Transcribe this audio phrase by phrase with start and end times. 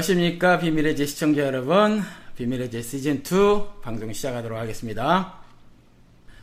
[0.00, 0.58] 안녕하십니까?
[0.58, 2.02] 비밀의 제 시청자 여러분.
[2.34, 5.34] 비밀의 제 시즌2 방송 시작하도록 하겠습니다.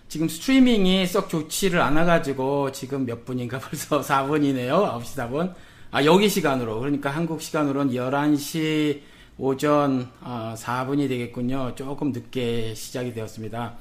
[0.07, 3.57] 지금 스트리밍이 썩 좋지를 않아가지고 지금 몇 분인가?
[3.59, 4.99] 벌써 4분이네요.
[4.99, 5.54] 9시 4분.
[5.89, 6.80] 아 여기 시간으로.
[6.80, 9.02] 그러니까 한국 시간으로는 11시
[9.39, 11.73] 오전 4분이 아, 되겠군요.
[11.76, 13.76] 조금 늦게 시작이 되었습니다.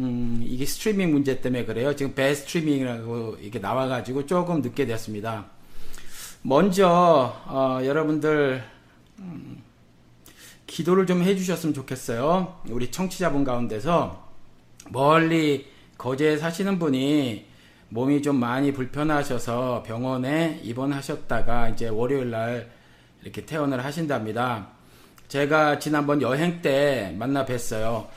[0.00, 1.94] 음, 이게 스트리밍 문제 때문에 그래요.
[1.94, 5.46] 지금 배 스트리밍이라고 이게 나와가지고 조금 늦게 되었습니다.
[6.42, 8.73] 먼저 어, 여러분들
[9.18, 9.62] 음,
[10.66, 12.60] 기도를 좀 해주셨으면 좋겠어요.
[12.70, 14.28] 우리 청취자분 가운데서
[14.90, 15.66] 멀리
[15.98, 17.46] 거제에 사시는 분이
[17.90, 22.70] 몸이 좀 많이 불편하셔서 병원에 입원하셨다가 이제 월요일 날
[23.22, 24.68] 이렇게 퇴원을 하신답니다.
[25.28, 28.08] 제가 지난번 여행 때 만나 뵀어요.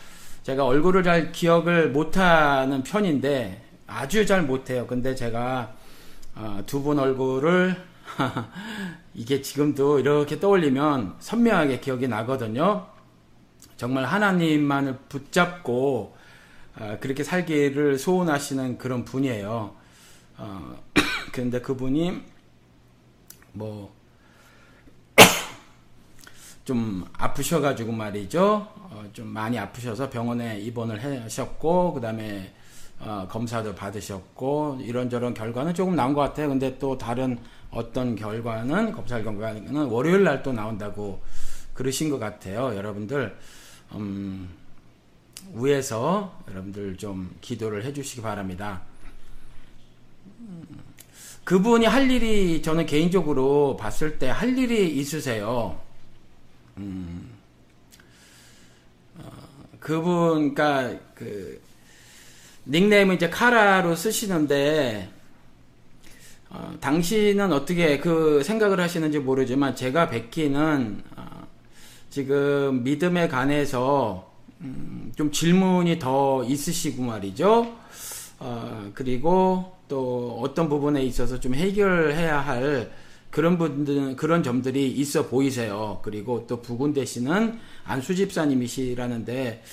[0.44, 4.88] 제가 얼굴을 잘 기억을 못하는 편인데 아주 잘 못해요.
[4.88, 5.74] 근데 제가
[6.36, 7.76] 어, 두분 얼굴을
[9.14, 12.88] 이게 지금도 이렇게 떠올리면 선명하게 기억이 나거든요.
[13.76, 16.16] 정말 하나님만을 붙잡고
[16.80, 19.76] 어, 그렇게 살기를 소원하시는 그런 분이에요.
[20.38, 20.76] 어,
[21.34, 22.22] 그런데 그분이
[23.54, 23.96] 뭐
[26.66, 28.68] 좀 아프셔가지고 말이죠.
[28.76, 32.54] 어, 좀 많이 아프셔서 병원에 입원을 하셨고 그 다음에
[33.00, 36.50] 어, 검사도 받으셨고 이런저런 결과는 조금 나온 것 같아요.
[36.50, 37.40] 근데 또 다른
[37.72, 41.22] 어떤 결과는 검사 결과는 월요일 날 또 나온다고
[41.74, 42.76] 그러신 것 같아요.
[42.76, 43.38] 여러분들
[43.94, 44.50] 음,
[45.54, 48.82] 위에서 여러분들 좀 기도를 해주시기 바랍니다.
[51.44, 55.80] 그분이 할 일이 저는 개인적으로 봤을 때 할 일이 있으세요.
[56.78, 57.30] 음,
[59.18, 59.32] 어,
[59.80, 61.62] 그분, 그니까, 그,
[62.68, 65.10] 닉네임은 이제 카라로 쓰시는데,
[66.50, 71.48] 어, 당신은 어떻게 그 생각을 하시는지 모르지만 제가 뵙기는 어,
[72.10, 74.32] 지금 믿음에 관해서
[74.62, 77.76] 음, 좀 질문이 더 있으시고 말이죠.
[78.40, 82.92] 어, 그리고 또 어떤 부분에 있어서 좀 해결해야 할
[83.30, 86.00] 그런 분들 그런 점들이 있어 보이세요.
[86.02, 89.68] 그리고 또 부군 되시는 안수 집사님이시라는데 어,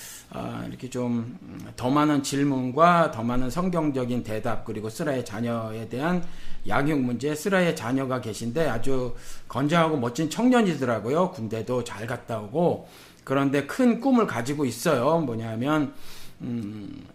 [0.68, 1.38] 이렇게 좀
[1.76, 6.24] 더 많은 질문과 더 많은 성경적인 대답 그리고 스라의 자녀에 대한
[6.68, 9.14] 양육 문제 스라의 자녀가 계신데 아주
[9.48, 11.30] 건장하고 멋진 청년이더라고요.
[11.32, 12.88] 군대도 잘 갔다 오고
[13.24, 15.18] 그런데 큰 꿈을 가지고 있어요.
[15.18, 15.94] 뭐냐면
[16.42, 17.06] 음,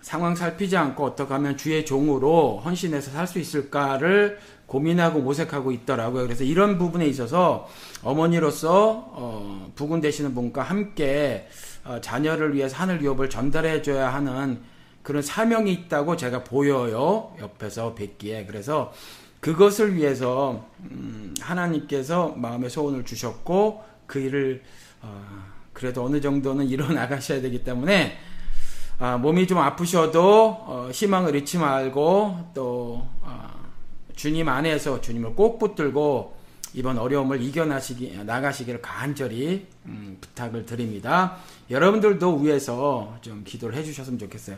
[0.00, 6.24] 상황 살피지 않고 어떻게 하면 주의 종으로 헌신해서 살 수 있을까를 고민하고 모색하고 있더라고요.
[6.24, 7.68] 그래서 이런 부분에 있어서
[8.02, 11.48] 어머니로서 어, 부군 되시는 분과 함께
[11.88, 14.60] 어, 자녀를 위해서 하늘 유업을 전달해 줘야 하는
[15.02, 17.34] 그런 사명이 있다고 제가 보여요.
[17.40, 18.44] 옆에서 뵙기에.
[18.44, 18.92] 그래서
[19.40, 24.62] 그것을 위해서 음, 하나님께서 마음의 소원을 주셨고 그 일을
[25.00, 28.18] 어, 그래도 어느 정도는 이뤄 나가셔야 되기 때문에
[28.98, 33.48] 아, 몸이 좀 아프셔도 어, 희망을 잃지 말고 또 어,
[34.14, 36.36] 주님 안에서 주님을 꼭 붙들고
[36.74, 41.36] 이번 어려움을 이겨나시기 나가시기를 간절히 음, 부탁을 드립니다.
[41.70, 44.56] 여러분들도 위해서 좀 기도를 해주셨으면 좋겠어요.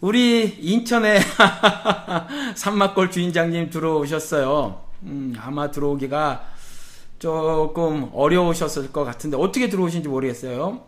[0.00, 1.20] 우리 인천에
[2.54, 4.84] 산막골 주인장님 들어오셨어요.
[5.04, 6.44] 음, 아마 들어오기가
[7.18, 10.84] 조금 어려우셨을 것 같은데 어떻게 들어오신지 모르겠어요.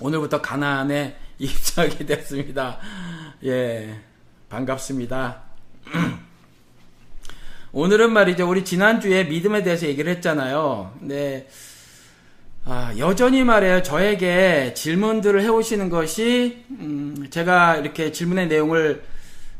[0.00, 2.78] 오늘부터 가난에 입장이 됐습니다.
[3.44, 4.00] 예,
[4.48, 5.42] 반갑습니다.
[7.72, 8.48] 오늘은 말이죠.
[8.48, 10.92] 우리 지난주에 믿음에 대해서 얘기를 했잖아요.
[11.02, 11.46] 네.
[12.64, 13.82] 아, 여전히 말해요.
[13.82, 19.02] 저에게 질문들을 해오시는 것이, 음, 제가 이렇게 질문의 내용을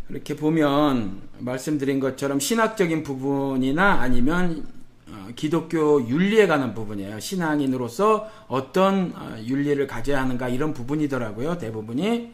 [0.09, 4.67] 이렇게 보면 말씀드린 것처럼 신학적인 부분이나 아니면
[5.09, 7.21] 어, 기독교 윤리에 관한 부분이에요.
[7.21, 11.59] 신앙인으로서 어떤 어, 윤리를 가져야 하는가 이런 부분이더라고요.
[11.59, 12.33] 대부분이.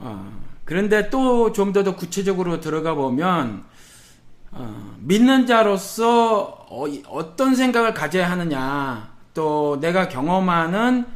[0.00, 0.32] 어,
[0.64, 3.64] 그런데 또 좀 더 더 구체적으로 들어가 보면
[4.52, 11.06] 어, 믿는 자로서 어, 떤 생각을 가져야 하느냐, 또 내가 경험하는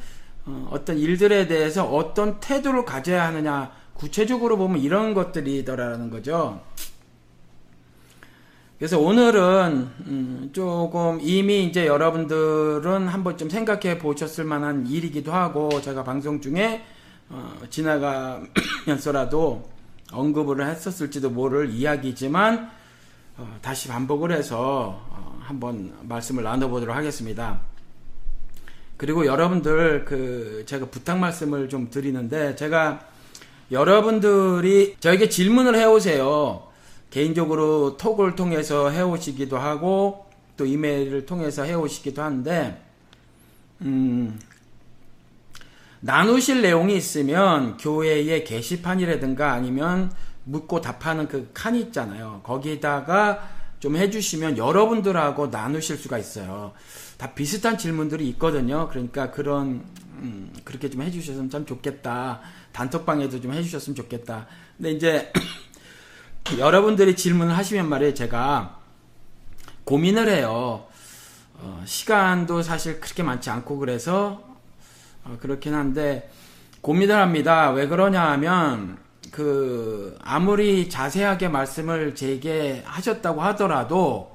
[0.47, 6.61] 어, 떤 일들에 대해서 어떤 태도를 가져야 하느냐, 구체적으로 보면 이런 것들이더라는 거죠.
[8.79, 16.05] 그래서 오늘은 음, 조금 이미 이제 여러분들은 한번 좀 생각해 보셨을 만한 일이기도 하고 제가
[16.05, 16.85] 방송 중에
[17.29, 19.69] 어, 지나가면서라도
[20.13, 22.71] 언급을 했었을지도 모를 이야기지만
[23.39, 27.61] 어, 다시 반복을 해서 어, 한번 말씀을 나눠보도록 하겠습니다.
[28.97, 33.01] 그리고 여러분들 그 제가 부탁 말씀을 좀 드리는데 제가
[33.71, 36.67] 여러분들이 저에게 질문을 해오세요.
[37.11, 42.83] 개인적으로 톡을 통해서 해오시기도 하고 또 이메일을 통해서 해오시기도 하는데,
[43.83, 44.39] 음,
[46.01, 50.13] 나누실 내용이 있으면 교회의 게시판이라든가 아니면
[50.47, 52.41] 묻고 답하는 그 칸이 있잖아요.
[52.45, 53.49] 거기다가
[53.81, 56.73] 좀 해주시면 여러분들하고 나누실 수가 있어요.
[57.19, 58.89] 다 비슷한 질문들이 있거든요.
[58.89, 59.85] 그러니까 그런
[60.19, 62.41] 음, 그렇게 좀 해주셨으면 참 좋겠다.
[62.73, 64.47] 단톡방에도 좀 해주셨으면 좋겠다.
[64.77, 65.33] 근데 이제
[66.59, 68.15] 여러분들이 질문을 하시면 말이에요.
[68.15, 68.79] 제가
[69.85, 70.87] 고민을 해요.
[71.55, 74.43] 어, 시간도 사실 그렇게 많지 않고 그래서
[75.25, 76.31] 어, 그렇긴 한데
[76.83, 77.71] 고민을 합니다.
[77.73, 79.06] 왜 그러냐 하면
[79.37, 84.35] 그 아무리 자세하게 말씀을 제게 하셨다고 하더라도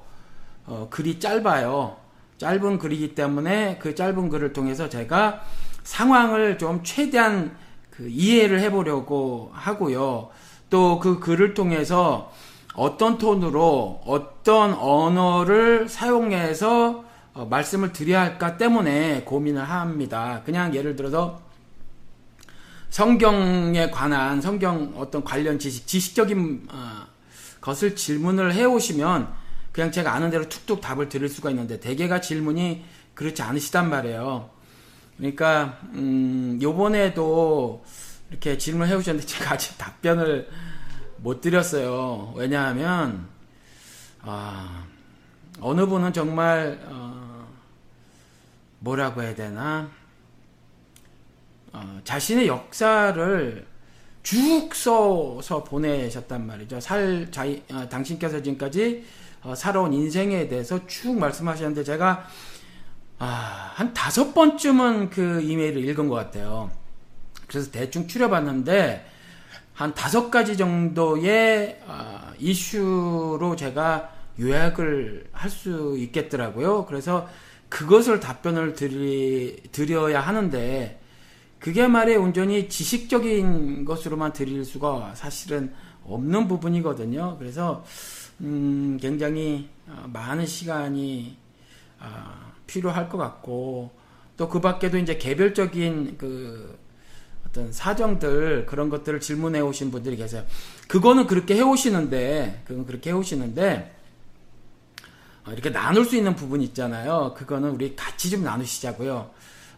[0.64, 1.96] 어, 글이 짧아요.
[2.38, 5.42] 짧은 글이기 때문에 그 짧은 글을 통해서 제가
[5.82, 7.56] 상황을 좀 최대한
[7.90, 10.30] 그 이해를 해보려고 하고요.
[10.70, 12.32] 또 그 글을 통해서
[12.76, 17.04] 어떤 톤으로 어떤 언어를 사용해서
[17.34, 20.42] 어, 말씀을 드려야 할까 때문에 고민을 합니다.
[20.44, 21.40] 그냥 예를 들어서
[22.92, 27.06] 성경에 관한 성경 어떤 관련 지식, 지식적인 어,
[27.62, 29.32] 것을 질문을 해 오시면
[29.72, 32.84] 그냥 제가 아는 대로 툭툭 답을 드릴 수가 있는데 대개가 질문이
[33.14, 34.50] 그렇지 않으시단 말이에요.
[35.16, 37.82] 그러니까 음, 요번에도
[38.28, 40.50] 이렇게 질문을 해 오셨는데 제가 아직 답변을
[41.16, 42.34] 못 드렸어요.
[42.36, 43.26] 왜냐하면
[44.20, 44.84] 아,
[45.62, 47.48] 어느 분은 정말 어,
[48.80, 50.01] 뭐라고 해야 되나
[51.72, 53.66] 어, 자신의 역사를
[54.22, 56.80] 쭉 써서 보내셨단 말이죠.
[56.80, 59.04] 살 자이, 어, 당신께서 지금까지
[59.42, 62.26] 어, 살아온 인생에 대해서 쭉 말씀하셨는데 제가
[63.18, 66.70] 아, 한 다섯 번쯤은 그 이메일을 읽은 것 같아요.
[67.46, 69.06] 그래서 대충 추려봤는데
[69.74, 76.86] 한 다섯 가지 정도의 어, 이슈로 제가 요약을 할 수 있겠더라고요.
[76.86, 77.28] 그래서
[77.68, 81.00] 그것을 답변을 드리, 드려야 하는데
[81.62, 85.72] 그게 말에 온전히 지식적인 것으로만 드릴 수가 사실은
[86.04, 87.36] 없는 부분이거든요.
[87.38, 87.84] 그래서
[88.40, 91.36] 음, 굉장히 어, 많은 시간이
[92.00, 93.90] 어, 필요할 것 같고
[94.36, 96.76] 또 그 밖에도 이제 개별적인 그
[97.46, 100.44] 어떤 사정들 그런 것들을 질문해 오신 분들이 계세요.
[100.88, 103.94] 그거는 그렇게 해 오시는데 그건 그렇게 해 오시는데
[105.46, 107.34] 어, 이렇게 나눌 수 있는 부분 있잖아요.
[107.36, 109.30] 그거는 우리 같이 좀 나누시자고요.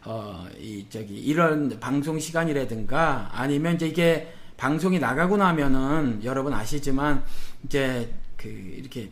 [0.04, 7.24] 어, 이, 저기, 이런 방송 시간이라든가 아니면 이제 이게 방송이 나가고 나면은 여러분 아시지만
[7.64, 9.10] 이제 그 이렇게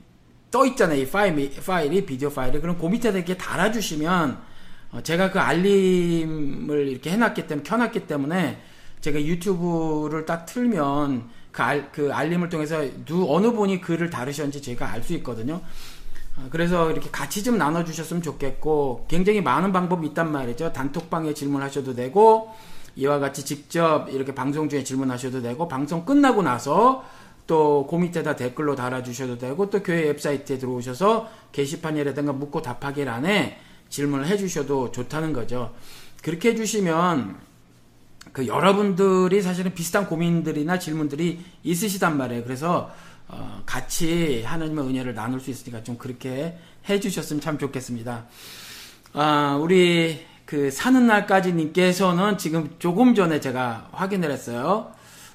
[0.50, 1.00] 떠 있잖아요.
[1.00, 2.60] 이 파일, 파일이, 비디오 파일이.
[2.60, 4.38] 그럼 그 밑에다 이렇게 달아주시면
[4.92, 8.60] 어, 제가 그 알림을 이렇게 해놨기 때문에, 켜놨기 때문에
[9.00, 14.90] 제가 유튜브를 딱 틀면 그, 알, 그 알림을 통해서 누, 어느 분이 글을 다루셨는지 제가
[14.90, 15.62] 알 수 있거든요.
[16.36, 20.72] 어, 그래서 이렇게 같이 좀 나눠주셨으면 좋겠고 굉장히 많은 방법이 있단 말이죠.
[20.72, 22.50] 단톡방에 질문하셔도 되고
[22.96, 27.04] 이와 같이 직접 이렇게 방송 중에 질문하셔도 되고 방송 끝나고 나서
[27.46, 33.58] 또그 밑에다 댓글로 달아주셔도 되고 또 교회 웹사이트에 들어오셔서 게시판이라든가 묻고 답하기란에
[33.88, 35.74] 질문을 해주셔도 좋다는 거죠.
[36.22, 37.36] 그렇게 해주시면
[38.32, 42.44] 그 여러분들이 사실은 비슷한 고민들이나 질문들이 있으시단 말이에요.
[42.44, 42.90] 그래서
[43.32, 46.58] 어, 같이 하나님의 은혜를 나눌 수 있으니까 좀 그렇게
[46.88, 48.26] 해주셨으면 참 좋겠습니다.
[49.14, 54.92] 아, 우리 그 사는 날까지 님께서는 지금 조금 전에 제가 확인을 했어요.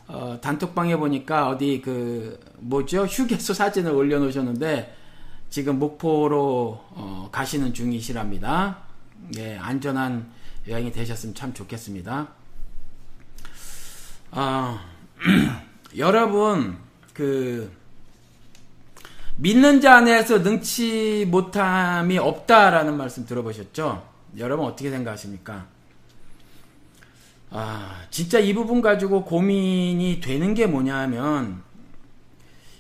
[0.08, 4.96] 어, 단톡방에 보니까 어디 그 뭐죠 휴게소 사진을 올려놓으셨는데
[5.50, 8.78] 지금 목포로 어, 가시는 중이시랍니다.
[9.38, 10.32] 예, 안전한
[10.68, 12.28] 여행이 되셨으면 참 좋겠습니다.
[14.32, 14.86] 아,
[15.98, 16.78] 여러분
[17.14, 17.72] 그
[19.40, 24.04] 믿는 자 안에서 능치 못함이 없다라는 말씀 들어보셨죠?
[24.38, 25.68] 여러분 어떻게 생각하십니까?
[27.52, 31.62] 아, 진짜 이 부분 가지고 고민이 되는 게 뭐냐 하면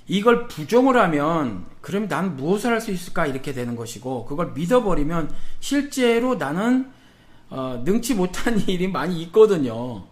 [0.07, 6.35] 이걸 부정을 하면 그럼 난 무엇을 할 수 있을까 이렇게 되는 것이고 그걸 믿어버리면 실제로
[6.35, 6.91] 나는
[7.49, 10.05] 어, 능치 못한 일이 많이 있거든요.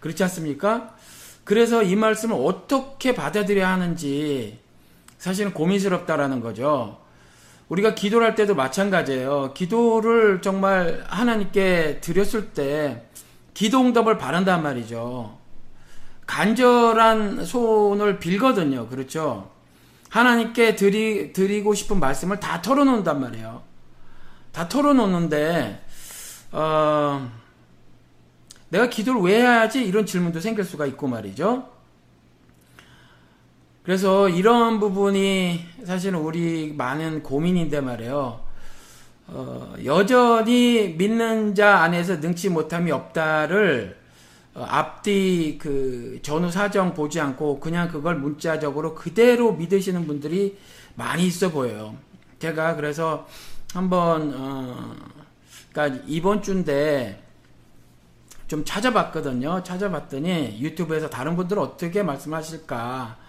[0.00, 0.94] 그렇지 않습니까?
[1.44, 4.61] 그래서 이 말씀을 어떻게 받아들여야 하는지
[5.22, 6.98] 사실은 고민스럽다라는 거죠.
[7.68, 9.52] 우리가 기도를 할 때도 마찬가지예요.
[9.54, 13.06] 기도를 정말 하나님께 드렸을 때
[13.54, 15.38] 기도 응답을 바란단 말이죠.
[16.26, 18.88] 간절한 손을 빌거든요.
[18.88, 19.52] 그렇죠?
[20.08, 23.62] 하나님께 드리, 드리고 싶은 말씀을 다 털어놓는단 말이에요.
[24.50, 25.84] 다 털어놓는데,
[26.50, 27.30] 어,
[28.70, 29.84] 내가 기도를 왜 해야지?
[29.84, 31.71] 이런 질문도 생길 수가 있고 말이죠.
[33.82, 38.40] 그래서 이런 부분이 사실은 우리 많은 고민인데 말이에요.
[39.26, 43.96] 어, 여전히 믿는 자 안에서 능치 못함이 없다를
[44.54, 50.58] 어, 앞뒤 그 전후 사정 보지 않고 그냥 그걸 문자적으로 그대로 믿으시는 분들이
[50.94, 51.96] 많이 있어 보여요.
[52.38, 53.26] 제가 그래서
[53.72, 54.94] 한번 어,
[55.72, 57.20] 그러니까 이번 주인데
[58.46, 59.62] 좀 찾아봤거든요.
[59.64, 63.21] 찾아봤더니 유튜브에서 다른 분들은 어떻게 말씀하실까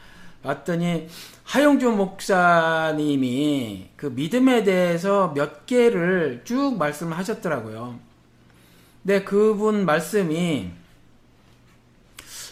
[0.44, 1.08] 봤더니
[1.44, 8.00] 하용조 목사님이 그 믿음에 대해서 몇 개를 쭉 말씀을 하셨더라고요.
[9.02, 10.70] 근데 그분 말씀이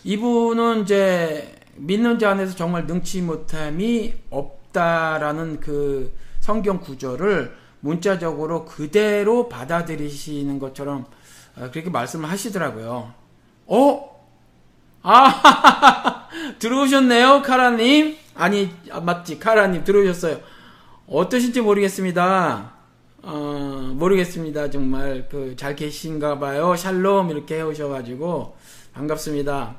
[0.04, 10.60] 이분은 이제 믿는 자 안에서 정말 능치 못함이 없다라는 그 성경 구절을 문자적으로 그대로 받아들이시는
[10.60, 11.06] 것처럼
[11.58, 13.14] 어, 그렇게 말씀을 하시더라고요.
[13.68, 14.21] 어?
[15.04, 16.28] 아,
[16.60, 18.18] 들어오셨네요, 카라님.
[18.36, 20.40] 아니, 아, 맞지, 카라님 들어오셨어요.
[21.08, 22.72] 어떠신지 모르겠습니다.
[23.24, 24.70] 어, 모르겠습니다.
[24.72, 26.76] 정말 그 잘 계신가 봐요.
[26.76, 28.58] 샬롬 이렇게 해 오셔 가지고
[28.94, 29.76] 반갑습니다.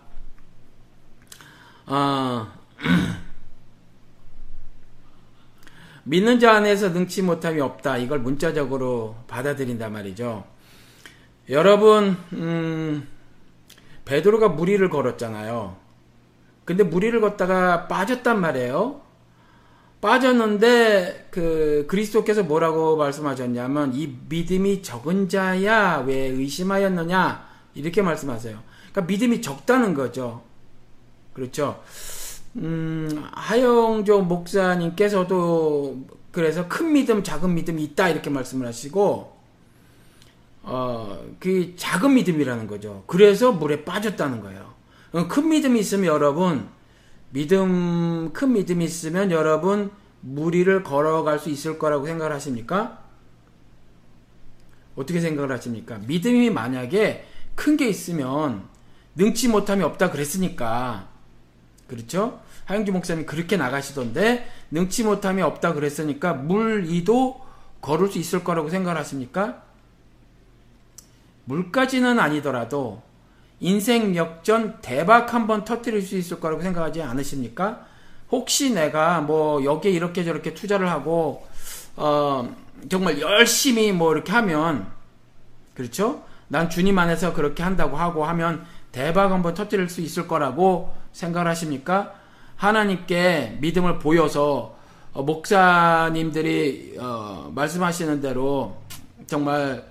[1.86, 2.46] 어,
[6.04, 7.96] 믿는 자 안에서 능치 못함이 없다.
[7.98, 10.44] 이걸 문자적으로 받아들인단 말이죠.
[11.50, 13.08] 여러분, 음,
[14.04, 15.76] 베드로가 무리를 걸었잖아요.
[16.64, 19.00] 근데 무리를 걷다가 빠졌단 말이에요.
[20.00, 28.58] 빠졌는데 그 그리스도께서 뭐라고 말씀하셨냐면 이 믿음이 적은 자야 왜 의심하였느냐 이렇게 말씀하세요.
[28.90, 30.42] 그러니까 믿음이 적다는 거죠.
[31.32, 31.82] 그렇죠.
[32.56, 39.36] 음, 하영조 목사님께서도 그래서 큰 믿음, 작은 믿음이 있다 이렇게 말씀을 하시고
[40.62, 43.04] 어, 그 작은 믿음이라는 거죠.
[43.06, 44.72] 그래서 물에 빠졌다는 거예요.
[45.12, 46.68] 어, 큰 믿음이 있으면 여러분
[47.30, 49.90] 믿음 큰 믿음이 있으면 여러분
[50.20, 53.02] 무리를 걸어갈 수 있을 거라고 생각을 하십니까?
[54.94, 55.98] 어떻게 생각을 하십니까?
[56.06, 58.64] 믿음이 만약에 큰 게 있으면
[59.14, 61.08] 능치 못함이 없다 그랬으니까
[61.86, 62.40] 그렇죠?
[62.64, 67.40] 하영주 목사님이 그렇게 나가시던데 능치 못함이 없다 그랬으니까 물 위도
[67.80, 69.62] 걸을 수 있을 거라고 생각하십니까?
[71.44, 73.02] 물까지는 아니더라도
[73.60, 77.86] 인생 역전 대박 한번 터뜨릴 수 있을 거라고 생각하지 않으십니까?
[78.30, 81.46] 혹시 내가 뭐 여기에 이렇게 저렇게 투자를 하고
[81.96, 82.54] 어
[82.88, 84.86] 정말 열심히 뭐 이렇게 하면
[85.74, 86.24] 그렇죠?
[86.48, 92.14] 난 주님 안에서 그렇게 한다고 하고 하면 대박 한번 터뜨릴 수 있을 거라고 생각을 하십니까?
[92.56, 94.76] 하나님께 믿음을 보여서
[95.12, 98.76] 어, 목사님들이 어, 말씀하시는 대로
[99.26, 99.84] 정말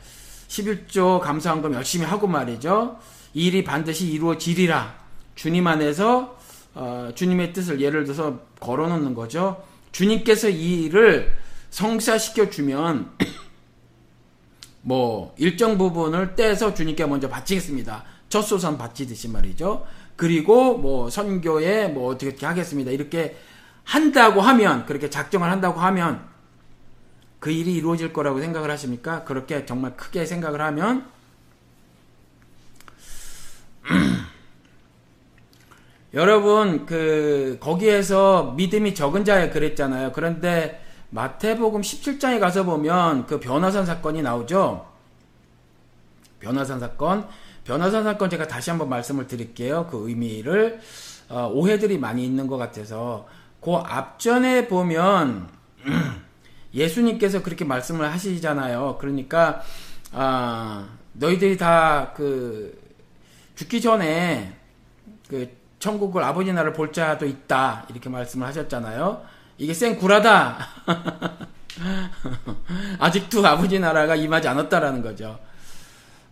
[0.51, 2.99] 11조 감사한금 열심히 하고 말이죠.
[3.33, 4.99] 일이 반드시 이루어지리라.
[5.35, 6.37] 주님 안에서
[6.73, 9.63] 어, 주님의 뜻을 예를 들어서 걸어놓는 거죠.
[9.93, 11.37] 주님께서 이 일을
[11.69, 13.11] 성사시켜 주면
[14.81, 18.03] 뭐 일정 부분을 떼서 주님께 먼저 바치겠습니다.
[18.27, 19.85] 젖소선 바치듯이 말이죠.
[20.17, 22.91] 그리고 뭐 선교에 뭐 어떻게 어떻게 하겠습니다.
[22.91, 23.37] 이렇게
[23.83, 26.30] 한다고 하면 그렇게 작정을 한다고 하면
[27.41, 29.23] 그 일이 이루어질 거라고 생각을 하십니까?
[29.23, 31.07] 그렇게 정말 크게 생각을 하면
[36.13, 40.11] 여러분 그 거기에서 믿음이 적은 자에 그랬잖아요.
[40.11, 44.87] 그런데 마태복음 17장에 가서 보면 그 변화산 사건이 나오죠.
[46.39, 47.27] 변화산 사건
[47.63, 49.87] 변화산 사건 제가 다시 한번 말씀을 드릴게요.
[49.89, 50.79] 그 의미를
[51.27, 53.27] 어, 오해들이 많이 있는 것 같아서
[53.59, 55.49] 그 앞전에 보면
[56.73, 58.97] 예수님께서 그렇게 말씀을 하시잖아요.
[58.99, 59.61] 그러니까
[60.11, 62.79] 아, 너희들이 다 그
[63.55, 64.57] 죽기 전에
[65.27, 69.21] 그 천국을 아버지 나라를 볼 자도 있다 이렇게 말씀을 하셨잖아요.
[69.59, 70.57] 이게 생구라다.
[72.99, 75.37] 아직도 아버지 나라가 임하지 않았다라는 거죠.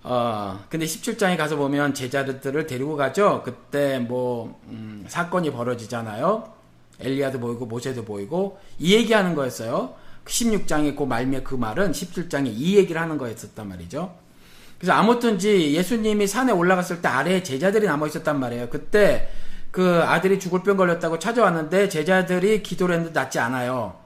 [0.01, 3.43] 어, 근데 17장에 가서 보면 제자들을 데리고 가죠.
[3.43, 6.51] 그때 뭐, 음, 사건이 벌어지잖아요.
[6.99, 9.93] 엘리야도 보이고 모세도 보이고 이 얘기하는 거였어요.
[10.29, 14.15] 16장에 그 말미에 그 말은 17장에 이 얘기를 하는 거였었단 말이죠.
[14.77, 18.69] 그래서 아무튼지 예수님이 산에 올라갔을 때 아래에 제자들이 남아 있었단 말이에요.
[18.69, 19.29] 그때
[19.71, 23.97] 그 아들이 죽을 병 걸렸다고 찾아왔는데 제자들이 기도를 했는데 낫지 않아요.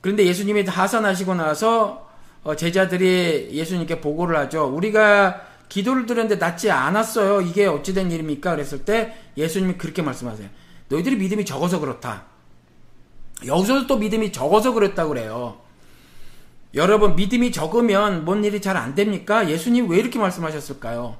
[0.00, 2.08] 그런데 예수님이 하산하시고 나서
[2.44, 4.64] 어, 제자들이 예수님께 보고를 하죠.
[4.64, 7.42] 우리가 기도를 드렸는데 낫지 않았어요.
[7.42, 8.52] 이게 어찌된 일입니까?
[8.52, 10.48] 그랬을 때 예수님이 그렇게 말씀하세요.
[10.88, 12.24] 너희들이 믿음이 적어서 그렇다.
[13.46, 15.58] 여기서도 또 믿음이 적어서 그랬다고 그래요.
[16.74, 19.48] 여러분, 믿음이 적으면 뭔 일이 잘 안 됩니까?
[19.48, 21.16] 예수님 왜 이렇게 말씀하셨을까요?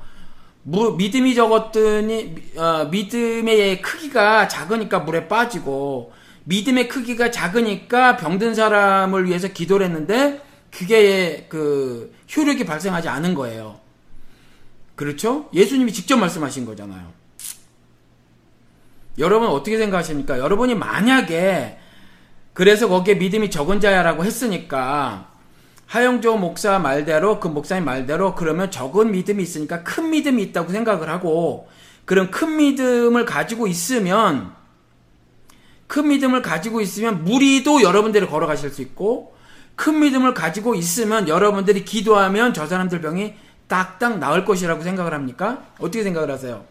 [0.63, 6.13] 무, 믿음이 적었더니 어, 믿음의 크기가 작으니까 물에 빠지고
[6.45, 13.81] 믿음의 크기가 작으니까 병든 사람을 위해서 기도를 했는데 그게 그 효력이 발생하지 않은 거예요.
[14.97, 15.49] 그렇죠?
[15.55, 17.13] 예수님이 직접 말씀하신 거잖아요.
[19.19, 20.39] 여러분 어떻게 생각하십니까?
[20.39, 21.78] 여러분이 만약에
[22.59, 25.31] 그래서 거기에 믿음이 적은 자야라고 했으니까
[25.87, 31.69] 하영조 목사 말대로 그 목사님 말대로 그러면 적은 믿음이 있으니까 큰 믿음이 있다고 생각을 하고
[32.05, 34.53] 그런 큰 믿음을 가지고 있으면
[35.87, 39.37] 큰 믿음을 가지고 있으면 무리도 여러분들이 걸어가실 수 있고
[39.77, 43.35] 큰 믿음을 가지고 있으면 여러분들이 기도하면 저 사람들 병이
[43.69, 45.65] 딱딱 나을 것이라고 생각을 합니까?
[45.79, 46.65] 어떻게 생각을 하세요?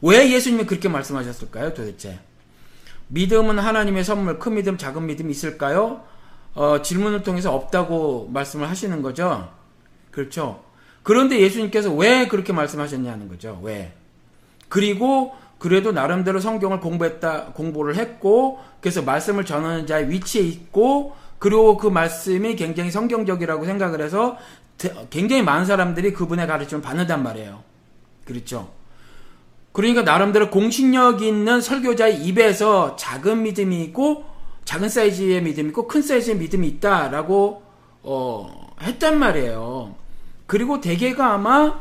[0.00, 2.20] 왜 예수님이 그렇게 말씀하셨을까요, 도대체?
[3.08, 6.02] 믿음은 하나님의 선물, 큰 믿음, 작은 믿음이 있을까요?
[6.54, 9.48] 어, 질문을 통해서 없다고 말씀을 하시는 거죠.
[10.10, 10.62] 그렇죠.
[11.02, 13.58] 그런데 예수님께서 왜 그렇게 말씀하셨냐는 거죠.
[13.62, 13.94] 왜?
[14.68, 21.86] 그리고 그래도 나름대로 성경을 공부했다, 공부를 했고, 그래서 말씀을 전하는 자의 위치에 있고, 그리고 그
[21.86, 24.36] 말씀이 굉장히 성경적이라고 생각을 해서
[25.10, 27.62] 굉장히 많은 사람들이 그분의 가르침을 받는단 말이에요.
[28.24, 28.70] 그렇죠.
[29.78, 34.24] 그러니까 나름대로 공식력 있는 설교자의 입에서 작은 믿음이 있고
[34.64, 37.62] 작은 사이즈의 믿음이 있고 큰 사이즈의 믿음이 있다라고
[38.02, 39.94] 어, 했단 말이에요.
[40.48, 41.80] 그리고 대개가 아마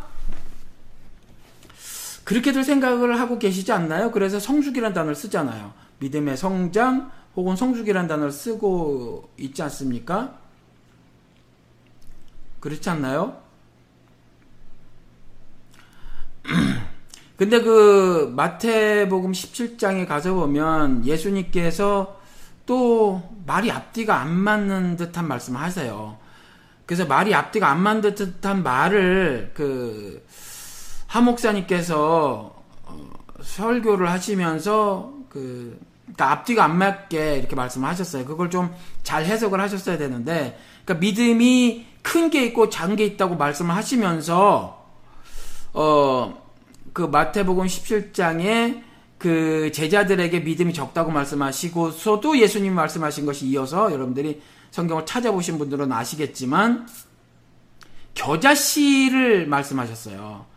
[2.24, 4.12] 그렇게들 생각을 하고 계시지 않나요?
[4.12, 5.74] 그래서 성숙이란 단어를 쓰잖아요.
[5.98, 10.38] 믿음의 성장 혹은 성숙이란 단어를 쓰고 있지 않습니까?
[12.60, 13.42] 그렇지 않나요?
[17.38, 22.20] 근데 그 마태복음 17장에 가서 보면 예수님께서
[22.66, 26.18] 또 말이 앞뒤가 안 맞는 듯한 말씀을 하세요.
[26.86, 30.26] 그래서 말이 앞뒤가 안 맞는 듯한 말을 그
[31.08, 33.10] 하목사님께서 어,
[33.42, 38.26] 설교를 하시면서 그 그러니까 앞뒤가 안 맞게 이렇게 말씀을 하셨어요.
[38.26, 38.70] 그걸 좀
[39.04, 44.86] 잘 해석을 하셨어야 되는데 그러니까 믿음이 큰 게 있고 작은 게 있다고 말씀을 하시면서
[45.74, 46.47] 어
[46.98, 48.82] 그 마태복음 17장에
[49.20, 56.88] 그 제자들에게 믿음이 적다고 말씀하시고서도 예수님 말씀하신 것이 이어서 여러분들이 성경을 찾아보신 분들은 아시겠지만
[58.16, 60.48] 겨자씨를 말씀하셨어요.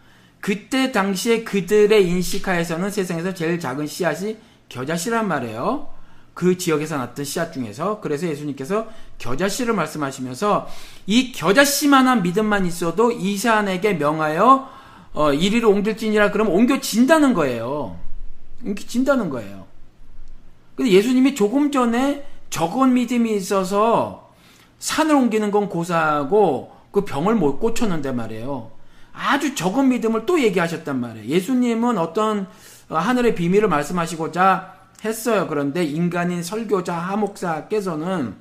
[0.40, 4.38] 그때 당시에 그들의 인식하에서는 세상에서 제일 작은 씨앗이
[4.70, 5.92] 겨자씨란 말이에요.
[6.32, 10.68] 그 지역에서 났던 씨앗 중에서 그래서 예수님께서 겨자씨를 말씀하시면서
[11.04, 14.79] 이 겨자씨만한 믿음만 있어도 이 산에게 명하여
[15.12, 17.98] 어, 이리로 옮길지니라 그러면 옮겨진다는 거예요.
[18.64, 19.66] 옮겨진다는 거예요.
[20.76, 24.30] 근데 예수님이 조금 전에 적은 믿음이 있어서
[24.78, 28.70] 산을 옮기는 건 고사하고 그 병을 못 고쳤는데 말이에요.
[29.12, 31.26] 아주 적은 믿음을 또 얘기하셨단 말이에요.
[31.26, 32.46] 예수님은 어떤
[32.88, 35.46] 어, 하늘의 비밀을 말씀하시고자 했어요.
[35.48, 38.34] 그런데 인간인 설교자 하목사께서는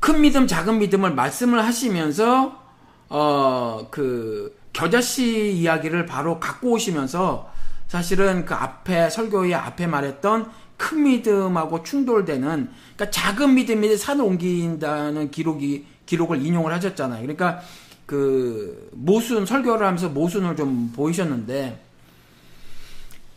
[0.00, 2.62] 큰 믿음, 작은 믿음을 말씀을 하시면서
[3.10, 7.50] 어 그 겨자씨 이야기를 바로 갖고 오시면서
[7.88, 15.86] 사실은 그 앞에 설교의 앞에 말했던 큰 믿음하고 충돌되는 그러니까 작은 믿음이 산을 옮긴다는 기록이
[16.06, 17.22] 기록을 인용을 하셨잖아요.
[17.22, 17.60] 그러니까
[18.06, 21.84] 그 모순 설교를 하면서 모순을 좀 보이셨는데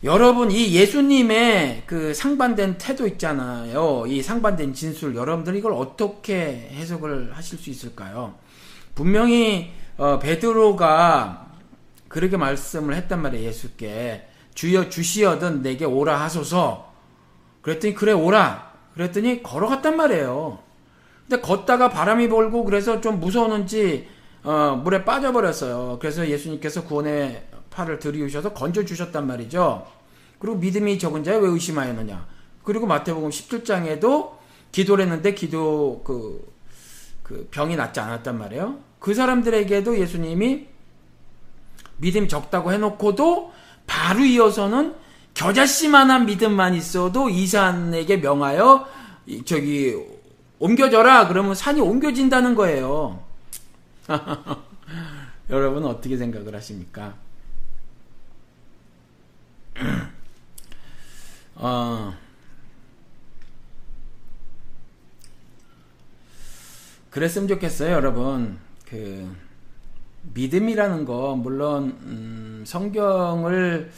[0.04, 4.04] 여러분 이 예수님의 그 상반된 태도 있잖아요.
[4.06, 8.34] 이 상반된 진술 여러분들 이걸 어떻게 해석을 하실 수 있을까요?
[8.94, 11.46] 분명히 어, 베드로가
[12.08, 13.46] 그렇게 말씀을 했단 말이에요.
[13.46, 16.92] 예수께 주여 주시어든 내게 오라 하소서.
[17.60, 18.72] 그랬더니 그래 오라.
[18.94, 20.58] 그랬더니 걸어갔단 말이에요.
[21.28, 24.08] 근데 걷다가 바람이 불고 그래서 좀 무서웠는지
[24.42, 25.98] 어, 물에 빠져버렸어요.
[26.00, 29.86] 그래서 예수님께서 구원의 팔을 들이우셔서 건져 주셨단 말이죠.
[30.40, 32.26] 그리고 믿음이 적은 자에 왜 의심하였느냐.
[32.64, 34.32] 그리고 마태복음 17장에도
[34.72, 36.52] 기도를 했는데 기도 그,
[37.22, 38.91] 그 병이 낫지 않았단 말이에요.
[39.02, 40.68] 그 사람들에게도 예수님이
[41.96, 43.52] 믿음이 적다고 해놓고도
[43.84, 44.94] 바로 이어서는
[45.34, 48.86] 겨자씨만한 믿음만 있어도 이 산에게 명하여
[49.44, 49.96] 저기
[50.60, 53.24] 옮겨져라 그러면 산이 옮겨진다는 거예요.
[55.50, 57.16] 여러분 어떻게 생각을 하십니까?
[61.56, 62.14] 어,
[67.10, 68.60] 그랬으면 좋겠어요, 여러분.
[68.92, 69.34] 그
[70.34, 73.90] 믿음이라는 거 물론 음, 성경을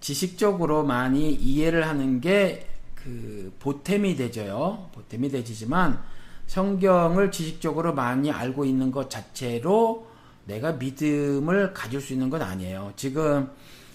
[0.00, 2.70] 지식적으로 많이 이해를 하는 게
[3.06, 4.90] 그 보탬이 되죠요.
[4.92, 6.02] 보탬이 되지만
[6.48, 10.08] 성경을 지식적으로 많이 알고 있는 것 자체로
[10.44, 12.92] 내가 믿음을 가질 수 있는 건 아니에요.
[12.96, 13.48] 지금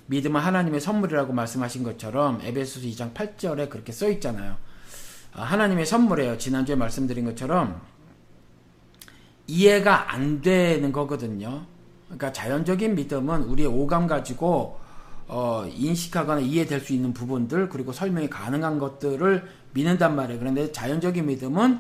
[0.06, 4.56] 믿음은 하나님의 선물이라고 말씀하신 것처럼 에베소서 2장 8절에 그렇게 써 있잖아요.
[5.34, 6.38] 아, 하나님의 선물이에요.
[6.38, 7.82] 지난주에 말씀드린 것처럼
[9.52, 11.66] 이해가 안 되는 거거든요.
[12.06, 14.80] 그러니까 자연적인 믿음은 우리의 오감 가지고
[15.28, 20.40] 어, 인식하거나 이해될 수 있는 부분들 그리고 설명이 가능한 것들을 믿는단 말이에요.
[20.40, 21.80] 그런데 자연적인 믿음은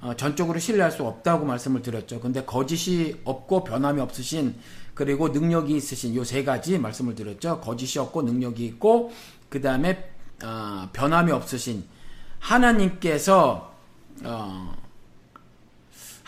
[0.00, 2.20] 어, 전적으로 신뢰할 수 없다고 말씀을 드렸죠.
[2.20, 4.54] 근데 거짓이 없고 변함이 없으신
[4.94, 7.60] 그리고 능력이 있으신 요 세 가지 말씀을 드렸죠.
[7.60, 9.12] 거짓이 없고 능력이 있고
[9.50, 10.10] 그 다음에
[10.42, 11.84] 어, 변함이 없으신
[12.38, 13.74] 하나님께서
[14.24, 14.74] 어,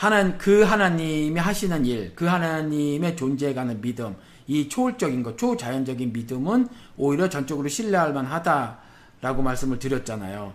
[0.03, 4.17] 하나 그 하나님이 하시는 일, 그 하나님의 존재에 관한 믿음,
[4.49, 10.55] 이 초월적인 것, 초자연적인 믿음은 오히려 전적으로 신뢰할 만하다라고 말씀을 드렸잖아요.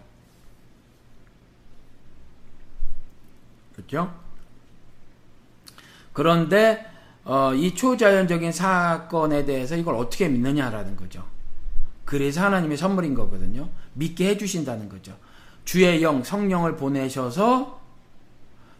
[3.74, 4.14] 그렇죠?
[6.12, 6.86] 그런데
[7.24, 11.24] 어, 이 초자연적인 사건에 대해서 이걸 어떻게 믿느냐라는 거죠.
[12.04, 13.70] 그래서 하나님의 선물인 거거든요.
[13.94, 15.16] 믿게 해주신다는 거죠.
[15.64, 17.77] 주의 영, 성령을 보내셔서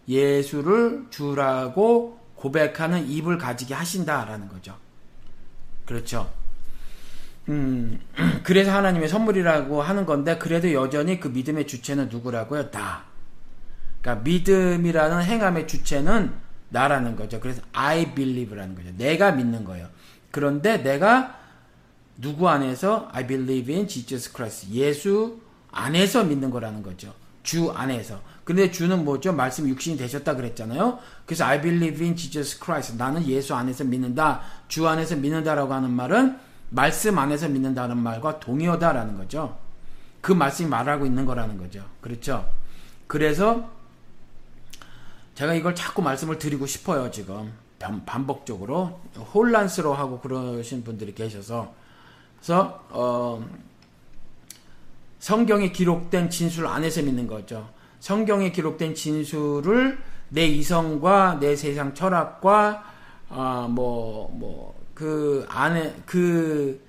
[0.08, 4.76] 예수를 주라고 고백하는 입을 가지게 하신다라는 거죠.
[5.84, 6.30] 그렇죠.
[7.48, 8.00] 음,
[8.44, 12.70] 그래서 하나님의 선물이라고 하는 건데, 그래도 여전히 그 믿음의 주체는 누구라고요?
[12.70, 13.04] 나.
[14.00, 16.32] 그러니까 믿음이라는 행함의 주체는
[16.70, 17.40] 나라는 거죠.
[17.40, 18.90] 그래서 I believe라는 거죠.
[18.96, 19.88] 내가 믿는 거예요.
[20.30, 21.38] 그런데 내가
[22.16, 24.70] 누구 안에서 I believe in Jesus Christ.
[24.72, 25.40] 예수
[25.70, 27.14] 안에서 믿는 거라는 거죠.
[27.42, 28.20] 주 안에서.
[28.48, 29.34] 근데 주는 뭐죠?
[29.34, 30.98] 말씀 육신이 되셨다 그랬잖아요.
[31.26, 32.96] 그래서 I believe in Jesus Christ.
[32.96, 34.40] 나는 예수 안에서 믿는다.
[34.68, 36.38] 주 안에서 믿는다라고 하는 말은
[36.70, 39.58] 말씀 안에서 믿는다는 말과 동의어다라는 거죠.
[40.22, 41.84] 그 말씀이 말하고 있는 거라는 거죠.
[42.00, 42.50] 그렇죠?
[43.06, 43.70] 그래서
[45.34, 47.52] 제가 이걸 자꾸 말씀을 드리고 싶어요, 지금.
[48.06, 48.98] 반복적으로.
[49.34, 51.74] 혼란스러워하고 그러신 분들이 계셔서.
[52.38, 53.46] 그래서, 어,
[55.18, 57.76] 성경에 기록된 진술 안에서 믿는 거죠.
[58.00, 59.98] 성경에 기록된 진술을
[60.30, 62.84] 내 이성과 내 세상 철학과,
[63.28, 66.84] 아, 뭐, 뭐, 그 안에, 그,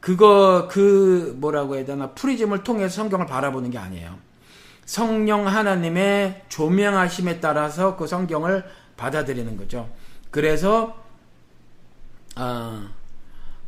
[0.00, 4.26] 그거, 그, 뭐라고 해야 되나, 프리즘을 통해서 성경을 바라보는 게 아니에요.
[4.86, 8.64] 성령 하나님의 조명하심에 따라서 그 성경을
[8.96, 9.88] 받아들이는 거죠.
[10.30, 10.96] 그래서
[12.36, 12.82] 어,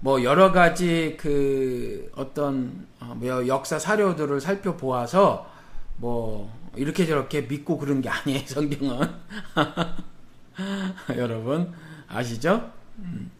[0.00, 5.50] 뭐 여러 가지 그 어떤 어, 뭐 역사 사료들을 살펴보아서
[5.96, 9.10] 뭐 이렇게 저렇게 믿고 그런 게 아니에요 성경은
[11.16, 11.72] 여러분
[12.08, 12.72] 아시죠?
[12.98, 13.30] 음.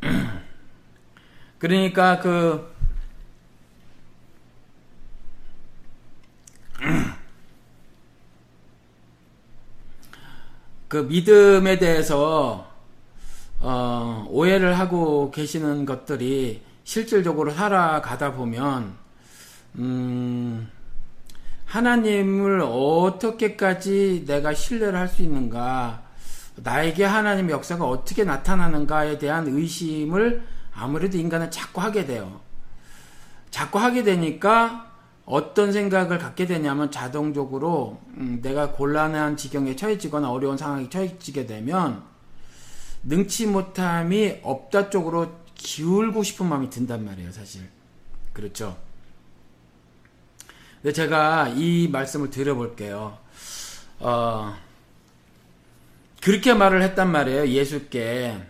[1.58, 2.76] 그러니까 그
[10.88, 12.70] 그 믿음에 대해서
[13.60, 18.94] 어, 오해를 하고 계시는 것들이 실질적으로 살아가다 보면
[19.78, 20.68] 음,
[21.66, 26.02] 하나님을 어떻게까지 내가 신뢰를 할 수 있는가
[26.56, 30.42] 나에게 하나님의 역사가 어떻게 나타나는가에 대한 의심을
[30.74, 32.40] 아무래도 인간은 자꾸 하게 돼요.
[33.50, 34.90] 자꾸 하게 되니까
[35.26, 42.02] 어떤 생각을 갖게 되냐면 자동적으로 음, 내가 곤란한 지경에 처해지거나 어려운 상황에 처해지게 되면
[43.02, 47.68] 능치 못함이 없다 쪽으로 기울고 싶은 마음이 든단 말이에요, 사실.
[48.32, 48.76] 그렇죠.
[50.82, 53.18] 근데 제가 이 말씀을 드려볼게요.
[53.98, 54.56] 어,
[56.20, 58.40] 그렇게 말을 했단 말이에요, 예수께.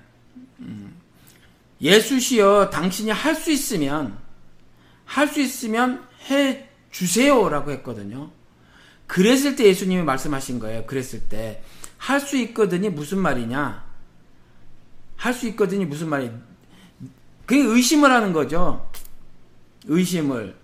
[0.60, 0.96] 음,
[1.80, 4.18] 예수시여, 당신이 할 수 있으면,
[5.04, 8.30] 할 수 있으면 해 주세요라고 했거든요.
[9.06, 10.86] 그랬을 때 예수님이 말씀하신 거예요.
[10.86, 11.62] 그랬을 때.
[11.98, 13.84] 할 수 있거든이 무슨 말이냐?
[15.16, 16.30] 할 수 있거든이 무슨 말이?
[17.46, 18.90] 그게 의심을 하는 거죠.
[19.84, 20.56] 의심을.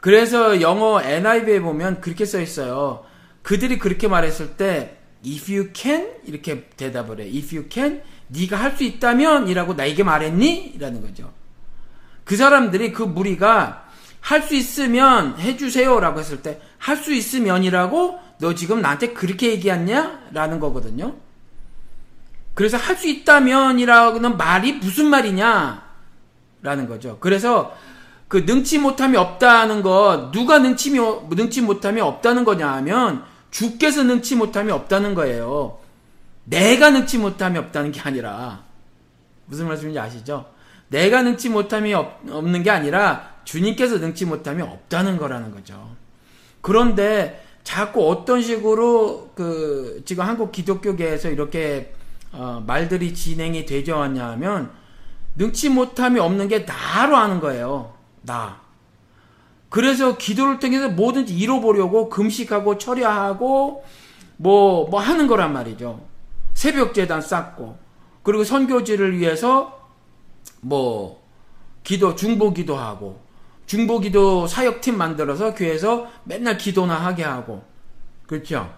[0.00, 3.04] 그래서 영어 NIV에 보면 그렇게 써 있어요.
[3.42, 7.24] 그들이 그렇게 말했을 때 if you can 이렇게 대답을 해.
[7.24, 10.72] if you can 네가 할 수 있다면이라고 나에게 말했니?
[10.76, 11.32] 이라는 거죠.
[12.24, 13.86] 그 사람들이 그 무리가
[14.20, 20.28] 할 수 있으면 해주세요라고 했을 때 할 수 있으면이라고 너 지금 나한테 그렇게 얘기했냐?
[20.32, 21.16] 라는 거거든요.
[22.54, 25.88] 그래서 할 수 있다면이라는 말이 무슨 말이냐?
[26.62, 27.18] 라는 거죠.
[27.20, 27.76] 그래서
[28.28, 34.70] 그 능치 못함이 없다는 거 누가 능치, 능치 못함이 없다는 거냐 하면 주께서 능치 못함이
[34.70, 35.78] 없다는 거예요.
[36.44, 38.64] 내가 능치 못함이 없다는 게 아니라
[39.46, 40.46] 무슨 말씀인지 아시죠?
[40.88, 45.90] 내가 능치 못함이 없, 없는 게 아니라 주님께서 능치 못함이 없다는 거라는 거죠.
[46.60, 51.94] 그런데 자꾸 어떤 식으로 그 지금 한국 기독교계에서 이렇게
[52.32, 54.70] 어, 말들이 진행이 되져 왔냐 면
[55.36, 57.97] 능치 못함이 없는 게 나로 하는 거예요.
[58.28, 58.60] 나.
[59.68, 63.84] 그래서 기도를 통해서 뭐든지 이뤄보려고 금식하고 철야하고
[64.36, 66.00] 뭐, 뭐 하는 거란 말이죠.
[66.54, 67.76] 새벽 재단 쌓고,
[68.22, 69.88] 그리고 선교지를 위해서
[70.60, 71.22] 뭐,
[71.82, 73.20] 기도, 중보 기도하고,
[73.66, 77.62] 중보 기도 사역팀 만들어서 교회에서 맨날 기도나 하게 하고,
[78.26, 78.72] 그렇죠?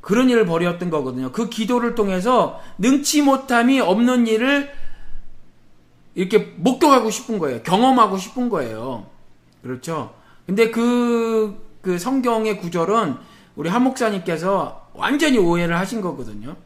[0.00, 1.32] 그런 일을 벌였던 거거든요.
[1.32, 4.70] 그 기도를 통해서 능치 못함이 없는 일을
[6.14, 7.62] 이렇게 목격하고 싶은 거예요.
[7.62, 9.06] 경험하고 싶은 거예요.
[9.62, 10.14] 그렇죠?
[10.46, 13.16] 근데 그, 그 성경의 구절은
[13.56, 16.56] 우리 한 목사님께서 완전히 오해를 하신 거거든요.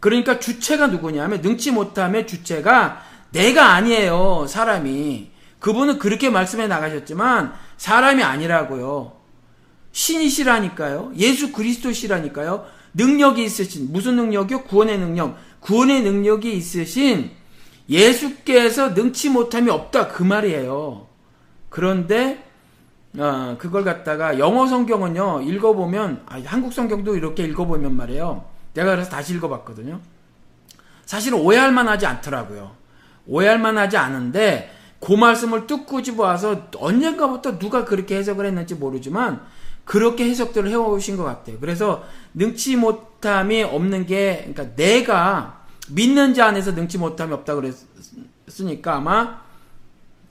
[0.00, 4.46] 그러니까 주체가 누구냐면 능치 못함의 주체가 내가 아니에요.
[4.48, 5.30] 사람이.
[5.58, 9.12] 그분은 그렇게 말씀해 나가셨지만 사람이 아니라고요.
[9.92, 11.12] 신이시라니까요.
[11.16, 12.66] 예수 그리스도시라니까요.
[12.94, 14.62] 능력이 있으신 무슨 능력이요?
[14.62, 15.36] 구원의 능력.
[15.60, 17.32] 구원의 능력이 있으신
[17.88, 21.06] 예수께서 능치 못함이 없다 그 말이에요.
[21.68, 22.44] 그런데
[23.16, 28.44] 어, 그걸 갖다가 영어 성경은요 읽어보면 아, 한국 성경도 이렇게 읽어보면 말이에요.
[28.74, 30.00] 내가 그래서 다시 읽어봤거든요.
[31.06, 32.72] 사실은 오해할 만하지 않더라고요.
[33.26, 34.70] 오해할 만하지 않은데
[35.00, 39.40] 그 말씀을 뚝 꾸집어와서 언젠가부터 누가 그렇게 해석을 했는지 모르지만
[39.84, 41.58] 그렇게 해석들을 해오신 것 같아요.
[41.60, 45.57] 그래서 능치 못함이 없는 게 그러니까 내가
[45.90, 49.42] 믿는 자 안에서 능치 못함이 없다 그랬으니까 아마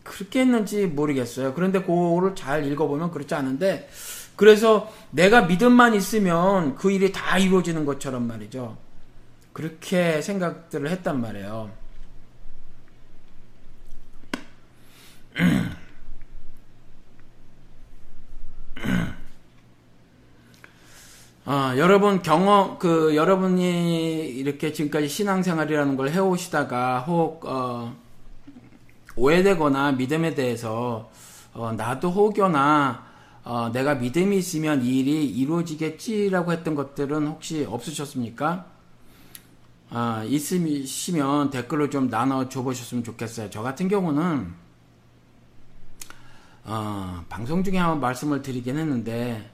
[0.04, 1.54] 그렇게 했는지 모르겠어요.
[1.54, 3.90] 그런데 그거를 잘 읽어보면 그렇지 않은데
[4.36, 8.78] 그래서 내가 믿음만 있으면 그 일이 다 이루어지는 것처럼 말이죠.
[9.52, 11.72] 그렇게 생각들을 했단 말이에요.
[21.50, 27.96] 아, 여러분 경험 그 여러분이 이렇게 지금까지 신앙생활이라는 걸 해오시다가 혹 어,
[29.16, 31.10] 오해되거나 믿음에 대해서
[31.54, 33.06] 어, 나도 혹여나
[33.46, 38.66] 어, 내가 믿음이 있으면 이 일이 이루어지겠지라고 했던 것들은 혹시 없으셨습니까?
[39.90, 43.50] 아, 있으시면 댓글로 좀 나눠 줘 보셨으면 좋겠어요.
[43.52, 44.54] 저 같은 경우는
[46.66, 49.50] 어, 방송 중에 한번 말씀을 드리긴 했는데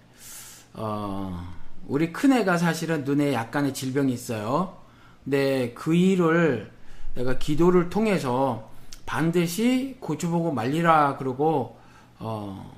[0.74, 4.78] 어, 우리 큰애가 사실은 눈에 약간의 질병이 있어요.
[5.24, 6.72] 근데 그 일을
[7.16, 8.70] 내가 기도를 통해서
[9.06, 11.78] 반드시 고쳐보고 말리라 그러고
[12.20, 12.74] 어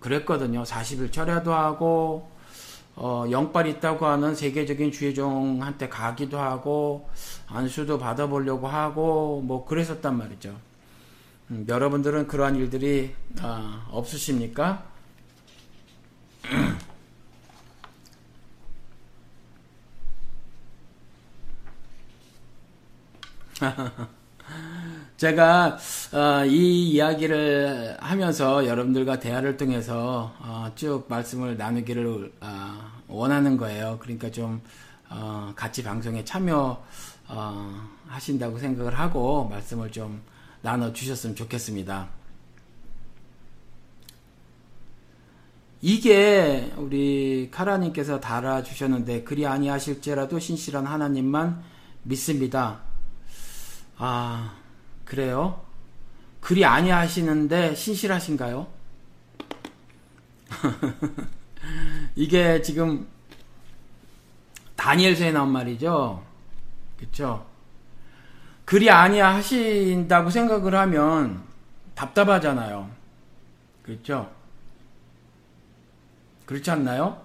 [0.00, 0.62] 그랬거든요.
[0.62, 2.30] 40일 철야도 하고
[2.94, 7.08] 어 영빨 있다고 하는 세계적인 주의종한테 가기도 하고
[7.48, 10.54] 안수도 받아보려고 하고 뭐 그랬었단 말이죠.
[11.50, 14.95] 음, 여러분들은 그러한 일들이 어, 없으십니까?
[25.16, 25.78] 제가
[26.12, 33.98] 어, 이 이야기를 하면서 여러분들과 대화를 통해서 어, 쭉 말씀을 나누기를 어, 원하는 거예요.
[34.00, 34.60] 그러니까 좀
[35.08, 36.84] 어, 같이 방송에 참여
[37.28, 40.20] 어, 하신다고 생각을 하고 말씀을 좀
[40.60, 42.08] 나눠 주셨으면 좋겠습니다.
[45.82, 51.62] 이게 우리 카라님께서 달아 주셨는데 그리 아니하실지라도 신실한 하나님만
[52.02, 52.85] 믿습니다.
[53.98, 54.54] 아
[55.04, 55.64] 그래요?
[56.40, 58.66] 그리 아니하시는데 신실하신가요?
[62.14, 63.06] 이게 지금
[64.76, 66.22] 다니엘서에 나온 말이죠.
[66.98, 67.46] 그렇죠?
[68.64, 71.42] 그리 아니하신다고 생각을 하면
[71.94, 72.90] 답답하잖아요.
[73.82, 74.30] 그렇죠?
[76.44, 77.24] 그렇지 않나요?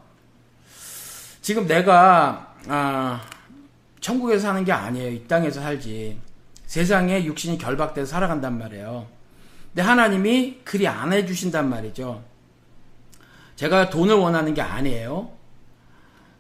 [1.42, 3.22] 지금 내가 아,
[4.00, 5.12] 천국에서 사는 게 아니에요.
[5.12, 6.31] 이 땅에서 살지.
[6.72, 9.06] 세상에 육신이 결박돼서 살아간단 말이에요.
[9.68, 12.24] 근데 하나님이 그리 안 해주신단 말이죠.
[13.58, 15.34] 제가 돈을 원하는 게 아니에요.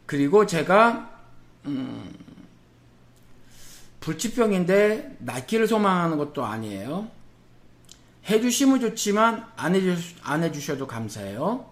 [0.05, 1.19] 그리고 제가
[1.65, 2.15] 음,
[3.99, 7.09] 불치병인데 낫기를 소망하는 것도 아니에요.
[8.29, 11.65] 해주시면 좋지만 안, 해주, 안 해주셔도 감사해요.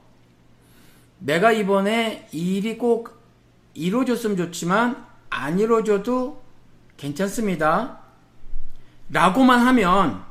[1.19, 3.23] 내가 이번에 이 일이 꼭
[3.73, 6.43] 이루어졌으면 좋지만 안 이루어져도
[6.97, 8.08] 괜찮습니다.
[9.09, 10.23] 라고만 하면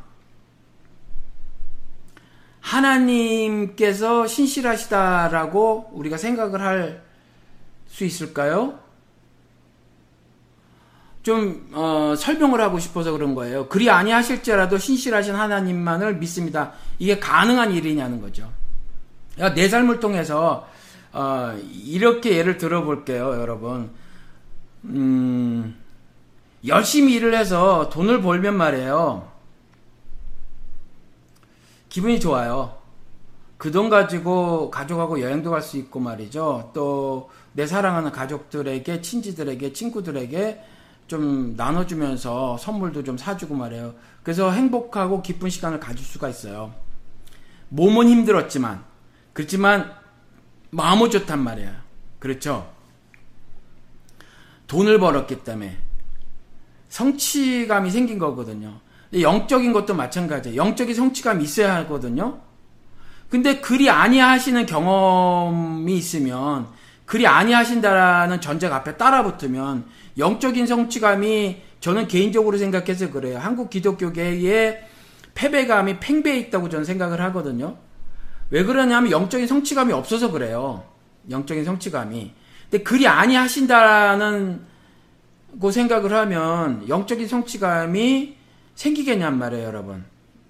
[2.60, 7.08] 하나님께서 신실하시다라고 우리가 생각을 할
[7.88, 8.78] 수 있을까요?
[11.22, 13.68] 좀 어, 설명을 하고 싶어서 그런 거예요.
[13.68, 16.72] 그리 아니하실지라도 신실하신 하나님만을 믿습니다.
[16.98, 18.50] 이게 가능한 일이냐는 거죠.
[19.54, 20.68] 내 삶을 통해서
[21.12, 23.90] 어, 이렇게 예를 들어볼게요, 여러분.
[24.84, 25.76] 음,
[26.66, 29.30] 열심히 일을 해서 돈을 벌면 말이에요.
[31.88, 32.76] 기분이 좋아요.
[33.58, 36.70] 그 돈 가지고 가족하고 여행도 갈 수 있고 말이죠.
[36.74, 40.62] 또 내 사랑하는 가족들에게, 친지들에게, 친구들에게
[41.08, 43.94] 좀 나눠주면서 선물도 좀 사주고 말이에요.
[44.22, 46.72] 그래서 행복하고 기쁜 시간을 가질 수가 있어요.
[47.70, 48.84] 몸은 힘들었지만,
[49.32, 49.92] 그렇지만
[50.70, 51.72] 마음은 좋단 말이에요.
[52.20, 52.70] 그렇죠?
[54.68, 55.78] 돈을 벌었기 때문에
[56.88, 58.80] 성취감이 생긴 거거든요.
[59.12, 60.56] 영적인 것도 마찬가지예요.
[60.56, 62.40] 영적인 성취감이 있어야 하거든요.
[63.30, 66.66] 근데 그리 아니하시는 경험이 있으면
[67.04, 69.84] 그리 아니하신다라는 전제가 앞에 따라붙으면
[70.18, 73.38] 영적인 성취감이 저는 개인적으로 생각해서 그래요.
[73.38, 74.82] 한국 기독교계의
[75.34, 77.76] 패배감이 팽배해 있다고 저는 생각을 하거든요.
[78.50, 80.84] 왜 그러냐면 영적인 성취감이 없어서 그래요.
[81.30, 82.32] 영적인 성취감이.
[82.70, 84.66] 근데 그리 아니하신다는
[85.60, 88.36] 고 생각을 하면 영적인 성취감이
[88.74, 90.04] 생기겠냔 말이에요, 여러분.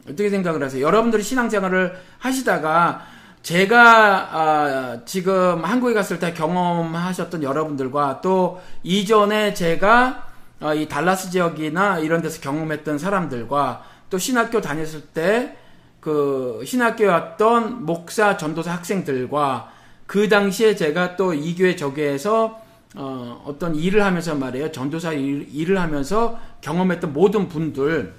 [0.05, 0.85] 어떻게 생각을 하세요?
[0.85, 3.03] 여러분들이 신앙생활을 하시다가
[3.43, 10.27] 제가 아, 지금 한국에 갔을 때 경험하셨던 여러분들과 또 이전에 제가
[10.61, 15.69] 아, 이 달라스 지역이나 이런 데서 경험했던 사람들과 또 신학교 다녔을 때
[16.01, 19.73] 그 신학교에 왔던 목사 전도사 학생들과
[20.07, 22.61] 그 당시에 제가 또 이 교회 저 교회에서
[22.94, 24.72] 어, 어떤 일을 하면서 말이에요.
[24.72, 28.14] 전도사 일, 일을 하면서 경험했던 모든 분들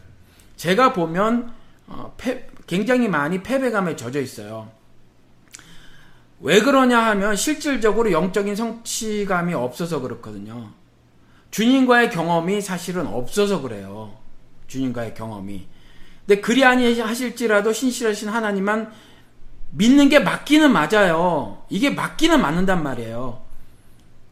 [0.55, 1.51] 제가 보면
[1.87, 4.69] 어, 패, 굉장히 많이 패배감에 젖어 있어요.
[6.41, 10.71] 왜 그러냐 하면 실질적으로 영적인 성취감이 없어서 그렇거든요.
[11.51, 14.15] 주님과의 경험이 사실은 없어서 그래요.
[14.67, 15.67] 주님과의 경험이.
[16.25, 18.91] 근데 그리 아니 하실지라도 신실하신 하나님만
[19.71, 21.63] 믿는 게 맞기는 맞아요.
[21.69, 23.48] 이게 맞기는 맞는단 말이에요.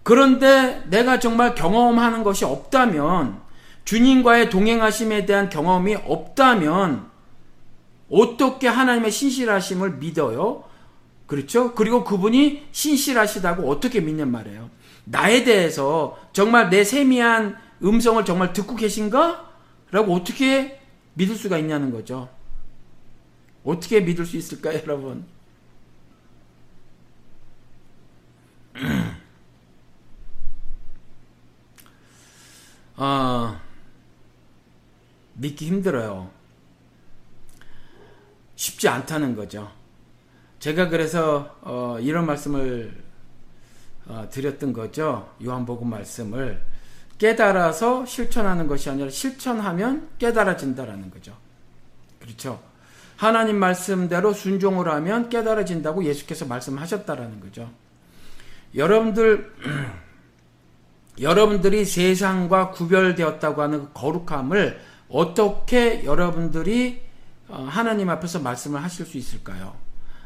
[0.07, 3.41] 그런데 내가 정말 경험하는 것이 없다면,
[3.83, 7.11] 주님과의 동행하심에 대한 경험이 없다면,
[8.09, 10.63] 어떻게 하나님의 신실하심을 믿어요?
[11.25, 11.75] 그렇죠?
[11.75, 14.69] 그리고 그분이 신실하시다고 어떻게 믿는 말이에요?
[15.03, 19.51] 나에 대해서 정말 내 세미한 음성을 정말 듣고 계신가?
[19.91, 20.79] 라고 어떻게
[21.15, 22.29] 믿을 수가 있냐는 거죠.
[23.65, 25.25] 어떻게 믿을 수 있을까요, 여러분?
[32.97, 33.59] 어,
[35.35, 36.29] 믿기 힘들어요.
[38.55, 39.71] 쉽지 않다는 거죠.
[40.59, 43.03] 제가 그래서 어, 이런 말씀을
[44.07, 45.31] 어, 드렸던 거죠.
[45.43, 46.61] 요한복음 말씀을
[47.19, 51.35] 깨달아서 실천하는 것이 아니라 실천하면 깨달아진다라는 거죠.
[52.19, 52.61] 그렇죠.
[53.15, 57.69] 하나님 말씀대로 순종을 하면 깨달아진다고 예수께서 말씀하셨다라는 거죠.
[58.75, 59.53] 여러분들
[61.19, 67.01] 여러분들이 세상과 구별되었다고 하는 그 거룩함을 어떻게 여러분들이
[67.47, 69.75] 어, 하나님 앞에서 말씀을 하실 수 있을까요?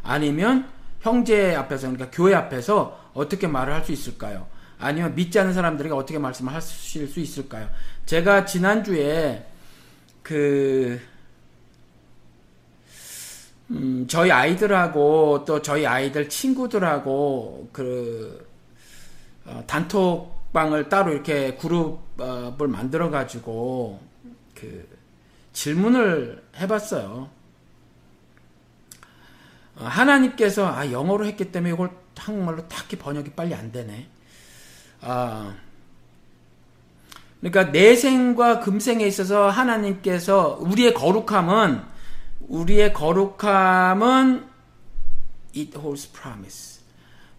[0.04, 0.68] 아니면
[1.02, 4.48] 형제 앞에서 그러니까 교회 앞에서 어떻게 말을 할 수 있을까요?
[4.80, 7.70] 아니면 믿지 않는 사람들에게 어떻게 말씀을 하실 수 있을까요?
[8.06, 9.46] 제가 지난주에
[10.24, 11.00] 그
[13.70, 18.48] 음, 저희 아이들하고 또 저희 아이들 친구들하고 그
[19.46, 24.02] 어, 단톡 방을 따로 이렇게 그룹을 만들어 가지고
[24.54, 24.88] 그
[25.54, 27.30] 질문을 해봤어요.
[29.78, 34.08] 어, 하나님께서 아 영어로 했기 때문에 이걸 한국말로 딱히 번역이 빨리 안 되네.
[35.02, 35.56] 아
[37.40, 41.82] 그러니까 내생과 금생에 있어서 하나님께서 우리의 거룩함은
[42.42, 44.46] 우리의 거룩함은
[45.56, 46.82] it holds promise.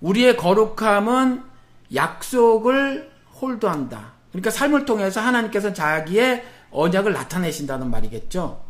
[0.01, 1.52] 우리의 거룩함은
[1.95, 4.13] 약속을 홀도한다.
[4.31, 8.63] 그러니까 삶을 통해서 하나님께서 자기의 언약을 나타내신다는 말이겠죠.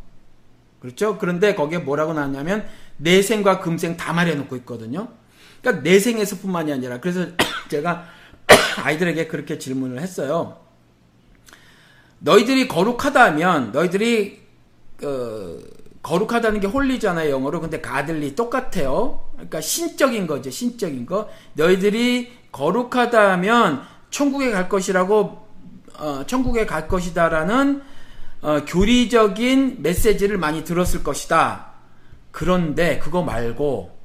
[0.80, 1.18] 그렇죠?
[1.18, 5.08] 그런데 거기에 뭐라고 나왔냐면 내생과 금생 다 말해놓고 있거든요.
[5.60, 7.26] 그러니까 내생에서뿐만이 아니라 그래서
[7.70, 8.04] 제가
[8.82, 10.58] 아이들에게 그렇게 질문을 했어요.
[12.18, 14.42] 너희들이 거룩하다면 너희들이
[15.04, 15.58] 어,
[16.02, 19.28] 거룩하다는 게 홀리잖아요 영어로 근데 가들리 똑같아요.
[19.34, 21.28] 그러니까 신적인 거죠 신적인 거.
[21.54, 25.42] 너희들이 거룩하다면 천국에 갈 것이라고
[25.98, 27.82] 어, 천국에 갈 것이다라는
[28.42, 31.72] 어, 교리적인 메시지를 많이 들었을 것이다.
[32.30, 33.98] 그런데 그거 말고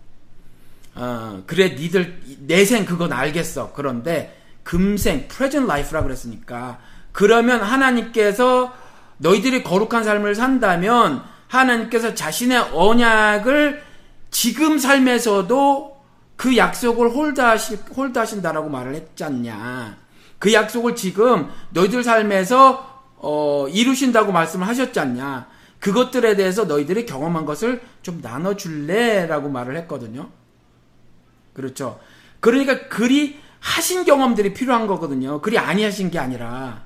[0.96, 3.74] 어, 그래 니들 내생 그건 알겠어.
[3.74, 6.80] 그런데 금생 present life라 그랬으니까
[7.12, 8.74] 그러면 하나님께서
[9.18, 13.82] 너희들이 거룩한 삶을 산다면 하나님께서 자신의 언약을
[14.30, 15.97] 지금 삶에서도
[16.38, 19.98] 그 약속을 홀드하시, 홀드하신다라고 말을 했지 않냐.
[20.40, 25.48] 그 약속을 지금 너희들 삶에서 어, 이루신다고 말씀을 하셨지 않냐.
[25.80, 29.26] 그것들에 대해서 너희들이 경험한 것을 좀 나눠줄래?
[29.26, 30.30] 라고 말을 했거든요.
[31.54, 32.00] 그렇죠.
[32.40, 35.42] 그러니까 그리 하신 경험들이 필요한 거거든요.
[35.42, 36.84] 그리 아니하신 게 아니라.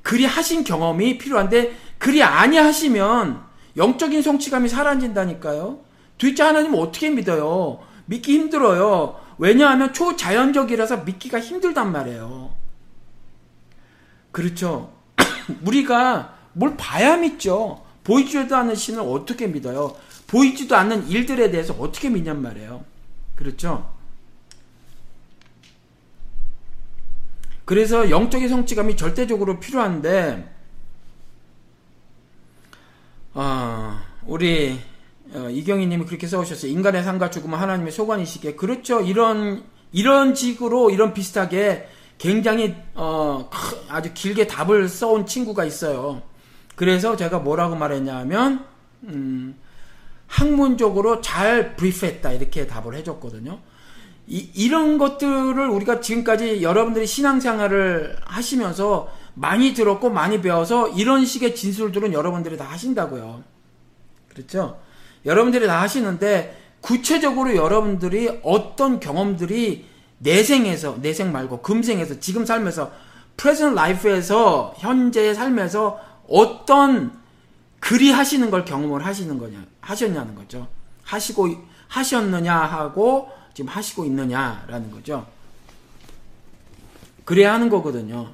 [0.00, 3.42] 그리 하신 경험이 필요한데, 그리 아니하시면
[3.76, 5.80] 영적인 성취감이 사라진다니까요.
[6.16, 7.80] 둘째 하나님 어떻게 믿어요?
[8.12, 9.18] 믿기 힘들어요.
[9.38, 12.54] 왜냐하면 초자연적이라서 믿기가 힘들단 말이에요.
[14.30, 14.92] 그렇죠.
[15.64, 17.82] 우리가 뭘 봐야 믿죠.
[18.04, 19.96] 보이지도 않는 신을 어떻게 믿어요?
[20.26, 22.84] 보이지도 않는 일들에 대해서 어떻게 믿냔 말이에요.
[23.34, 23.90] 그렇죠?
[27.64, 30.52] 그래서 영적인 성취감이 절대적으로 필요한데,
[33.34, 34.78] 어, 우리
[35.34, 36.70] 어, 이경희님이 그렇게 써오셨어요.
[36.70, 39.00] 인간의 삶과 죽음은 하나님의 소관이시기에 그렇죠.
[39.00, 43.50] 이런 이런 식으로 이런 비슷하게 굉장히 어,
[43.88, 46.22] 아주 길게 답을 써온 친구가 있어요.
[46.76, 48.64] 그래서 제가 뭐라고 말했냐면
[49.04, 49.56] 음,
[50.26, 53.58] 학문적으로 잘 브리프했다 이렇게 답을 해줬거든요.
[54.26, 62.12] 이, 이런 것들을 우리가 지금까지 여러분들이 신앙생활을 하시면서 많이 들었고 많이 배워서 이런 식의 진술들은
[62.12, 63.42] 여러분들이 다 하신다고요.
[64.28, 64.78] 그렇죠?
[65.24, 69.86] 여러분들이 다 하시는데 구체적으로 여러분들이 어떤 경험들이
[70.18, 72.92] 내생에서 내생 말고 금생에서 지금 삶에서
[73.36, 77.12] 프레젠트 라이프에서 현재의 삶에서 어떤
[77.80, 80.68] 그리 하시는 걸 경험을 하시는 거냐 하셨냐는 거죠.
[81.02, 81.48] 하시고
[81.88, 85.26] 하셨느냐 하고 지금 하시고 있느냐라는 거죠.
[87.24, 88.30] 그래야 하는 거거든요.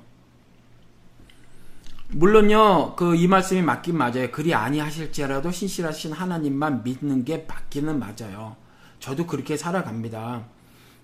[2.10, 4.30] 물론요, 그 이 말씀이 맞긴 맞아요.
[4.30, 8.56] 그리 아니하실지라도 신실하신 하나님만 믿는 게 맞기는 맞아요.
[8.98, 10.44] 저도 그렇게 살아갑니다.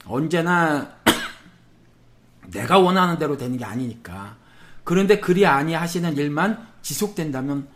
[0.07, 0.97] 언제나
[2.49, 4.37] 내가 원하는 대로 되는 게 아니니까.
[4.83, 7.69] 그런데 그리 아니하시는 일만 지속된다면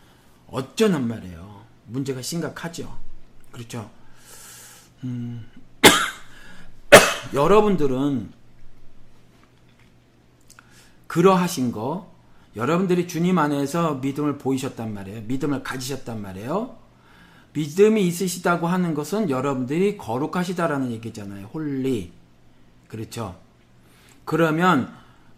[0.48, 1.64] 어쩌는 말이에요.
[1.86, 2.98] 문제가 심각하죠.
[3.52, 3.90] 그렇죠.
[5.04, 5.46] 음,
[7.34, 8.32] 여러분들은
[11.06, 12.17] 그러하신 거
[12.58, 15.22] 여러분들이 주님 안에서 믿음을 보이셨단 말이에요.
[15.22, 16.76] 믿음을 가지셨단 말이에요.
[17.52, 21.46] 믿음이 있으시다고 하는 것은 여러분들이 거룩하시다라는 얘기잖아요.
[21.54, 22.12] Holy.
[22.88, 23.36] 그렇죠.
[24.24, 24.92] 그러면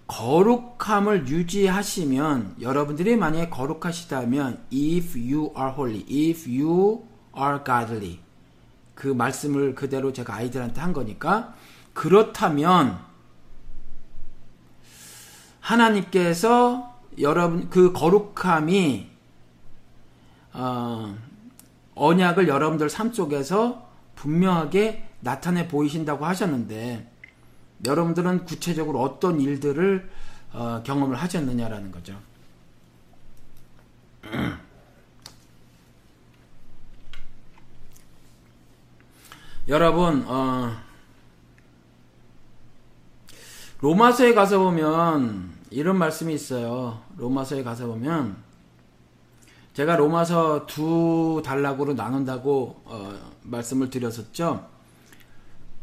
[0.06, 7.04] 거룩함을 유지하시면 여러분들이 만약에 거룩하시다면 if you are holy, if you
[7.36, 8.18] are godly
[8.94, 11.54] 그 말씀을 그대로 제가 아이들한테 한 거니까
[11.92, 12.98] 그렇다면
[15.60, 16.89] 하나님께서
[17.20, 19.10] 여러분 그 거룩함이
[20.52, 21.16] 어,
[21.94, 27.08] 언약을 여러분들 삶 속에서 분명하게 나타내 보이신다고 하셨는데
[27.84, 30.10] 여러분들은 구체적으로 어떤 일들을
[30.52, 32.18] 어, 경험을 하셨느냐라는 거죠.
[39.68, 40.76] 여러분 어,
[43.80, 47.00] 로마서에 가서 보면 이런 말씀이 있어요.
[47.20, 48.36] 로마서에 가서 보면
[49.74, 54.66] 제가 로마서 두 단락으로 나눈다고 어, 말씀을 드렸었죠.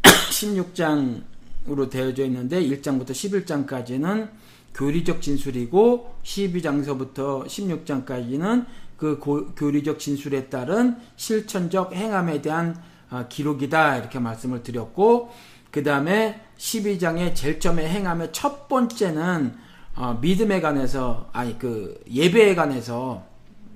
[0.04, 4.30] 16장으로 되어져 있는데 1장부터 11장까지는
[4.74, 8.66] 교리적 진술이고 12장서부터 16장까지는
[8.98, 12.76] 그 고, 교리적 진술에 따른 실천적 행함에 대한
[13.10, 15.32] 어, 기록이다 이렇게 말씀을 드렸고
[15.72, 19.67] 그 다음에 12장의 제점의 행함의 첫 번째는
[19.98, 23.26] 어, 믿음에 관해서 아니 그 예배에 관해서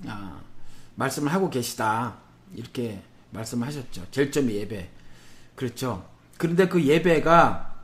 [0.06, 0.40] 어,
[0.94, 2.14] 말씀을 하고 계시다
[2.54, 4.06] 이렇게 말씀하셨죠.
[4.12, 4.88] 제점이 예배.
[5.56, 6.04] 그렇죠.
[6.38, 7.74] 그런데 그 예배가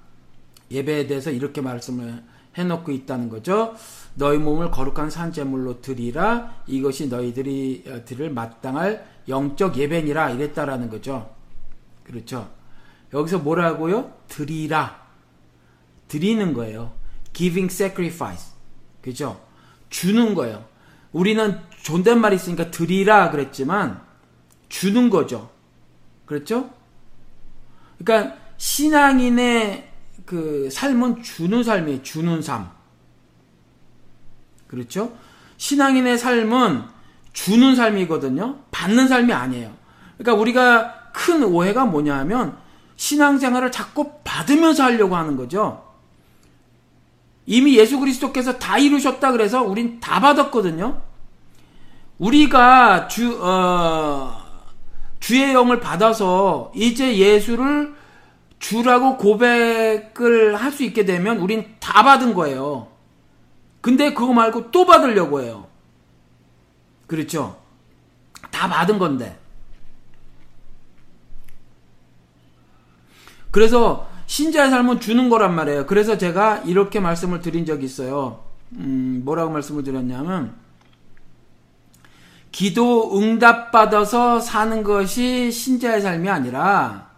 [0.70, 2.22] 예배에 대해서 이렇게 말씀을
[2.57, 3.74] 해놓고 있다는 거죠.
[4.14, 6.62] 너희 몸을 거룩한 산재물로 드리라.
[6.68, 11.34] 이것이 너희들이 어, 드릴 마땅할 영적 예배니라 이랬다라는 거죠.
[12.05, 12.49] 그렇죠.
[13.12, 14.12] 여기서 뭐라고요?
[14.28, 15.09] 드리라.
[16.07, 16.97] 드리는 거예요.
[17.32, 18.52] Giving sacrifice.
[19.02, 19.40] 그죠?
[19.90, 20.64] 주는 거예요.
[21.12, 24.00] 우리는 존댓말이 있으니까 드리라 그랬지만
[24.68, 25.50] 주는 거죠.
[26.26, 26.70] 그렇죠?
[27.98, 29.90] 그러니까 신앙인의
[30.26, 32.02] 그 삶은 주는 삶이에요.
[32.02, 32.70] 주는 삶.
[34.66, 35.16] 그렇죠?
[35.56, 36.84] 신앙인의 삶은
[37.32, 38.58] 주는 삶이거든요.
[38.70, 39.72] 받는 삶이 아니에요.
[40.18, 42.56] 그러니까 우리가 큰 오해가 뭐냐면
[42.96, 45.88] 신앙생활을 자꾸 받으면서 하려고 하는 거죠.
[47.51, 51.01] 이미 예수 그리스도께서 다 이루셨다 그래서 우린 다 받았거든요.
[52.18, 54.38] 우리가 주, 어,
[55.18, 57.94] 주의 영을 받아서 이제 예수를
[58.59, 62.88] 주라고 고백을 할 수 있게 되면 우린 다 받은 거예요.
[63.80, 65.68] 근데 그거 말고 또 받으려고 해요.
[67.07, 67.59] 그렇죠?
[68.51, 69.38] 다 받은 건데.
[73.51, 75.86] 그래서 신자의 삶은 주는 거란 말이에요.
[75.86, 78.44] 그래서 제가 이렇게 말씀을 드린 적이 있어요.
[78.72, 80.54] 음, 뭐라고 말씀을 드렸냐면,
[82.52, 87.08] 기도 응답받아서 사는 것이 신자의 삶이 아니라,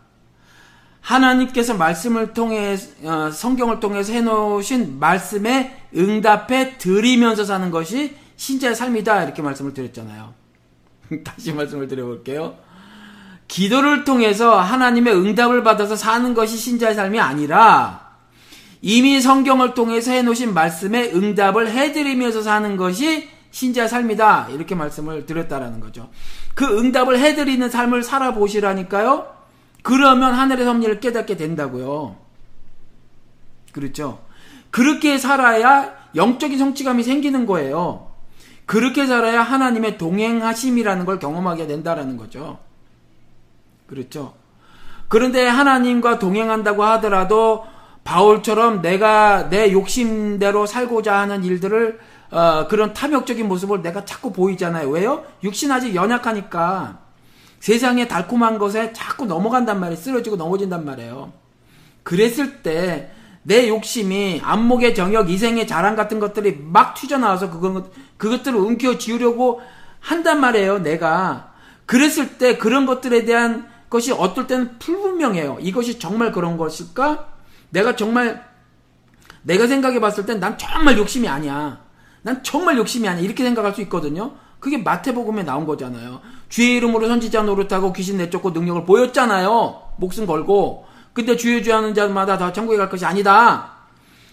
[1.01, 9.25] 하나님께서 말씀을 통해, 어, 성경을 통해서 해놓으신 말씀에 응답해 드리면서 사는 것이 신자의 삶이다.
[9.25, 10.33] 이렇게 말씀을 드렸잖아요.
[11.25, 12.70] 다시 말씀을 드려볼게요.
[13.51, 18.11] 기도를 통해서 하나님의 응답을 받아서 사는 것이 신자의 삶이 아니라
[18.81, 24.51] 이미 성경을 통해서 해놓으신 말씀에 응답을 해드리면서 사는 것이 신자의 삶이다.
[24.51, 26.11] 이렇게 말씀을 드렸다라는 거죠.
[26.55, 29.27] 그 응답을 해드리는 삶을 살아보시라니까요.
[29.83, 32.17] 그러면 하늘의 섭리를 깨닫게 된다고요.
[33.73, 34.21] 그렇죠.
[34.71, 38.13] 그렇게 살아야 영적인 성취감이 생기는 거예요.
[38.65, 42.70] 그렇게 살아야 하나님의 동행하심이라는 걸 경험하게 된다라는 거죠.
[43.91, 44.35] 그렇죠.
[45.09, 47.67] 그런데 하나님과 동행한다고 하더라도
[48.05, 51.99] 바울처럼 내가 내 욕심대로 살고자 하는 일들을
[52.31, 54.89] 어, 그런 탐욕적인 모습을 내가 자꾸 보이잖아요.
[54.89, 55.25] 왜요?
[55.43, 57.01] 육신 아직 연약하니까
[57.59, 60.01] 세상의 달콤한 것에 자꾸 넘어간단 말이에요.
[60.01, 61.33] 쓰러지고 넘어진단 말이에요.
[62.05, 68.99] 그랬을 때 내 욕심이 안목의 정역, 이생의 자랑 같은 것들이 막 튀어나와서 그것, 그것들을 움켜
[68.99, 69.61] 지우려고
[69.99, 70.81] 한단 말이에요.
[70.81, 71.53] 내가.
[71.87, 75.59] 그랬을 때 그런 것들에 대한 것이 어떨 때는 불분명해요.
[75.61, 77.27] 이것이 정말 그런 것일까?
[77.71, 78.49] 내가 정말
[79.43, 81.81] 내가 생각해 봤을 땐 난 정말 욕심이 아니야.
[82.23, 83.23] 난 정말 욕심이 아니야.
[83.23, 84.33] 이렇게 생각할 수 있거든요.
[84.61, 86.21] 그게 마태복음에 나온 거잖아요.
[86.49, 89.83] 주의 이름으로 선지자 노릇하고 귀신 내쫓고 능력을 보였잖아요.
[89.97, 90.87] 목숨 걸고.
[91.13, 93.73] 근데 주의 주하는 자마다 다 천국에 갈 것이 아니다.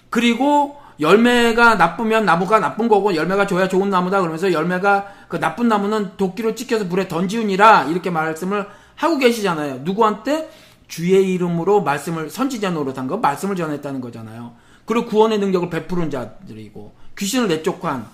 [0.10, 6.18] 그리고 열매가 나쁘면 나무가 나쁜 거고 열매가 줘야 좋은 나무다 그러면서 열매가 그 나쁜 나무는
[6.18, 8.68] 도끼로 찍혀서 불에 던지우니라 이렇게 말씀을
[8.98, 9.80] 하고 계시잖아요.
[9.84, 10.50] 누구한테?
[10.88, 14.54] 주의 이름으로 말씀을 선지자 노릇한 거, 말씀을 전했다는 거잖아요.
[14.86, 18.06] 그리고 구원의 능력을 베푸는 자들이고 귀신을 내쫓한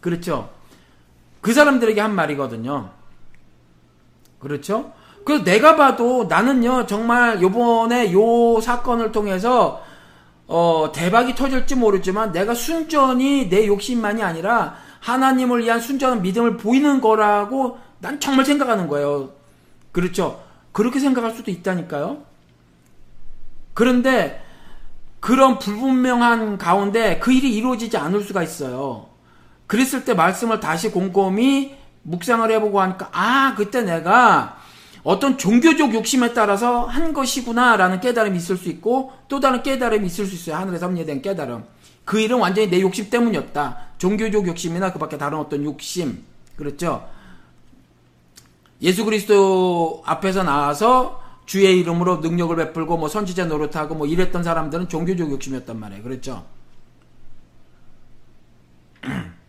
[0.00, 0.50] 그렇죠.
[1.40, 2.90] 그 사람들에게 한 말이거든요.
[4.38, 4.92] 그렇죠?
[5.24, 9.82] 그래서 내가 봐도 나는요 정말 요번에 요 사건을 통해서
[10.46, 17.78] 어 대박이 터질지 모르지만 내가 순전히 내 욕심만이 아니라 하나님을 위한 순전한 믿음을 보이는 거라고
[17.98, 19.39] 난 정말 생각하는 거예요.
[19.92, 20.42] 그렇죠.
[20.72, 22.22] 그렇게 생각할 수도 있다니까요.
[23.74, 24.42] 그런데
[25.20, 29.08] 그런 불분명한 가운데 그 일이 이루어지지 않을 수가 있어요.
[29.66, 34.58] 그랬을 때 말씀을 다시 곰곰이 묵상을 해보고 하니까 아 그때 내가
[35.02, 40.34] 어떤 종교적 욕심에 따라서 한 것이구나라는 깨달음이 있을 수 있고 또 다른 깨달음이 있을 수
[40.34, 40.78] 있어요.
[40.78, 41.64] 섭리에 대한 깨달음.
[42.04, 43.78] 그 일은 완전히 내 욕심 때문이었다.
[43.98, 46.24] 종교적 욕심이나 그 밖에 다른 어떤 욕심.
[46.56, 47.08] 그렇죠?
[48.82, 55.30] 예수 그리스도 앞에서 나와서 주의 이름으로 능력을 베풀고 뭐 선지자 노릇하고 뭐 이랬던 사람들은 종교적
[55.30, 56.02] 욕심이었단 말이에요.
[56.02, 56.46] 그렇죠?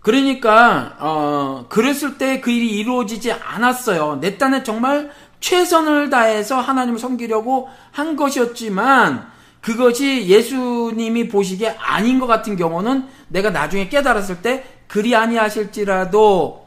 [0.00, 4.18] 그러니까 어 그랬을 때 그 일이 이루어지지 않았어요.
[4.20, 5.10] 내 딴에 정말
[5.40, 9.26] 최선을 다해서 하나님을 섬기려고 한 것이었지만
[9.60, 16.65] 그것이 예수님이 보시기에 아닌 것 같은 경우는 내가 나중에 깨달았을 때 그리 아니하실지라도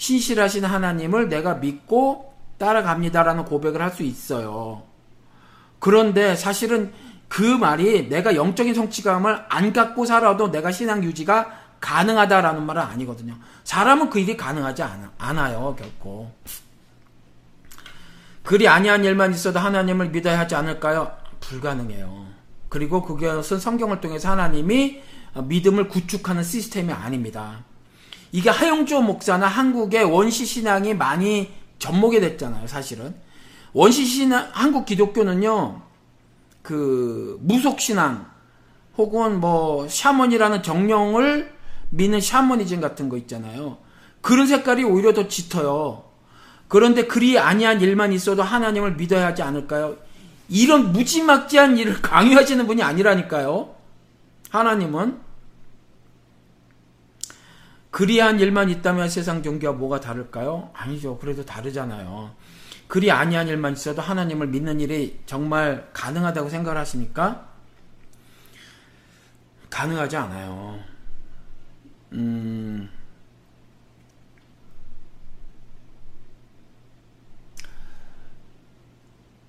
[0.00, 4.82] 신실하신 하나님을 내가 믿고 따라갑니다라는 고백을 할 수 있어요.
[5.78, 6.92] 그런데 사실은
[7.28, 13.36] 그 말이 내가 영적인 성취감을 안 갖고 살아도 내가 신앙 유지가 가능하다라는 말은 아니거든요.
[13.64, 14.82] 사람은 그 일이 가능하지
[15.18, 16.32] 않아, 요 결코.
[18.42, 21.14] 그리 아니한 일만 있어도 하나님을 믿어야 하지 않을까요?
[21.40, 22.26] 불가능해요.
[22.70, 25.02] 그리고 그것은 성경을 통해서 하나님이
[25.44, 27.64] 믿음을 구축하는 시스템이 아닙니다.
[28.32, 33.14] 이게 하용조 목사나 한국의 원시 신앙이 많이 접목이 됐잖아요, 사실은.
[33.72, 35.82] 원시 신앙, 한국 기독교는요,
[36.62, 38.26] 그, 무속 신앙,
[38.96, 41.52] 혹은 뭐, 샤먼이라는 정령을
[41.90, 43.78] 믿는 샤머니즘 같은 거 있잖아요.
[44.20, 46.04] 그런 색깔이 오히려 더 짙어요.
[46.68, 49.96] 그런데 그리 아니한 일만 있어도 하나님을 믿어야 하지 않을까요?
[50.48, 53.74] 이런 무지막지한 일을 강요하시는 분이 아니라니까요.
[54.50, 55.18] 하나님은
[57.90, 60.70] 그리한 일만 있다면 세상 종교와 뭐가 다를까요?
[60.74, 61.18] 아니죠.
[61.18, 62.34] 그래도 다르잖아요.
[62.86, 67.48] 그리 아니한 일만 있어도 하나님을 믿는 일이 정말 가능하다고 생각을 하십니까?
[69.70, 70.80] 가능하지 않아요.
[72.12, 72.90] 음,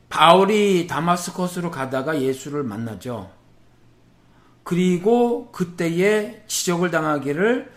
[0.10, 3.32] 바울이 다마스커스로 가다가 예수를 만나죠.
[4.64, 7.72] 그리고 그때에 지적을 당하기를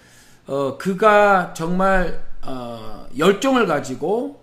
[0.47, 4.42] 어, 그가 정말 어, 열정을 가지고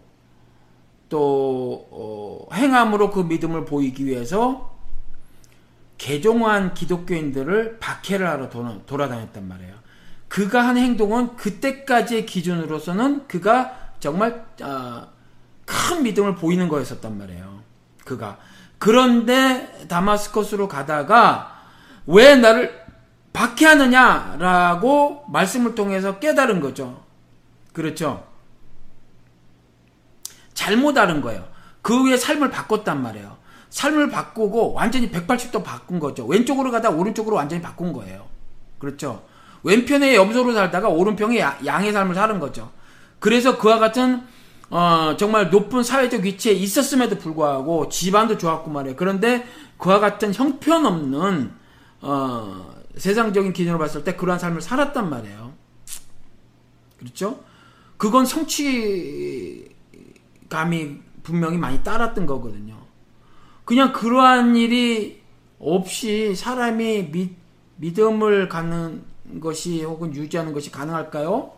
[1.10, 4.72] 또 어, 행함으로 그 믿음을 보이기 위해서
[5.98, 9.76] 개종한 기독교인들을 박해를 하러 돌아, 다녔단 말이에요.
[10.28, 15.08] 그가 한 행동은 그때까지의 기준으로서는 그가 정말 어,
[15.66, 17.62] 큰 믿음을 보이는 거였었단 말이에요.
[18.04, 18.40] 그가
[18.80, 21.62] 그런데 다마스커스로 가다가
[22.08, 22.81] 왜 나를
[23.34, 27.04] 박해하느냐라고 말씀을 통해서 깨달은 거죠.
[27.74, 28.26] 그렇죠.
[30.54, 31.48] 잘못 알은 거예요.
[31.82, 33.38] 그 후에 삶을 바꿨단 말이에요.
[33.70, 36.26] 삶을 바꾸고 완전히 180도 바꾼 거죠.
[36.26, 38.28] 왼쪽으로 가다 오른쪽으로 완전히 바꾼 거예요.
[38.78, 39.24] 그렇죠.
[39.64, 42.72] 왼편에 염소로 살다가 오른편에 양의 삶을 사는 거죠.
[43.20, 44.24] 그래서 그와 같은
[44.70, 48.96] 어, 정말 높은 사회적 위치에 있었음에도 불구하고 집안도 좋았고 말이에요.
[48.96, 49.46] 그런데
[49.78, 51.52] 그와 같은 형편없는
[52.02, 55.54] 어, 세상적인 기준으로 봤을 때 그러한 삶을 살았단 말이에요.
[57.00, 57.44] 그렇죠?
[57.98, 59.70] 그건 성취
[60.50, 62.78] 감이 분명히 많이 따랐던 거거든요.
[63.66, 65.22] 그냥 그러한 일이
[65.60, 67.36] 없이 사람이 믿,
[67.78, 69.04] 믿음을 갖는
[69.40, 71.54] 것이 혹은 유지하는 것이 가능할까요?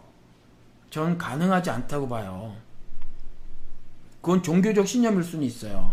[0.90, 2.56] 전 가능하지 않다고 봐요.
[4.22, 5.92] 그건 종교적 신념일 수는 있어요.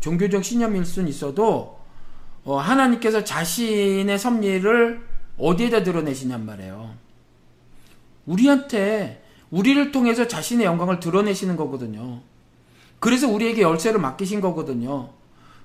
[0.00, 1.75] 종교적 신념일 수는 있어도 어,
[2.54, 5.00] 하나님께서 자신의 섭리를
[5.38, 6.94] 어디에다 드러내시냔 말이에요.
[8.26, 12.20] 우리한테 우리를 통해서 자신의 영광을 드러내시는 거거든요.
[12.98, 15.10] 그래서 우리에게 열쇠를 맡기신 거거든요.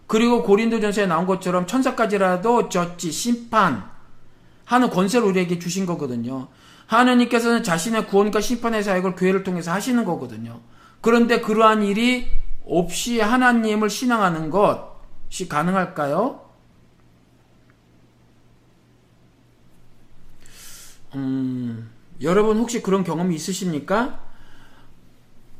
[0.07, 3.89] 그리고 고린도전서에 나온 것처럼 천사까지라도 졌지 심판
[4.65, 6.49] 하는 권세를 우리에게 주신 거거든요.
[6.88, 10.59] 하나님께서는 자신의 구원과 심판의 사역을 교회를 통해서 하시는 거거든요.
[10.99, 12.27] 그런데 그러한 일이
[12.65, 16.41] 없이 하나님을 신앙하는 것이 가능할까요?
[21.16, 21.89] 음,
[22.22, 24.20] 여러분 혹시 그런 경험이 있으십니까?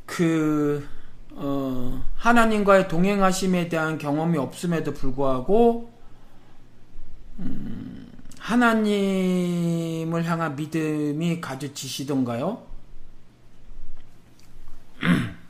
[0.06, 0.86] 그,
[1.32, 5.92] 어, 하나님과의 동행하심에 대한 경험이 없음에도 불구하고,
[7.38, 12.62] 음, 하나님을 향한 믿음이 가져지시던가요?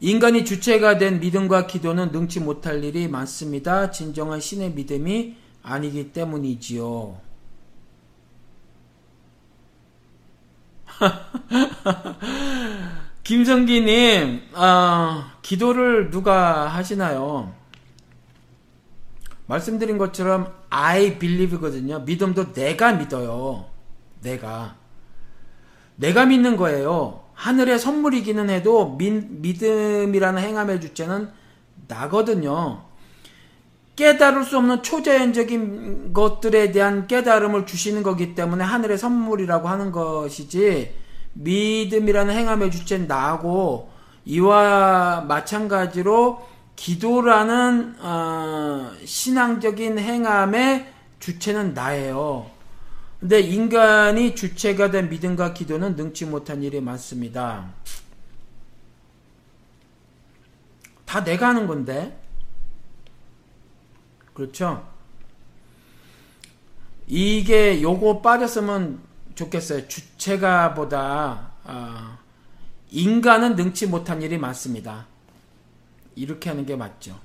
[0.00, 3.90] 인간이 주체가 된 믿음과 기도는 능치 못할 일이 많습니다.
[3.90, 7.27] 진정한 신의 믿음이 아니기 때문이지요.
[13.24, 17.52] 김성기님, 아, 기도를 누가 하시나요?
[19.46, 22.00] 말씀드린 것처럼 I believe거든요.
[22.00, 23.66] 믿음도 내가 믿어요.
[24.22, 24.76] 내가.
[25.96, 27.24] 내가 믿는 거예요.
[27.34, 31.30] 하늘의 선물이기는 해도 미, 믿음이라는 행함의 주체는
[31.86, 32.87] 나거든요.
[33.98, 40.94] 깨달을 수 없는 초자연적인 것들에 대한 깨달음을 주시는 거기 때문에 하늘의 선물이라고 하는 것이지
[41.32, 43.90] 믿음이라는 행함의 주체는 나고
[44.24, 46.46] 이와 마찬가지로
[46.76, 52.48] 기도라는 어, 신앙적인 행함의 주체는 나예요.
[53.18, 57.74] 근데 인간이 주체가 된 믿음과 기도는 능치 못한 일이 많습니다.
[61.04, 62.27] 다 내가 하는 건데.
[64.38, 64.86] 그렇죠?
[67.08, 69.00] 이게 요거 빠졌으면
[69.34, 69.88] 좋겠어요.
[69.88, 72.18] 주체가 보다 어,
[72.92, 75.06] 인간은 능치 못한 일이 많습니다.
[76.14, 77.18] 이렇게 하는 게 맞죠.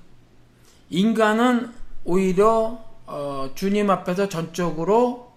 [0.89, 1.71] 인간은
[2.03, 5.33] 오히려 어, 주님 앞에서 전적으로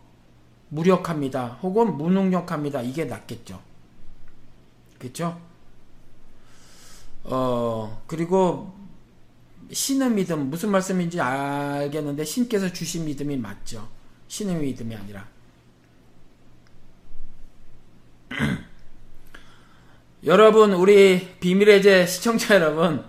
[0.70, 1.58] 무력합니다.
[1.62, 2.80] 혹은 무능력합니다.
[2.80, 3.60] 이게 낫겠죠.
[4.98, 5.38] 그렇죠?
[7.24, 8.75] 어, 그리고
[9.70, 13.88] 신의 믿음 무슨 말씀인지 알겠는데 신께서 주신 믿음이 맞죠.
[14.28, 15.26] 신의 믿음이 아니라.
[20.24, 23.04] 여러분 우리 비밀의 제 시청자 여러분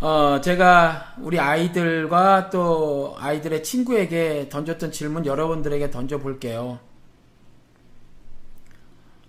[0.00, 6.78] 어 제가 우리 아이들과 또 아이들의 친구에게 던졌던 질문 여러분들에게 던져 볼게요.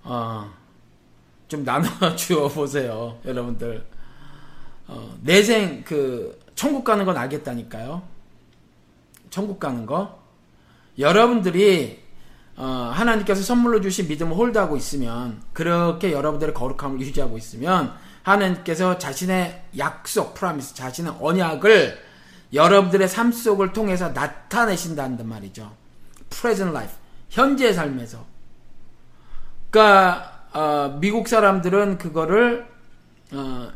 [0.03, 0.60] 어
[1.49, 3.84] 좀 나눠 주어 보세요, 여러분들.
[4.89, 8.01] 어, 내생 그 천국 가는 건 알겠다니까요.
[9.29, 10.19] 천국 가는 거.
[10.97, 12.03] 여러분들이
[12.57, 20.33] 어, 하나님께서 선물로 주신 믿음을 홀드하고 있으면 그렇게 여러분들의 거룩함을 유지하고 있으면 하나님께서 자신의 약속,
[20.33, 21.97] 프라미스, 자신의 언약을
[22.51, 25.71] 여러분들의 삶 속을 통해서 나타내신다는 말이죠.
[26.29, 26.95] present life,
[27.29, 28.25] 현재의 삶에서.
[29.69, 32.67] 그러니까 어, 미국 사람들은 그거를
[33.31, 33.71] 어,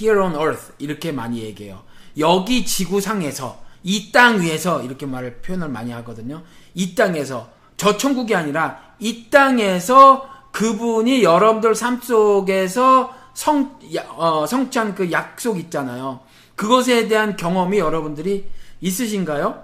[0.00, 1.82] here on earth 이렇게 많이 얘기해요.
[2.18, 6.42] 여기 지구상에서 이 땅 위에서 이렇게 말을 표현을 많이 하거든요.
[6.74, 13.78] 이 땅에서 저 천국이 아니라 이 땅에서 그분이 여러분들 삶 속에서 성,
[14.16, 16.20] 어, 성찬 그 약속 있잖아요.
[16.56, 18.48] 그것에 대한 경험이 여러분들이
[18.80, 19.62] 있으신가요?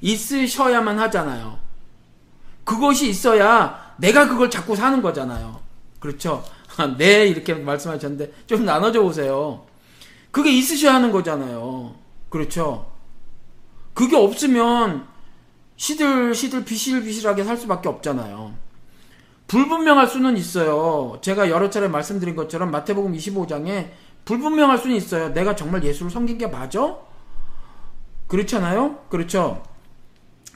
[0.00, 1.58] 있으셔야만 하잖아요.
[2.64, 5.60] 그것이 있어야 내가 그걸 자꾸 사는 거잖아요.
[6.00, 6.44] 그렇죠?
[6.98, 9.66] 네, 이렇게 말씀하셨는데 좀 나눠줘 보세요.
[10.30, 11.94] 그게 있으셔야 하는 거잖아요.
[12.28, 12.90] 그렇죠?
[13.94, 15.06] 그게 없으면
[15.76, 18.54] 시들시들 비실비실하게 살 수밖에 없잖아요.
[19.46, 21.18] 불분명할 수는 있어요.
[21.22, 23.90] 제가 여러 차례 말씀드린 것처럼 마태복음 25장에
[24.24, 25.32] 불분명할 수는 있어요.
[25.32, 26.96] 내가 정말 예수를 섬긴 게 맞아?
[28.26, 29.04] 그렇잖아요?
[29.08, 29.62] 그렇죠?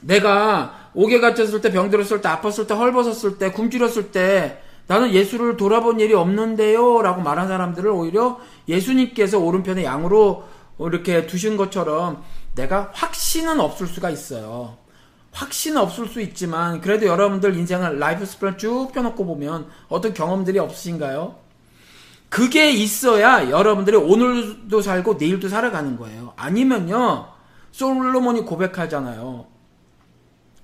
[0.02, 4.59] 내가 옥에 갇혔을 때, 병들었을 때, 아팠을 때, 헐벗었을 때, 굶주렸을 때,
[4.90, 7.00] 나는 예수를 돌아본 일이 없는데요.
[7.02, 10.48] 라고 말한 사람들을 오히려 예수님께서 오른편에 양으로
[10.80, 12.24] 이렇게 두신 것처럼
[12.56, 14.78] 내가 확신은 없을 수가 있어요.
[15.30, 21.36] 확신은 없을 수 있지만 그래도 여러분들 인생을 life span을 쭉 펴놓고 보면 어떤 경험들이 없으신가요?
[22.28, 26.32] 그게 있어야 여러분들이 오늘도 살고 내일도 살아가는 거예요.
[26.34, 27.28] 아니면요.
[27.70, 29.46] 솔로몬이 고백하잖아요.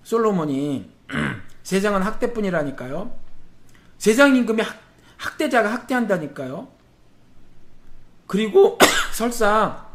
[0.03, 0.91] 솔로몬이
[1.63, 3.26] 세상은 학대뿐이라니까요.
[3.99, 4.77] 세상 임금이 학,
[5.17, 6.69] 학대자가 학대한다니까요.
[8.27, 8.79] 그리고
[9.13, 9.87] 설사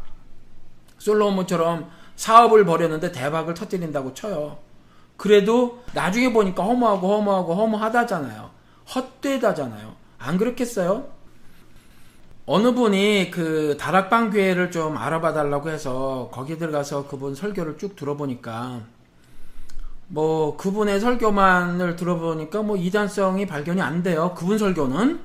[0.98, 4.58] 솔로몬처럼 사업을 벌였는데 대박을 터뜨린다고 쳐요.
[5.16, 8.50] 그래도 나중에 보니까 허무하고 허무하고 허무하다잖아요.
[8.94, 9.94] 헛되다잖아요.
[10.18, 11.08] 안 그렇겠어요?
[12.46, 18.80] 어느 분이 그 다락방 교회를 좀 알아봐 달라고 해서 거기 들어가서 그분 설교를 쭉 들어보니까
[20.08, 24.34] 뭐 그분의 설교만을 들어보니까 뭐 이단성이 발견이 안 돼요.
[24.36, 25.20] 그분 설교는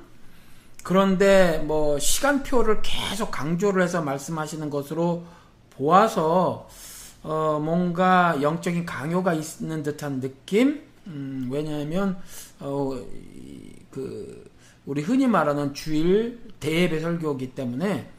[0.82, 5.24] 그런데 뭐 시간표를 계속 강조를 해서 말씀하시는 것으로
[5.70, 6.68] 보아서
[7.22, 10.82] 어 뭔가 영적인 강요가 있는 듯한 느낌.
[11.06, 12.16] 음 왜냐하면
[12.60, 14.50] 어그
[14.86, 18.10] 우리 흔히 말하는 주일 대예배 설교이기 때문에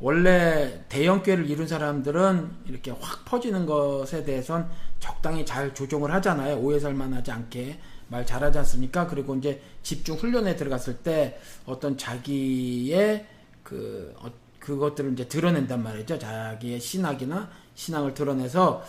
[0.00, 4.68] 원래 대형교회를 이룬 사람들은 이렇게 확 퍼지는 것에 대해선
[5.00, 6.58] 적당히 잘 조정을 하잖아요.
[6.58, 7.78] 오해 살만 하지 않게
[8.08, 9.06] 말 잘하지 않습니까?
[9.06, 13.26] 그리고 이제 집중 훈련에 들어갔을 때 어떤 자기의
[13.62, 14.30] 그 어,
[14.60, 16.18] 그것들을 이제 드러낸단 말이죠.
[16.18, 18.82] 자기의 신학이나 신앙을 드러내서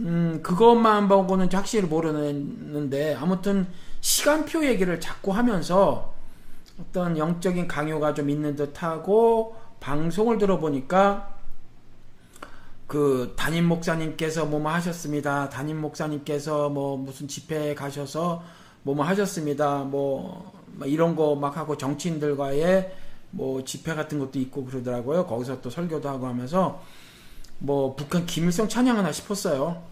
[0.00, 3.66] 음 그것만 보고는 확실히 모르는데 아무튼
[4.00, 6.14] 시간표 얘기를 자꾸 하면서
[6.80, 11.36] 어떤 영적인 강요가 좀 있는 듯 하고 방송을 들어보니까
[12.86, 15.48] 그 담임 목사님께서 뭐뭐 하셨습니다.
[15.50, 18.42] 담임 목사님께서 뭐 무슨 집회에 가셔서
[18.82, 19.84] 뭐뭐 하셨습니다.
[19.84, 20.52] 뭐
[20.84, 22.94] 이런 거 막 하고 정치인들과의
[23.30, 25.26] 뭐 집회 같은 것도 있고 그러더라고요.
[25.26, 26.82] 거기서 또 설교도 하고 하면서
[27.58, 29.82] 뭐 북한 김일성 찬양하나 싶었어요.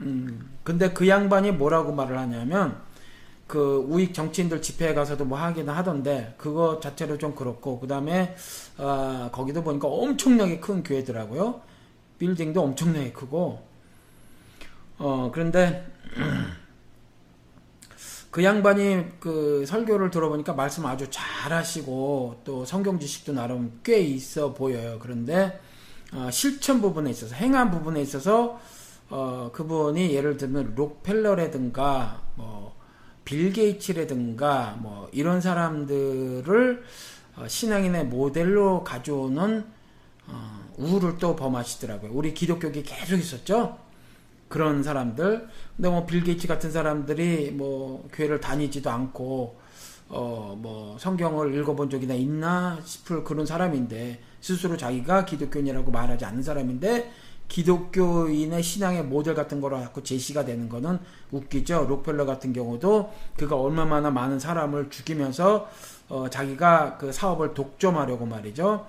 [0.00, 2.80] 음 근데 그 양반이 뭐라고 말을 하냐면
[3.52, 8.34] 그 우익 정치인들 집회에 가서도 뭐 하기는 하던데 그거 자체로 좀 그렇고 그 다음에
[8.78, 11.60] 어, 거기도 보니까 엄청나게 큰 교회더라고요.
[12.18, 13.62] 빌딩도 엄청나게 크고
[14.96, 15.86] 어 그런데
[18.32, 24.96] 그 양반이 그 설교를 들어보니까 말씀 아주 잘하시고 또 성경 지식도 나름 꽤 있어 보여요.
[24.98, 25.60] 그런데
[26.14, 28.58] 어, 실천 부분에 있어서 행한 부분에 있어서
[29.10, 32.80] 어, 그분이 예를 들면 록펠러라든가 뭐
[33.24, 36.84] 빌 게이츠라든가 뭐 이런 사람들을
[37.36, 39.64] 어, 신앙인의 모델로 가져오는
[40.26, 42.10] 어, 우를 또 범하시더라고요.
[42.12, 43.78] 우리 기독교계 계속 있었죠.
[44.48, 45.48] 그런 사람들.
[45.76, 49.60] 근데 뭐 빌 게이츠 같은 사람들이 뭐 교회를 다니지도 않고
[50.08, 57.10] 어 뭐 성경을 읽어본 적이나 있나 싶을 그런 사람인데 스스로 자기가 기독교인이라고 말하지 않는 사람인데
[57.48, 60.98] 기독교인의 신앙의 모델 같은 거로 자꾸 제시가 되는 거는
[61.30, 61.86] 웃기죠.
[61.88, 65.68] 록펠러 같은 경우도 그가 얼마나 많은 사람을 죽이면서
[66.08, 68.86] 어, 자기가 그 사업을 독점하려고 말이죠.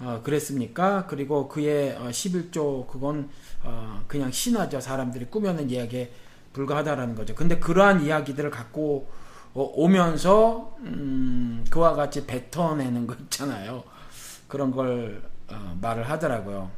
[0.00, 1.06] 어, 그랬습니까?
[1.06, 3.30] 그리고 그의 어, 11조 그건
[3.62, 4.80] 어, 그냥 신화죠.
[4.80, 6.12] 사람들이 꾸며낸 이야기에
[6.52, 7.34] 불과하다라는 거죠.
[7.34, 9.08] 근데 그러한 이야기들을 갖고
[9.54, 13.84] 어, 오면서 음, 그와 같이 뱉어내는 거 있잖아요.
[14.48, 16.70] 그런 걸 어, 말을 하더라고요.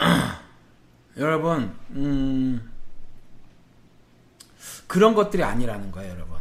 [1.18, 2.70] 여러분, 음,
[4.86, 6.38] 그런 것들이 아니라는 거예요, 여러분.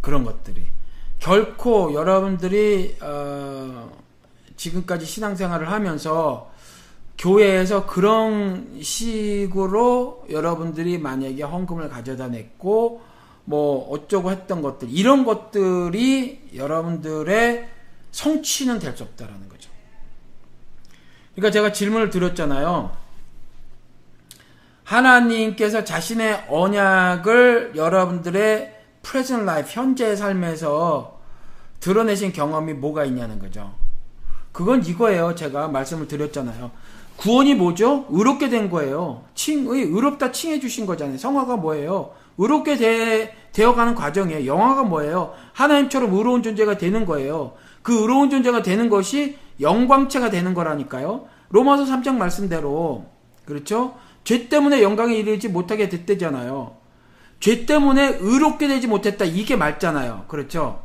[0.00, 0.64] 그런 것들이.
[1.18, 3.90] 결코 여러분들이, 어,
[4.56, 6.50] 지금까지 신앙생활을 하면서
[7.18, 13.02] 교회에서 그런 식으로 여러분들이 만약에 헌금을 가져다 냈고,
[13.44, 17.68] 뭐 어쩌고 했던 것들 이런 것들이 여러분들의
[18.12, 19.51] 성취는 될 수 없다라는 거죠.
[21.34, 22.90] 그러니까 제가 질문을 드렸잖아요.
[24.84, 31.20] 하나님께서 자신의 언약을 여러분들의 present life 현재의 삶에서
[31.80, 33.74] 드러내신 경험이 뭐가 있냐는 거죠.
[34.52, 35.34] 그건 이거예요.
[35.34, 36.70] 제가 말씀을 드렸잖아요.
[37.16, 38.06] 구원이 뭐죠?
[38.10, 39.24] 의롭게 된 거예요.
[39.34, 41.18] 칭의, 의롭다 칭해 주신 거잖아요.
[41.18, 42.12] 성화가 뭐예요?
[42.38, 44.46] 의롭게 되, 되어가는 과정이에요.
[44.46, 45.34] 영화가 뭐예요?
[45.52, 47.54] 하나님처럼 의로운 존재가 되는 거예요.
[47.82, 51.26] 그 의로운 존재가 되는 것이 영광체가 되는 거라니까요.
[51.50, 53.06] 로마서 3장 말씀대로
[53.44, 53.94] 그렇죠?
[54.24, 56.76] 죄 때문에 영광에 이르지 못하게 됐대잖아요.
[57.40, 60.26] 죄 때문에 의롭게 되지 못했다 이게 맞잖아요.
[60.28, 60.82] 그렇죠?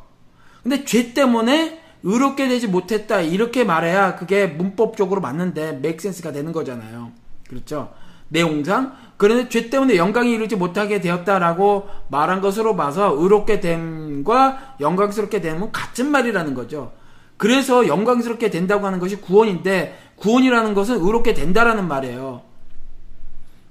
[0.63, 7.11] 근데 죄 때문에 의롭게 되지 못했다 이렇게 말해야 그게 문법적으로 맞는데 맥센스가 되는 거잖아요.
[7.47, 7.93] 그렇죠?
[8.29, 15.71] 내용상 그런데 죄 때문에 영광이 이르지 못하게 되었다라고 말한 것으로 봐서 의롭게 됨과 영광스럽게 됨은
[15.71, 16.91] 같은 말이라는 거죠.
[17.37, 22.41] 그래서 영광스럽게 된다고 하는 것이 구원인데 구원이라는 것은 의롭게 된다라는 말이에요.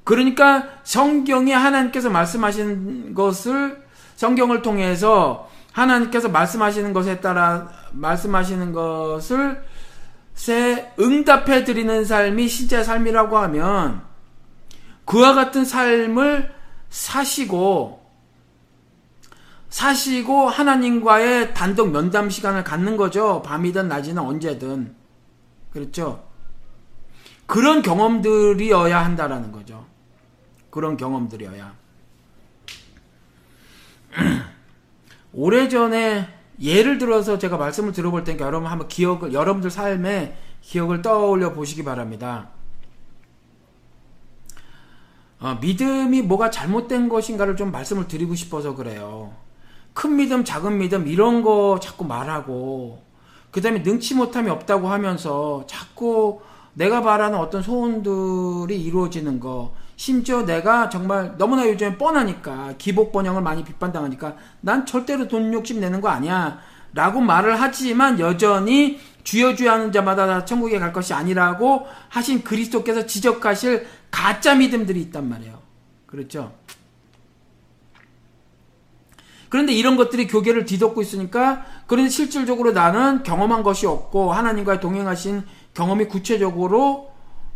[0.05, 3.83] 그러니까 성경에 하나님께서 말씀하신 것을
[4.15, 9.63] 성경을 통해서 하나님께서 말씀하시는 것에 따라 말씀하시는 것을
[10.35, 14.03] 새 응답해 드리는 삶이 실제 삶이라고 하면
[15.05, 16.55] 그와 같은 삶을
[16.89, 18.06] 사시고
[19.69, 23.43] 사시고 하나님과의 단독 면담 시간을 갖는 거죠.
[23.43, 24.95] 밤이든 낮이든 언제든.
[25.71, 26.25] 그렇죠?
[27.47, 29.87] 그런 경험들이어야 한다라는 거죠.
[30.71, 31.75] 그런 경험들이어야.
[35.33, 36.29] 오래전에
[36.61, 42.49] 예를 들어서 제가 말씀을 들어볼 테니까 여러분 한번 기억을 여러분들 삶에 기억을 떠올려 보시기 바랍니다.
[45.39, 49.35] 어, 믿음이 뭐가 잘못된 것인가를 좀 말씀을 드리고 싶어서 그래요.
[49.97, 53.03] 큰 믿음, 작은 믿음 이런 거 자꾸 말하고
[53.51, 56.43] 그 다음에 능치 못함이 없다고 하면서 자꾸
[56.75, 63.65] 내가 바라는 어떤 소원들이 이루어지는 거 심지어 내가 정말 너무나 요즘에 뻔하니까 기복 번영을 많이
[63.65, 66.59] 비판당하니까 난 절대로 돈 욕심 내는 거 아니야
[66.93, 73.87] 라고 말을 하지만 여전히 주여 주여 하는 자마다 천국에 갈 것이 아니라고 하신 그리스도께서 지적하실
[74.11, 75.59] 가짜 믿음들이 있단 말이에요.
[76.05, 76.53] 그렇죠?
[79.49, 85.45] 그런데 이런 것들이 교계를 뒤덮고 있으니까 그런데 실질적으로 나는 경험한 것이 없고 하나님과 동행하신
[85.75, 87.13] 경험이 구체적으로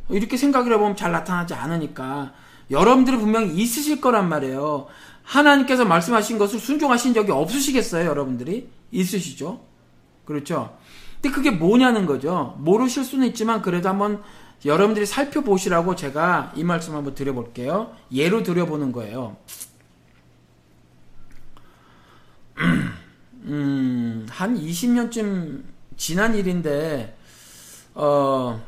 [0.09, 2.33] 이렇게 생각을 해보면 잘 나타나지 않으니까
[2.71, 4.87] 여러분들이 분명히 있으실 거란 말이에요.
[5.23, 8.69] 하나님께서 말씀하신 것을 순종하신 적이 없으시겠어요, 여러분들이?
[8.91, 9.61] 있으시죠?
[10.25, 10.77] 그렇죠?
[11.21, 12.57] 근데 그게 뭐냐는 거죠.
[12.59, 14.23] 모르실 수는 있지만 그래도 한번
[14.65, 17.93] 여러분들이 살펴보시라고 제가 이 말씀 한번 드려볼게요.
[18.13, 19.37] 예로 드려보는 거예요.
[23.45, 25.63] 음, 한 20년쯤
[25.97, 27.17] 지난 일인데,
[27.95, 28.61] 어,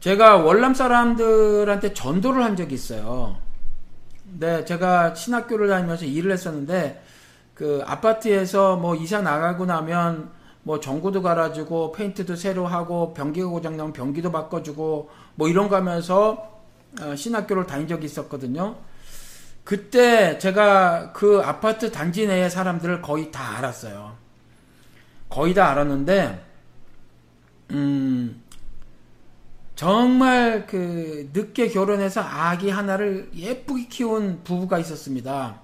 [0.00, 3.38] 제가 월남 사람들한테 전도를 한 적이 있어요.
[4.38, 7.02] 네, 제가 신학교를 다니면서 일을 했었는데,
[7.54, 10.30] 그 아파트에서 뭐 이사 나가고 나면
[10.64, 16.62] 뭐 전구도 갈아주고 페인트도 새로 하고 변기가 고장 나면 변기도 바꿔주고 뭐 이런 거 하면서
[17.00, 18.76] 어, 신학교를 다닌 적이 있었거든요.
[19.64, 24.16] 그때 제가 그 아파트 단지 내의 사람들을 거의 다 알았어요.
[25.30, 26.44] 거의 다 알았는데,
[27.70, 28.42] 음,
[29.74, 35.60] 정말 그 늦게 결혼해서 아기 하나를 예쁘게 키운 부부가 있었습니다.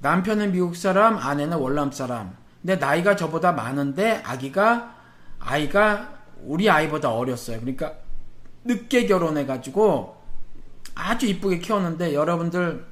[0.00, 2.36] 남편은 미국 사람, 아내는 월남 사람.
[2.62, 4.94] 근데 나이가 저보다 많은데 아기가
[5.38, 7.58] 아이가 우리 아이보다 어렸어요.
[7.60, 7.94] 그러니까
[8.64, 10.16] 늦게 결혼해가지고
[10.94, 12.84] 아주 이쁘게 키웠는데 여러분들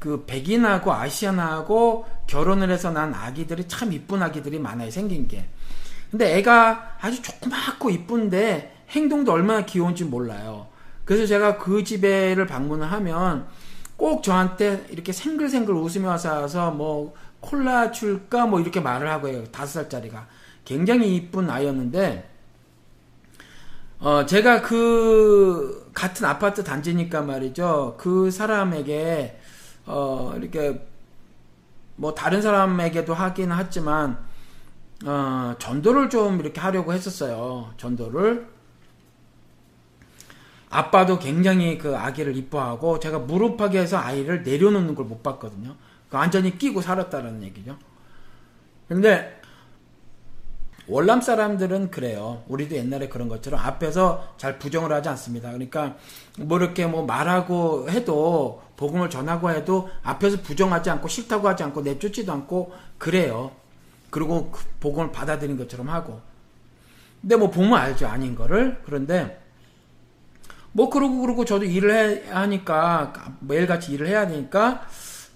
[0.00, 5.46] 그 백인하고 아시아나하고 결혼을 해서 난 아기들이 참 이쁜 아기들이 많아요 생긴 게.
[6.10, 10.66] 근데 애가 아주 조그맣고 이쁜데 행동도 얼마나 귀여운지 몰라요.
[11.04, 13.46] 그래서 제가 그 집에를 방문을 하면
[13.96, 19.44] 꼭 저한테 이렇게 생글생글 웃으며 와서 뭐 콜라 줄까 뭐 이렇게 말을 하고 해요.
[19.52, 20.26] 다섯 살짜리가
[20.64, 22.28] 굉장히 이쁜 아이였는데
[23.98, 27.96] 어 제가 그 같은 아파트 단지니까 말이죠.
[27.98, 29.39] 그 사람에게
[29.86, 30.86] 어 이렇게
[31.96, 34.18] 뭐 다른 사람에게도 하긴 했지만
[35.04, 37.72] 어 전도를 좀 이렇게 하려고 했었어요.
[37.76, 38.48] 전도를
[40.70, 45.74] 아빠도 굉장히 그 아기를 이뻐하고 제가 무릎하게 해서 아이를 내려놓는 걸 못 봤거든요.
[46.08, 47.76] 그 완전히 끼고 살았다는 얘기죠.
[48.88, 49.39] 근데
[50.90, 52.42] 월남 사람들은 그래요.
[52.48, 55.48] 우리도 옛날에 그런 것처럼 앞에서 잘 부정을 하지 않습니다.
[55.50, 55.96] 그러니까
[56.38, 62.32] 뭐 이렇게 뭐 말하고 해도 복음을 전하고 해도 앞에서 부정하지 않고 싫다고 하지 않고 내쫓지도
[62.32, 63.52] 않고 그래요.
[64.10, 66.20] 그리고 그 복음을 받아들인 것처럼 하고.
[67.20, 68.08] 근데 뭐 보면 알죠.
[68.08, 68.80] 아닌 거를.
[68.84, 69.40] 그런데
[70.72, 71.94] 뭐 그러고 그러고 저도 일을
[72.26, 74.86] 해 하니까 매일같이 일을 해야 되니까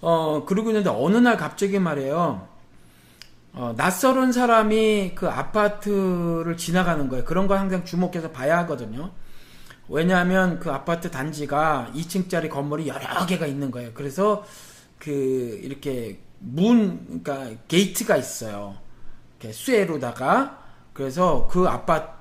[0.00, 2.53] 어 그러고 있는데 어느 날 갑자기 말이에요.
[3.54, 7.24] 어, 낯설은 사람이 그 아파트를 지나가는 거예요.
[7.24, 9.12] 그런 거 항상 주목해서 봐야 하거든요.
[9.88, 13.90] 왜냐하면 그 아파트 단지가 2층짜리 건물이 여러 개가 있는 거예요.
[13.94, 14.44] 그래서
[14.98, 18.76] 그 이렇게 문, 그러니까 게이트가 있어요.
[19.38, 20.58] 이렇게 쇠로다가
[20.92, 22.12] 그래서 그 아파트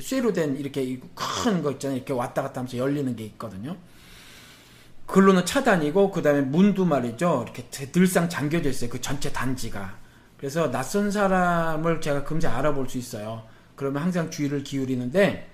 [0.00, 1.96] 쇠로 된 이렇게 큰 거 있잖아요.
[1.98, 3.76] 이렇게 왔다 갔다 하면서 열리는 게 있거든요.
[5.06, 7.44] 글로는 차단이고 그 다음에 문도 말이죠.
[7.44, 8.90] 이렇게 늘상 잠겨져 있어요.
[8.90, 10.01] 그 전체 단지가.
[10.42, 13.44] 그래서 낯선 사람을 제가 금세 알아볼 수 있어요.
[13.76, 15.48] 그러면 항상 주의를 기울이는데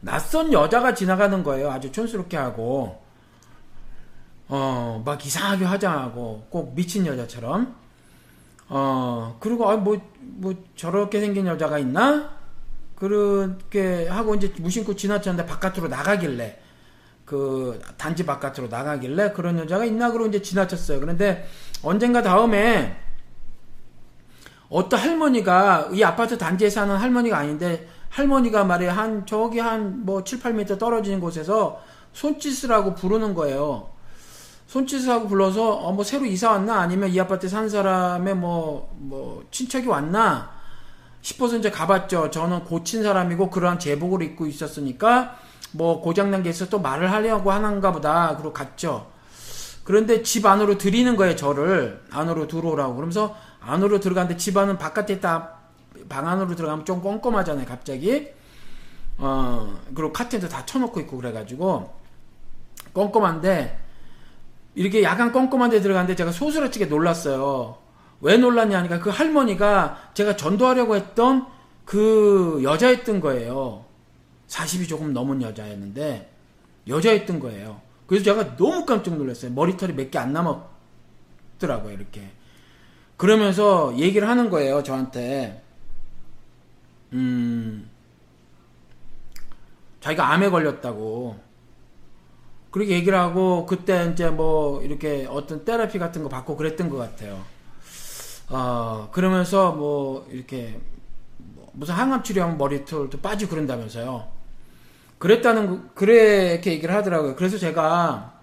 [0.00, 1.70] 낯선 여자가 지나가는 거예요.
[1.70, 3.02] 아주 촌스럽게 하고
[4.48, 7.76] 어 막 이상하게 화장하고 꼭 미친 여자처럼
[8.70, 12.30] 어 그리고 아뭐뭐 뭐 저렇게 생긴 여자가 있나
[12.94, 16.60] 그렇게 하고 이제 무심코 지나쳤는데 바깥으로 나가길래
[17.26, 20.98] 그 단지 바깥으로 나가길래 그런 여자가 있나 그러고 이제 지나쳤어요.
[21.00, 21.46] 그런데
[21.82, 23.03] 언젠가 다음에
[24.74, 30.40] 어떤 할머니가 이 아파트 단지에 사는 할머니가 아닌데 할머니가 말이야 한 저기 한 뭐 7,
[30.40, 31.80] 8m 떨어지는 곳에서
[32.12, 33.90] 손짓을 하고 부르는 거예요.
[34.66, 39.44] 손짓을 하고 불러서 어 뭐 새로 이사 왔나 아니면 이 아파트에 산 사람의 뭐뭐 뭐
[39.52, 40.50] 친척이 왔나
[41.22, 42.30] 싶어서 이제 가봤죠.
[42.30, 45.36] 저는 고친 사람이고 그러한 제복을 입고 있었으니까
[45.70, 48.36] 뭐 고장난 게 있어 또 말을 하려고 하는가 보다.
[48.36, 49.06] 그러고 갔죠.
[49.84, 52.02] 그런데 집 안으로 들이는 거예요, 저를.
[52.10, 52.94] 안으로 들어오라고.
[52.96, 53.36] 그러면서
[53.66, 55.52] 안으로 들어갔는데 집 안은 바깥에 있다.
[56.08, 58.28] 방 안으로 들어가면 좀 껌껌하잖아요, 갑자기.
[59.18, 61.94] 어, 그리고 카텐도 다 쳐놓고 있고 그래가지고.
[62.92, 63.80] 껌껌한데,
[64.74, 67.78] 이렇게 약간 껌껌한 데 들어갔는데 제가 소스라치게 놀랐어요.
[68.20, 71.46] 왜 놀랐냐 하니까 그 할머니가 제가 전도하려고 했던
[71.84, 73.84] 그 여자였던 거예요.
[74.48, 76.30] 40이 조금 넘은 여자였는데,
[76.88, 77.80] 여자였던 거예요.
[78.06, 79.52] 그래서 제가 너무 깜짝 놀랐어요.
[79.52, 82.30] 머리털이 몇 개 안 남았더라고요, 이렇게.
[83.24, 85.62] 그러면서 얘기를 하는 거예요, 저한테.
[87.14, 87.88] 음,
[90.02, 91.34] 자기가 암에 걸렸다고.
[92.70, 97.42] 그렇게 얘기를 하고, 그때 이제 뭐, 이렇게 어떤 테라피 같은 거 받고 그랬던 것 같아요.
[98.50, 100.78] 어, 그러면서 뭐, 이렇게,
[101.38, 104.28] 뭐 무슨 항암 치료하면 머리털도 빠지고 그런다면서요.
[105.16, 107.36] 그랬다는 그렇게 얘기를 하더라고요.
[107.36, 108.33] 그래서 제가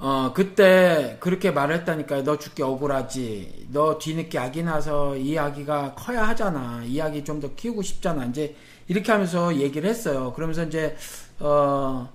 [0.00, 2.22] 어 그때 그렇게 말했다니까요.
[2.24, 3.66] 너 죽기 억울하지.
[3.72, 6.82] 너 뒤늦게 아기 나서 이 아기가 커야 하잖아.
[6.84, 8.24] 이 아기 좀 더 키우고 싶잖아.
[8.26, 8.54] 이제
[8.86, 10.32] 이렇게 하면서 얘기를 했어요.
[10.34, 10.96] 그러면서 이제
[11.40, 12.08] 어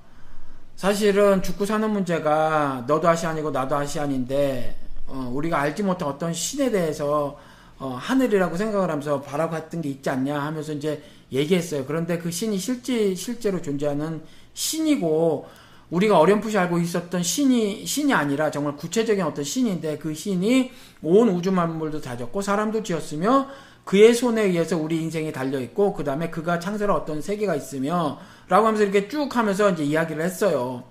[0.75, 4.75] 사실은 죽고 사는 문제가 너도 아시안이고 나도 아시안인데
[5.07, 7.37] 어 우리가 알지 못한 어떤 신에 대해서
[7.79, 11.85] 어 하늘이라고 생각을 하면서 바라고 했던 게 있지 않냐 하면서 이제 얘기했어요.
[11.85, 14.23] 그런데 그 신이 실제 실제로 존재하는
[14.53, 15.47] 신이고
[15.93, 20.71] 우리가 어렴풋이 알고 있었던 신이 신이 아니라 정말 구체적인 어떤 신인데 그 신이
[21.03, 23.47] 온 우주 만물도 다졌고 사람도 지었으며
[23.83, 28.17] 그의 손에 의해서 우리 인생이 달려 있고 그 다음에 그가 창설한 어떤 세계가 있으며라고
[28.49, 30.83] 하면서 이렇게 쭉 하면서 이제 이야기를 했어요.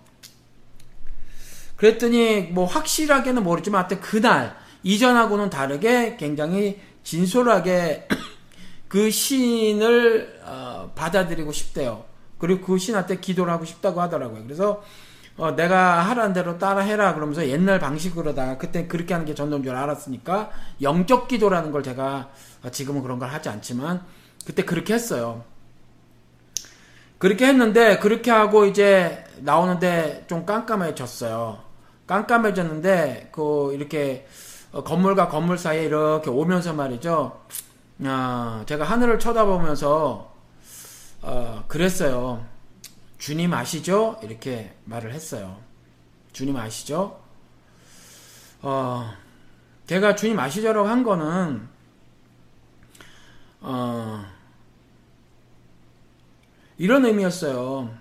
[1.77, 8.07] 그랬더니 뭐 확실하게는 모르지만 하여튼 그날 이전하고는 다르게 굉장히 진솔하게
[8.87, 12.12] 그 신을 어, 받아들이고 싶대요.
[12.43, 14.43] 그리고 그 신한테 기도를 하고 싶다고 하더라고요.
[14.43, 14.83] 그래서
[15.37, 19.77] 어, 내가 하라는 대로 따라 해라 그러면서 옛날 방식으로다가 그때 그렇게 하는 게 전도인 줄
[19.77, 20.51] 알았으니까
[20.83, 22.31] 영적 기도라는 걸 제가
[22.65, 24.03] 어, 지금은 그런 걸 하지 않지만
[24.45, 25.45] 그때 그렇게 했어요.
[27.19, 31.61] 그렇게 했는데 그렇게 하고 이제 나오는데 좀 깜깜해졌어요.
[32.09, 34.27] 깜깜해졌는데 그 이렇게
[34.73, 37.41] 어, 건물과 건물 사이에 이렇게 오면서 말이죠.
[38.05, 40.32] 아, 제가 하늘을 쳐다보면서
[41.23, 42.45] 어, 그랬어요.
[43.19, 44.19] 주님 아시죠?
[44.23, 45.57] 이렇게 말을 했어요.
[46.33, 47.21] 주님 아시죠?
[48.61, 49.13] 어,
[49.87, 51.69] 제가 주님 아시죠라고 한 거는
[53.61, 54.25] 어,
[56.79, 57.95] 이런 의미였어요.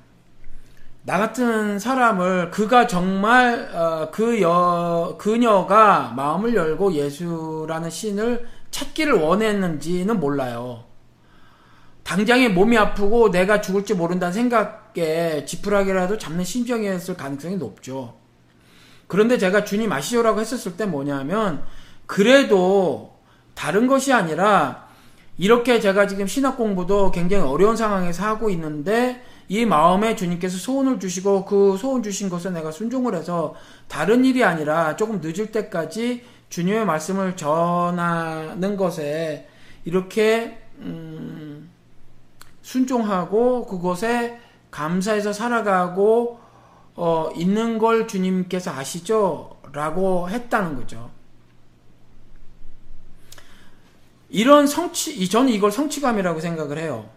[1.03, 10.19] 나 같은 사람을 그가 정말 어, 그 여, 그녀가 마음을 열고 예수라는 신을 찾기를 원했는지는
[10.19, 10.90] 몰라요.
[12.03, 18.15] 당장에 몸이 아프고 내가 죽을지 모른다는 생각에 지푸라기라도 잡는 심정이었을 가능성이 높죠.
[19.07, 21.63] 그런데 제가 주님 아시죠라고 했었을 때 뭐냐면
[22.05, 23.15] 그래도
[23.53, 24.87] 다른 것이 아니라
[25.37, 31.45] 이렇게 제가 지금 신학 공부도 굉장히 어려운 상황에서 하고 있는데 이 마음에 주님께서 소원을 주시고
[31.45, 33.53] 그 소원 주신 것에 내가 순종을 해서
[33.87, 39.47] 다른 일이 아니라 조금 늦을 때까지 주님의 말씀을 전하는 것에
[39.83, 41.50] 이렇게 음
[42.62, 44.39] 순종하고 그것에
[44.70, 46.39] 감사해서 살아가고
[46.95, 49.57] 어 있는 걸 주님께서 아시죠?
[49.74, 51.09] 라고 했다는 거죠.
[54.30, 57.09] 이런 성취, 저는 이걸 성취감이라고 생각을 해요.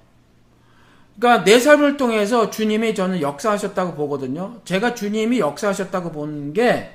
[1.18, 4.60] 그러니까 내 삶을 통해서 주님이 저는 역사하셨다고 보거든요.
[4.64, 6.90] 제가 주님이 역사하셨다고 보는 게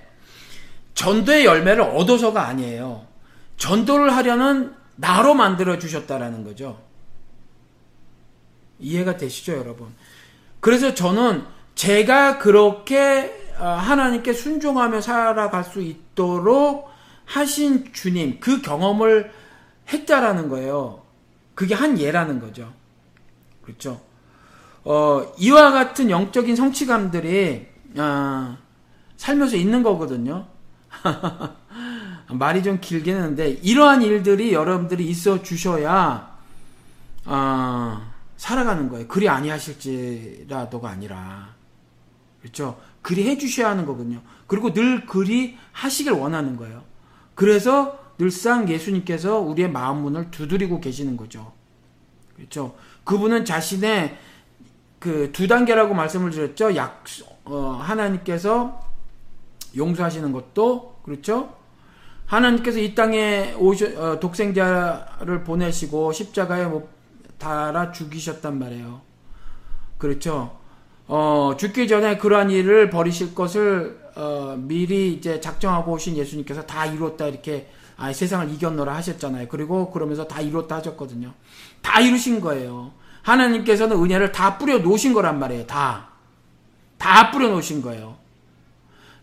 [0.94, 3.06] 전도의 열매를 얻어서가 아니에요.
[3.56, 6.89] 전도를 하려는 나로 만들어 주셨다라는 거죠.
[8.80, 9.88] 이해가 되시죠, 여러분?
[10.60, 11.44] 그래서 저는
[11.76, 16.90] 제가 그렇게 어, 하나님께 순종하며 살아갈 수 있도록
[17.26, 19.32] 하신 주님, 그 경험을
[19.92, 21.04] 했다라는 거예요.
[21.56, 22.74] 그게 한 예라는 거죠.
[23.62, 24.02] 그렇죠.
[24.84, 27.68] 어, 이와 같은 영적인 성취감들이,
[27.98, 28.58] 아,
[29.18, 30.48] 살면서 있는 거거든요.
[32.32, 36.36] 말이 좀 길긴 했는데, 이러한 일들이 여러분들이 있어 주셔야,
[37.26, 38.09] 아,
[38.40, 39.06] 살아가는 거예요.
[39.10, 41.56] 그리 아니하실지라도가 아니라.
[42.40, 42.80] 그렇죠.
[43.02, 44.22] 그리 해주셔야 하는 거거든요.
[44.48, 46.84] 그리고 늘 그리 하시길 원하는 거예요.
[47.36, 51.52] 그래서 늘상 예수님께서 우리의 마음 문을 두드리고 계시는 거죠.
[52.38, 52.76] 그렇죠.
[53.04, 54.18] 그분은 자신의
[55.00, 56.78] 그 두 단계라고 말씀을 드렸죠.
[56.78, 57.04] 약,
[57.44, 58.80] 어, 하나님께서
[59.76, 61.58] 용서하시는 것도, 그렇죠.
[62.26, 66.99] 하나님께서 이 땅에 오셔, 어, 독생자를 보내시고 십자가에 못
[67.40, 69.02] 달아 죽이셨단 말이에요.
[69.98, 70.58] 그렇죠.
[71.08, 77.26] 어, 죽기 전에 그러한 일을 버리실 것을 어, 미리 이제 작정하고 오신 예수님께서 다 이뤘다
[77.26, 79.48] 이렇게 아, 세상을 이겼노라 하셨잖아요.
[79.50, 81.34] 그리고 그러면서 다 이뤘다 하셨거든요.
[81.82, 82.92] 다 이루신 거예요.
[83.24, 85.66] 하나님께서는 은혜를 다 뿌려 놓으신 거란 말이에요.
[85.68, 86.10] 다.
[86.98, 88.18] 다 뿌려 놓으신 거예요.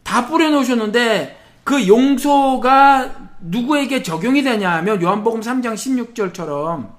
[0.02, 6.96] 다 뿌려 놓으셨는데 그 용서가 누구에게 적용이 되냐 하면 요한복음 3장 16절처럼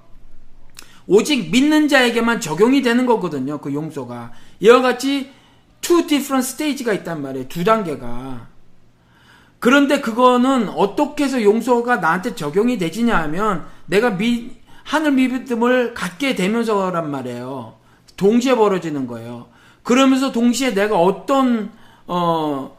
[1.08, 3.58] 오직 믿는 자에게만 적용이 되는 거거든요.
[3.58, 4.30] 그 용서가.
[4.60, 5.32] 이와 같이
[5.80, 7.48] two different stage가 있단 말이에요.
[7.48, 8.46] 두 단계가.
[9.58, 14.50] 그런데 그거는 어떻게 해서 용서가 나한테 적용이 되지냐 하면 내가 미,
[14.84, 17.74] 하늘 믿음을 갖게 되면서란 말이에요.
[18.16, 19.48] 동시에 벌어지는 거예요.
[19.82, 21.72] 그러면서 동시에 내가 어떤
[22.06, 22.78] 어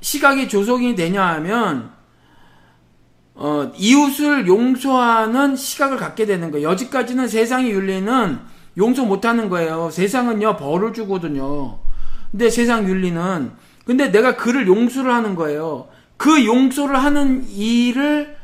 [0.00, 1.95] 시각이 조성이 되냐 하면
[3.36, 6.70] 어 이웃을 용서하는 시각을 갖게 되는 거예요.
[6.70, 8.38] 여지까지는 세상의 윤리는
[8.78, 9.90] 용서 못 하는 거예요.
[9.90, 11.78] 세상은요 벌을 주거든요.
[12.30, 13.52] 근데 세상 윤리는
[13.84, 15.88] 근데 내가 그를 용서를 하는 거예요.
[16.16, 18.36] 그 용서를 하는 일을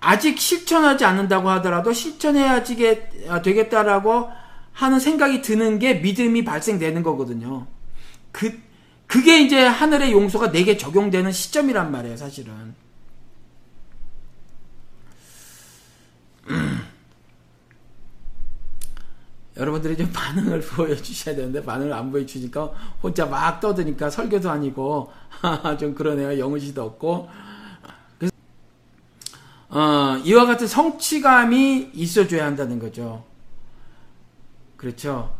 [0.00, 2.62] 아직 실천하지 않는다고 하더라도 실천해야
[3.42, 4.28] 되겠다라고
[4.72, 7.66] 하는 생각이 드는 게 믿음이 발생되는 거거든요.
[8.32, 8.60] 그,
[9.06, 12.74] 그게 이제 하늘의 용서가 내게 적용되는 시점이란 말이에요, 사실은.
[19.56, 25.12] 여러분들이 좀 반응을 보여주셔야 되는데 반응을 안 보여주니까 혼자 막 떠드니까 설교도 아니고
[25.78, 26.38] 좀 그러네요.
[26.38, 27.28] 영의지도 없고
[28.18, 28.32] 그래서
[29.68, 33.24] 어, 이와 같은 성취감이 있어줘야 한다는 거죠.
[34.76, 35.34] 그렇죠.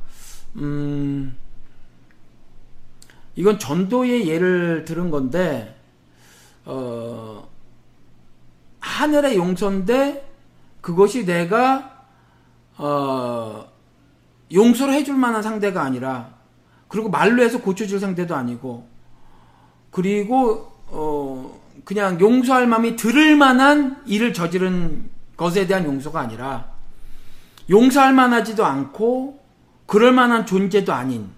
[0.57, 1.37] 음,
[3.37, 5.77] 이건 전도의 예를 들은 건데
[6.65, 7.49] 어,
[8.79, 10.33] 하늘의 용서인데
[10.81, 12.07] 그것이 내가
[12.77, 13.74] 어,
[14.53, 16.35] 용서를 해줄 만한 상대가 아니라
[16.89, 18.87] 그리고 말로 해서 고쳐줄 상대도 아니고
[19.91, 26.67] 그리고 어 그냥 용서할 마음이 들을 만한 일을 저지른 것에 대한 용서가 아니라
[27.71, 29.41] 용서할 만하지도 않고
[29.87, 31.29] 그럴 만한 존재도 아닌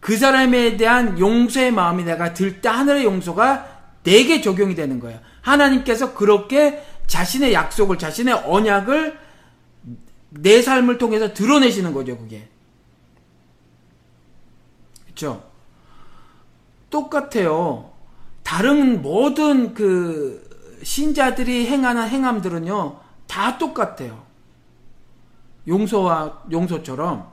[0.00, 3.66] 그 사람에 대한 용서의 마음이 내가 들 때 하늘의 용서가
[4.02, 5.20] 내게 적용이 되는 거예요.
[5.42, 9.18] 하나님께서 그렇게 자신의 약속을 자신의 언약을
[10.34, 12.48] 내 삶을 통해서 드러내시는 거죠, 그게.
[15.06, 15.44] 그쵸?
[16.90, 17.90] 똑같아요.
[18.42, 20.48] 다른 모든 그
[20.82, 24.22] 신자들이 행하는 행함들은요, 다 똑같아요.
[25.68, 27.30] 용서와 용서처럼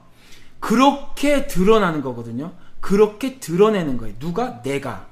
[0.60, 2.54] 그렇게 드러나는 거거든요.
[2.80, 4.16] 그렇게 드러내는 거예요.
[4.20, 4.62] 누가?
[4.62, 5.08] 내가.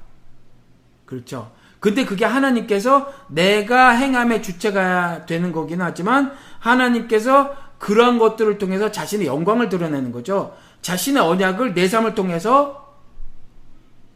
[1.04, 1.50] 그렇죠.
[1.80, 9.68] 근데 그게 하나님께서 내가 행함의 주체가 되는 거긴 하지만 하나님께서 그러한 것들을 통해서 자신의 영광을
[9.68, 10.56] 드러내는 거죠.
[10.82, 12.96] 자신의 언약을 내 삶을 통해서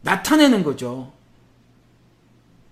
[0.01, 1.11] 나타내는 거죠.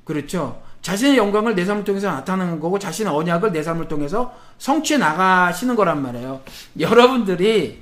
[0.03, 0.61] 그렇죠.
[0.81, 6.01] 자신의 영광을 내 삶을 통해서 나타나는 거고 자신의 언약을 내 삶을 통해서 성취해 나가시는 거란
[6.01, 6.41] 말이에요.
[6.79, 7.81] 여러분들이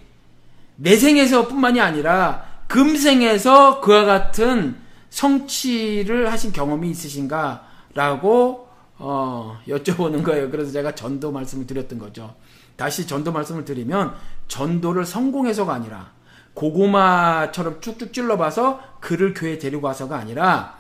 [0.76, 4.78] 내 생에서뿐만이 아니라 금생에서 그와 같은
[5.10, 8.70] 성취를 하신 경험이 있으신가라고
[9.00, 10.52] 어, 여쭤보는 거예요.
[10.52, 12.36] 그래서 제가 전도 말씀을 드렸던 거죠.
[12.80, 14.16] 다시 전도 말씀을 드리면
[14.48, 16.14] 전도를 성공해서가 아니라
[16.54, 20.78] 고구마처럼 쭉쭉 찔러봐서 그를 교회에 데리고 와서가 아니라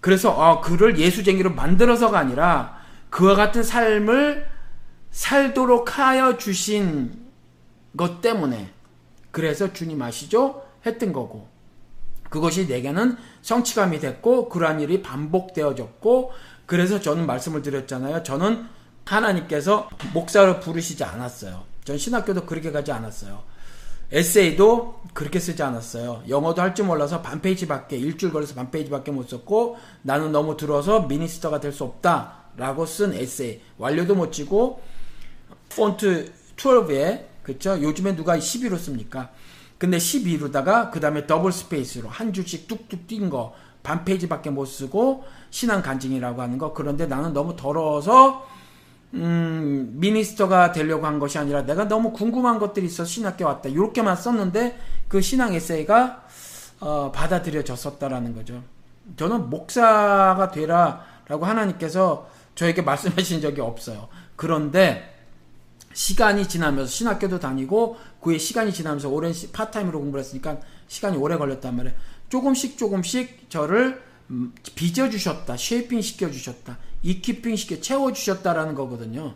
[0.00, 2.78] 그래서 어, 그를 예수쟁이로 만들어서가 아니라
[3.10, 4.46] 그와 같은 삶을
[5.10, 7.12] 살도록 하여 주신
[7.94, 8.72] 것 때문에
[9.30, 10.64] 그래서 주님 아시죠?
[10.86, 11.48] 했던 거고
[12.30, 16.32] 그것이 내게는 성취감이 됐고 그러한 일이 반복되어졌고
[16.64, 18.22] 그래서 저는 말씀을 드렸잖아요.
[18.22, 18.66] 저는
[19.04, 21.62] 하나님께서 목사로 부르시지 않았어요.
[21.84, 23.42] 전 신학교도 그렇게 가지 않았어요.
[24.12, 26.22] 에세이도 그렇게 쓰지 않았어요.
[26.28, 31.00] 영어도 할 줄 몰라서 반 페이지밖에 일주일 걸려서 반 페이지밖에 못 썼고 나는 너무 더러워서
[31.00, 34.82] minister가 될 수 없다라고 쓴 에세이 완료도 못 지고
[35.70, 39.30] 폰트 12에 그쵸 요즘에 누가 12로 씁니까?
[39.78, 43.54] 근데 12로다가 그 다음에 double space로 한 줄씩 뚝뚝 뛴 거
[43.84, 48.46] 반 페이지밖에 못 쓰고 신앙 간증이라고 하는 거 그런데 나는 너무 더러워서
[49.14, 53.68] 음, minister가 되려고 한 것이 아니라 내가 너무 궁금한 것들이 있어 신학교 왔다.
[53.68, 54.78] 이렇게만 썼는데
[55.08, 56.26] 그 신앙 에세이가
[56.80, 58.62] 어, 받아들여졌었다라는 거죠.
[59.16, 64.08] 저는 목사가 되라라고 하나님께서 저에게 말씀하신 적이 없어요.
[64.36, 65.14] 그런데
[65.92, 70.58] 시간이 지나면서 신학교도 다니고 그의 시간이 지나면서 오랜 시, part-time으로 공부를 했으니까
[70.88, 71.96] 시간이 오래 걸렸단 말이에요.
[72.28, 75.56] 조금씩 조금씩 저를 음, 빚어주셨다.
[75.56, 76.78] 쉐이핑 시켜주셨다.
[77.04, 79.34] 이키핑 시켜 채워주셨다라는 거거든요.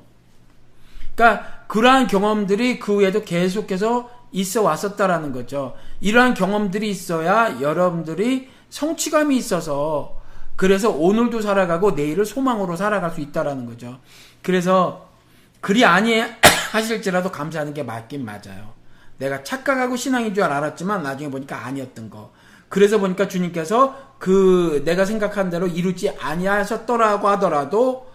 [1.14, 5.76] 그러니까 그러한 경험들이 그 후에도 계속해서 있어 왔었다라는 거죠.
[6.00, 10.18] 이러한 경험들이 있어야 여러분들이 성취감이 있어서
[10.56, 14.00] 그래서 오늘도 살아가고 내일을 소망으로 살아갈 수 있다라는 거죠.
[14.42, 15.08] 그래서
[15.60, 16.20] 그리 아니
[16.72, 18.72] 하실지라도 감사하는 게 맞긴 맞아요.
[19.18, 22.32] 내가 착각하고 신앙인 줄 알았지만 나중에 보니까 아니었던 거.
[22.68, 28.10] 그래서 보니까 주님께서 그 내가 생각한 대로 이루지 아니하셨더라고 하더라도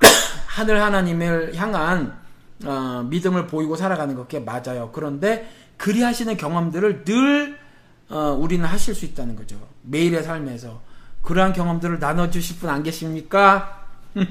[0.46, 2.18] 하늘 하나님을 향한
[2.64, 4.90] 어, 믿음을 보이고 살아가는 것게 맞아요.
[4.92, 7.58] 그런데 그리 하시는 경험들을 늘
[8.08, 9.56] 어, 우리는 하실 수 있다는 거죠.
[9.82, 10.80] 매일의 삶에서
[11.22, 13.86] 그러한 경험들을 나눠주실 분 안 계십니까?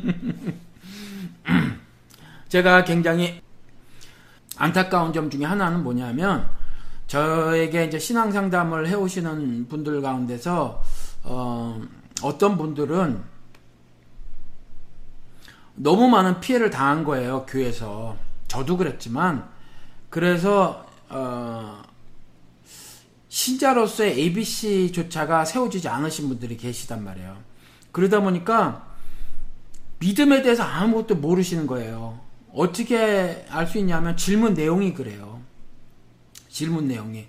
[2.50, 3.42] 제가 굉장히
[4.58, 6.48] 안타까운 점 중에 하나는 뭐냐면
[7.08, 10.82] 저에게 이제 신앙 상담을 해오시는 분들 가운데서
[11.24, 11.82] 어,
[12.22, 13.24] 어떤 분들은
[15.76, 18.16] 너무 많은 피해를 당한 거예요 교회에서
[18.48, 19.50] 저도 그랬지만
[20.10, 21.82] 그래서 어,
[23.30, 27.36] 신자로서의 ABC조차가 세워지지 않으신 분들이 계시단 말이에요.
[27.92, 28.94] 그러다 보니까
[29.98, 32.20] 믿음에 대해서 아무것도 모르시는 거예요.
[32.54, 35.33] 어떻게 알 수 있냐면 질문 내용이 그래요.
[36.54, 37.28] 질문 내용이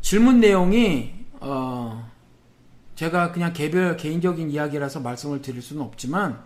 [0.00, 2.10] 질문 내용이 어
[2.96, 6.42] 제가 그냥 개별 개인적인 이야기라서 말씀을 드릴 수는 없지만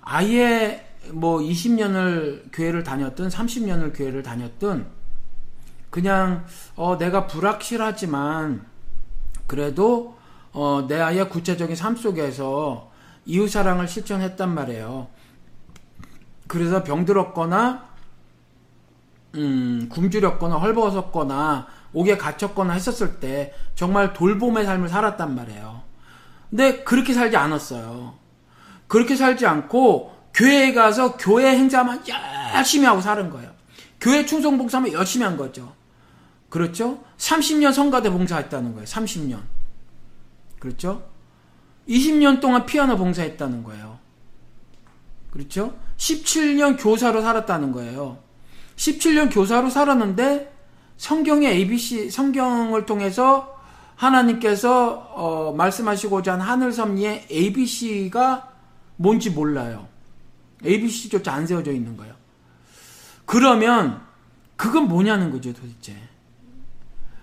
[0.00, 4.86] 아예 뭐 20년을 교회를 다녔든 30년을 교회를 다녔든
[5.90, 8.64] 그냥 어 내가 불확실하지만
[9.46, 10.16] 그래도
[10.52, 12.90] 어 내 아이의 구체적인 삶 속에서
[13.26, 15.08] 이웃 사랑을 실천했단 말이에요.
[16.46, 17.93] 그래서 병들었거나
[19.34, 25.82] 음, 굶주렸거나 헐벗었거나 옥에 갇혔거나 했었을 때 정말 돌봄의 삶을 살았단 말이에요.
[26.50, 28.14] 근데 그렇게 살지 않았어요.
[28.86, 32.04] 그렇게 살지 않고 교회에 가서 교회 행사만
[32.54, 33.50] 열심히 하고 사는 거예요.
[34.00, 35.72] 교회 충성 봉사만 열심히 한 거죠.
[36.48, 37.02] 그렇죠?
[37.18, 38.86] 30년 성가대 봉사했다는 거예요.
[38.86, 39.40] 30년.
[40.58, 41.02] 그렇죠?
[41.88, 43.98] 20년 동안 피아노 봉사했다는 거예요.
[45.30, 45.74] 그렇죠?
[45.96, 48.18] 17년 교사로 살았다는 거예요.
[48.76, 50.52] 17년 교사로 살았는데
[50.96, 53.58] 성경의 ABC 성경을 통해서
[53.96, 58.48] 하나님께서 어, 말씀하시고자 한 하늘 섭리의 ABC가
[58.96, 59.86] 뭔지 몰라요.
[60.64, 62.14] ABC조차 안 세워져 있는 거예요.
[63.24, 64.00] 그러면
[64.56, 65.96] 그건 뭐냐는 거죠, 도대체.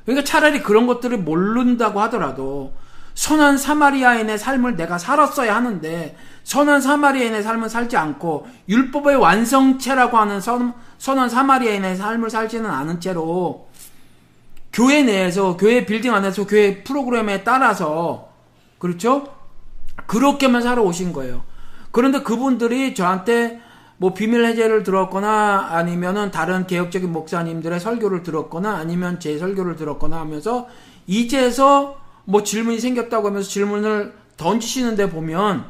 [0.06, 2.74] 그러니까 차라리 그런 것들을 모른다고 하더라도
[3.14, 10.74] 선한 사마리아인의 삶을 내가 살았어야 하는데 선한 사마리아인의 삶을 살지 않고 율법의 완성체라고 하는 선,
[10.98, 13.68] 선한 사마리아인의 삶을 살지는 않은 채로
[14.74, 18.30] 교회 내에서 교회 빌딩 안에서 교회 프로그램에 따라서
[18.80, 19.28] 그렇죠?
[20.08, 21.44] 그렇게만 살아오신 거예요.
[21.92, 23.62] 그런데 그분들이 저한테
[23.98, 30.68] 뭐 비밀 해제를 들었거나 아니면은 다른 개혁적인 목사님들의 설교를 들었거나 아니면 제 설교를 들었거나 하면서
[31.06, 31.98] 이제서
[32.32, 35.66] 뭐 질문이 생겼다고 하면서 질문을 던지시는데 보면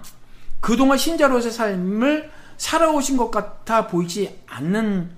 [0.59, 5.09] 그동안 신자로서의 삶을 살아오신 것 같아 보이지 않는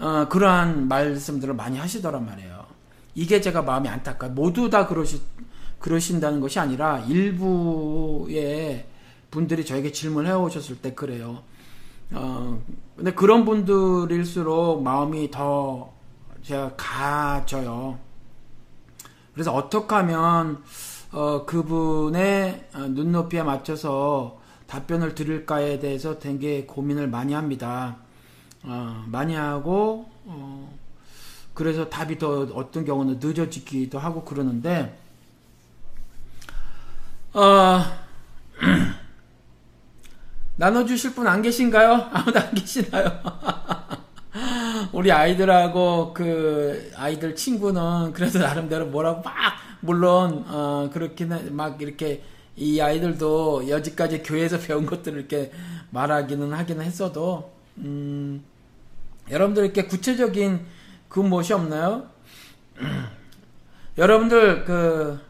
[0.00, 2.66] 어, 그러한 말씀들을 많이 하시더란 말이에요.
[3.14, 4.28] 이게 제가 마음이 안타까.
[4.28, 5.20] 모두 다 그러시
[5.78, 8.86] 그러신다는 것이 아니라 일부의
[9.30, 11.42] 분들이 저에게 질문해 오셨을 때 그래요.
[12.12, 12.62] 어,
[12.96, 15.92] 근데 그런 분들일수록 마음이 더
[16.42, 17.98] 제가 가져요.
[19.38, 20.64] 그래서 어떻게 하면
[21.12, 27.98] 어, 그분의 어, 눈높이에 맞춰서 답변을 드릴까에 대해서 되게 고민을 많이 합니다.
[28.64, 30.76] 어, 많이 하고 어,
[31.54, 34.98] 그래서 답이 더 어떤 경우는 늦어지기도 하고 그러는데
[37.32, 37.80] 어,
[40.56, 42.08] 나눠주실 분 안 계신가요?
[42.12, 43.20] 아무도 안 계시나요?
[44.92, 49.34] 우리 아이들하고 그 아이들 친구는 그래도 나름대로 뭐라고 막
[49.80, 52.22] 물론 어 그렇게는 막 이렇게
[52.56, 55.52] 이 아이들도 여지까지 교회에서 배운 것들을 이렇게
[55.90, 58.44] 말하기는 하기는 했어도 음
[59.30, 60.60] 여러분들 이렇게 구체적인
[61.08, 62.06] 그 무엇이 없나요?
[63.98, 65.28] 여러분들 그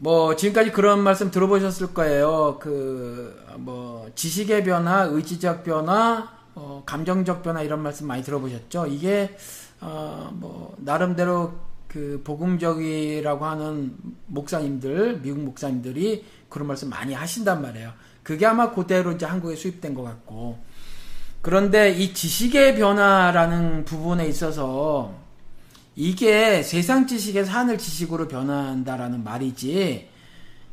[0.00, 2.58] 뭐 지금까지 그런 말씀 들어보셨을 거예요.
[2.60, 8.88] 그 뭐 지식의 변화, 의지적 변화, 어, 감정적 변화 이런 말씀 많이 들어보셨죠?
[8.88, 9.36] 이게
[9.80, 11.54] 어, 뭐 나름대로
[11.86, 17.92] 그 복음적이라고 하는 목사님들, 미국 목사님들이 그런 말씀 많이 하신단 말이에요.
[18.24, 20.58] 그게 아마 그대로 이제 한국에 수입된 것 같고.
[21.42, 25.14] 그런데 이 지식의 변화라는 부분에 있어서
[25.94, 30.08] 이게 세상 지식에서 하늘 지식으로 변한다라는 말이지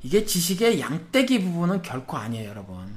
[0.01, 2.87] 이게 지식의 양떼기 부분은 결코 아니에요, 여러분.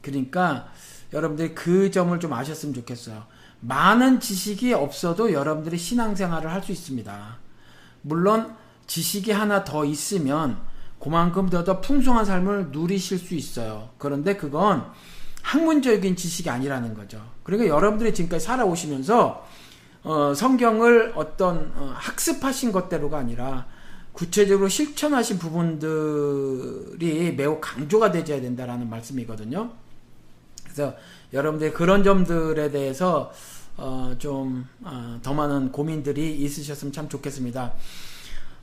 [0.00, 0.71] 그러니까
[1.12, 3.24] 여러분들이 그 점을 좀 아셨으면 좋겠어요.
[3.60, 7.38] 많은 지식이 없어도 여러분들이 신앙생활을 할 수 있습니다.
[8.02, 8.54] 물론
[8.86, 10.58] 지식이 하나 더 있으면
[10.98, 13.90] 그만큼 더, 더 풍성한 삶을 누리실 수 있어요.
[13.98, 14.84] 그런데 그건
[15.42, 17.20] 학문적인 지식이 아니라는 거죠.
[17.42, 19.46] 그러니까 여러분들이 지금까지 살아오시면서
[20.04, 23.66] 어, 성경을 어떤 어, 학습하신 것대로가 아니라
[24.12, 29.72] 구체적으로 실천하신 부분들이 매우 강조가 되어야 된다라는 말씀이거든요.
[30.72, 30.94] 그래서
[31.32, 33.32] 여러분들 그런 점들에 대해서
[33.76, 37.72] 어, 좀더 어, 많은 고민들이 있으셨으면 참 좋겠습니다.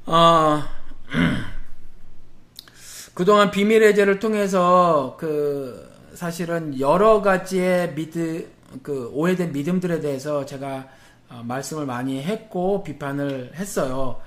[0.06, 0.64] 어,
[3.14, 8.48] 그동안 비밀의 제를 통해서 그 사실은 여러 가지의 믿음
[8.84, 10.88] 그 오해된 믿음들에 대해서 제가
[11.30, 14.22] 어, 말씀을 많이 했고 비판을 했어요.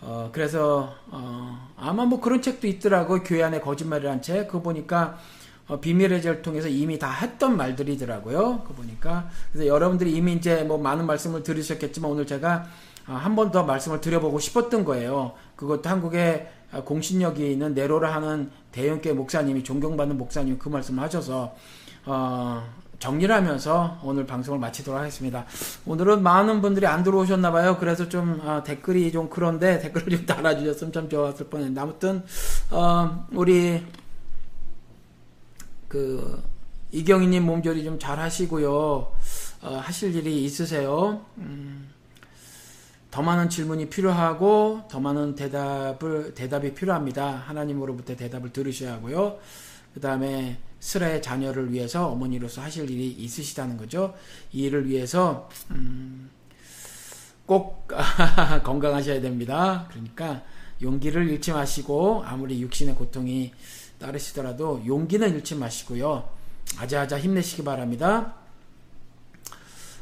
[0.00, 4.48] 어, 그래서 어, 아마 뭐 그런 책도 있더라고 교회 안에 거짓말이란 책.
[4.48, 5.18] 그거 보니까
[5.66, 8.64] 어, 비밀의 제를 통해서 이미 다 했던 말들이더라고요.
[8.66, 12.66] 그 보니까 그래서 여러분들이 이미 이제 뭐 많은 말씀을 들으셨겠지만 오늘 제가
[13.06, 15.32] 어, 한번 더 말씀을 드려보고 싶었던 거예요.
[15.56, 21.54] 그것도 한국에 어, 공신력이 있는 네로라 하는 대형교회 목사님이 존경받는 목사님 그 말씀을 하셔서
[22.06, 22.62] 어,
[22.98, 25.44] 정리를 하면서 오늘 방송을 마치도록 하겠습니다.
[25.84, 27.76] 오늘은 많은 분들이 안 들어오셨나 봐요.
[27.78, 32.22] 그래서 좀 어, 댓글이 좀 그런데 댓글을 좀 달아주셨으면 참 좋았을 뻔했는데 아무튼
[32.70, 33.82] 어, 우리
[35.94, 36.42] 그
[36.90, 38.72] 이경희님 몸조리 좀 잘 하시고요.
[39.62, 41.24] 어, 하실 일이 있으세요.
[41.38, 41.88] 음,
[43.12, 47.44] 더 많은 질문이 필요하고 더 많은 대답을 대답이 필요합니다.
[47.46, 49.38] 하나님으로부터 대답을 들으셔야 하고요.
[49.94, 54.14] 그 다음에 스라의 자녀를 위해서 어머니로서 하실 일이 있으시다는 거죠.
[54.52, 56.28] 이 일을 위해서 음,
[57.46, 57.86] 꼭
[58.64, 59.86] 건강하셔야 됩니다.
[59.90, 60.42] 그러니까
[60.82, 63.52] 용기를 잃지 마시고 아무리 육신의 고통이
[64.04, 66.28] 따르시더라도 용기는 잃지 마시고요.
[66.78, 68.34] 아자아자 힘내시기 바랍니다.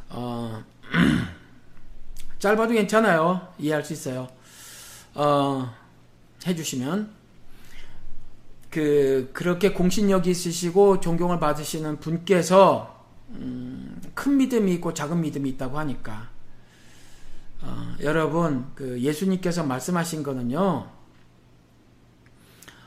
[0.08, 0.62] 어,
[2.40, 3.48] 짧아도 괜찮아요.
[3.58, 4.28] 이해할 수 있어요.
[5.14, 5.72] 어,
[6.44, 7.22] 해주시면.
[8.70, 16.30] 그, 그렇게 공신력이 있으시고 존경을 받으시는 분께서, 음, 큰 믿음이 있고 작은 믿음이 있다고 하니까.
[17.60, 20.90] 어, 여러분, 그 예수님께서 말씀하신 거는요,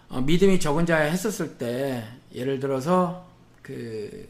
[0.10, 2.04] 어, 믿음이 적은 자야 했었을 때
[2.34, 3.28] 예를 들어서
[3.62, 4.28] 그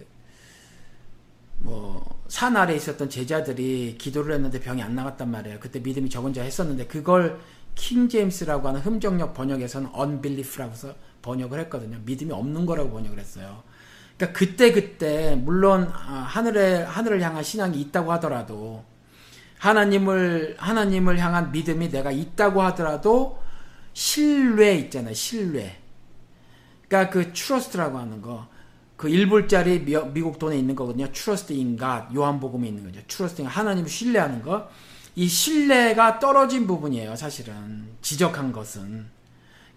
[1.63, 5.59] 뭐 산 아래 있었던 제자들이 기도를 했는데 병이 안 나갔단 말이에요.
[5.59, 7.39] 그때 믿음이 적은 자 했었는데 그걸
[7.75, 11.99] 킹 제임스라고 하는 흠정력 번역에서는 unbelief라고 서 번역을 했거든요.
[12.05, 13.63] 믿음이 없는 거라고 번역을 했어요.
[14.17, 18.83] 그러니까 그때 그때 물론 아, 하늘에 하늘을 향한 신앙이 있다고 하더라도
[19.59, 23.39] 하나님을 하나님을 향한 믿음이 내가 있다고 하더라도
[23.95, 25.13] 신뢰 있잖아요.
[25.13, 25.77] 신뢰.
[26.87, 28.47] 그러니까 그 trust라고 하는 거.
[28.97, 31.11] 그 1불짜리 미 국 돈에 있는 거거든요.
[31.11, 33.01] trust in God 요한복음에 있는 거죠.
[33.07, 34.69] trust in 하나님을 신뢰하는 거.
[35.15, 37.15] 이 신뢰가 떨어진 부분이에요.
[37.15, 39.05] 사실은 지적한 것은.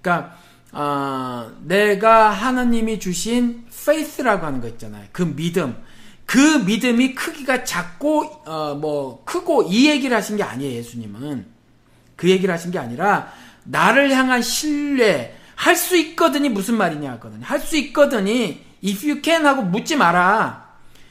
[0.02, 0.36] 그러니까
[0.72, 5.06] 어, 내가 하나님이 주신 faith라고 하는 거 있잖아요.
[5.12, 5.76] 그 믿음.
[6.26, 10.74] 그 믿음이 크기가 작고 어, 뭐 크고 이 얘기를 하신 게 아니에요.
[10.74, 11.46] 예수님은
[12.16, 13.32] 그 얘기를 하신 게 아니라
[13.70, 17.44] 나를 향한 신뢰 할 수 있거든이 무슨 말이냐 하거든요.
[17.44, 20.68] 할 수 있거든이 if you can 하고 묻지 마라.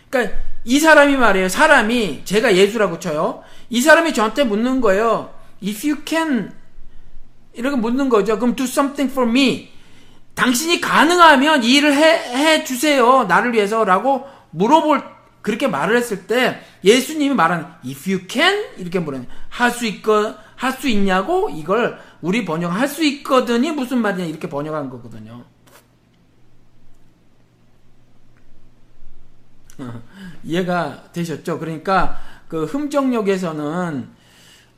[0.09, 1.49] 그러니까 이 사람이 말이에요.
[1.49, 3.43] 사람이 제가 예수라고 쳐요.
[3.69, 5.33] 이 사람이 저한테 묻는 거예요.
[5.63, 6.53] if you can
[7.53, 8.39] 이렇게 묻는 거죠.
[8.39, 9.69] 그럼 do something for me.
[10.35, 12.03] 당신이 가능하면 이 일을 해,
[12.35, 13.25] 해 주세요.
[13.25, 15.03] 나를 위해서라고 물어볼
[15.41, 19.25] 그렇게 말을 했을 때 예수님이 말하는 if you can 이렇게 물어요.
[19.49, 24.49] 할 수 있거 할 수 있냐고 이걸 우리 번역 할 수 있거든이 무슨 말이냐 이렇게
[24.49, 25.43] 번역한 거거든요.
[30.43, 31.59] 이해가 되셨죠?
[31.59, 34.09] 그러니까 그 흠정역에서는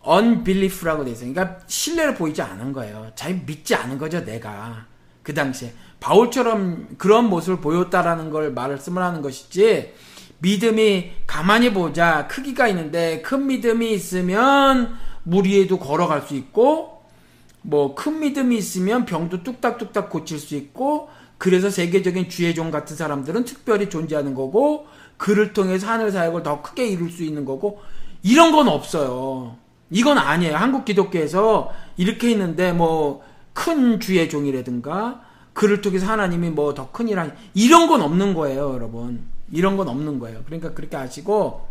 [0.06, 1.34] unbelief라고 돼 있어요.
[1.34, 3.12] 그러니까 신뢰를 보이지 않은 거예요.
[3.16, 4.86] 잘 믿지 않은 거죠, 내가.
[5.24, 5.74] 그 당시에.
[6.00, 9.94] 바울처럼 그런 모습을 보였다라는 걸 말씀을 하는 것이지,
[10.40, 12.28] 믿음이 가만히 보자.
[12.28, 16.99] 크기가 있는데, 큰 믿음이 있으면 물 위에도 걸어갈 수 있고,
[17.62, 23.46] 뭐, 큰 믿음이 있으면 병도 뚝딱뚝딱 고칠 수 있고, 그래서 세계적인 주의 종 같은 사람들은
[23.46, 24.88] 특별히 존재하는 거고,
[25.18, 27.82] 그를 통해서 하늘 사역을 더 크게 이룰 수 있는 거고,
[28.24, 29.56] 이런 건 없어요.
[29.92, 30.56] 이건 아니에요.
[30.56, 33.22] 한국 기독교에서 이렇게 있는데 뭐
[33.54, 35.22] 큰 주의 종이라든가
[35.54, 39.26] 그를 통해서 하나님이 뭐 더 큰 일 하니 이런 건 없는 거예요, 여러분.
[39.52, 40.44] 이런 건 없는 거예요.
[40.46, 41.68] 그러니까 그렇게 아시고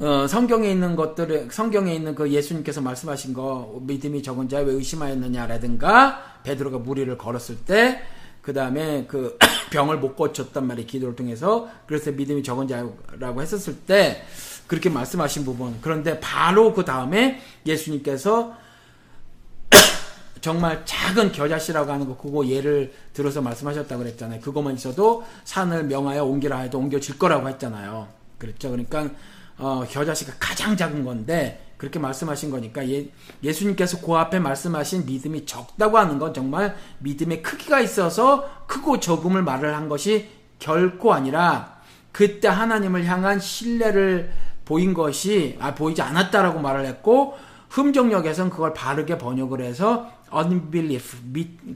[0.00, 6.78] 어, 성경에 있는 것들을 성경에 있는 그 예수님께서 말씀하신 거 믿음이 적은 자왜 의심하였느냐라든가 베드로가
[6.78, 8.02] 무리를 걸었을 때
[8.42, 9.38] 그 다음에 그
[9.70, 14.24] 병을 못 고쳤단 말이에요 기도를 통해서 그래서 믿음이 적은 자라고 했었을 때
[14.66, 15.76] 그렇게 말씀하신 부분.
[15.80, 18.54] 그런데 바로 그 다음에 예수님께서
[20.40, 24.40] 정말 작은 겨자씨라고 하는 거 그거 예를 들어서 말씀하셨다고 그랬잖아요.
[24.40, 28.08] 그것만 있어도 산을 명하여 옮기라 해도 옮겨질 거라고 했잖아요.
[28.38, 28.70] 그랬죠.
[28.70, 29.10] 그러니까
[29.60, 33.10] 어, 겨자씨가 가장 작은 건데 그렇게 말씀하신 거니까 예,
[33.42, 39.74] 예수님께서 그 앞에 말씀하신 믿음이 적다고 하는 건 정말 믿음의 크기가 있어서 크고 적음을 말을
[39.76, 40.28] 한 것이
[40.58, 41.80] 결코 아니라
[42.12, 44.32] 그때 하나님을 향한 신뢰를
[44.64, 47.36] 보인 것이 아 보이지 않았다라고 말을 했고
[47.70, 51.16] 흠정역에서는 그걸 바르게 번역을 해서 unbelief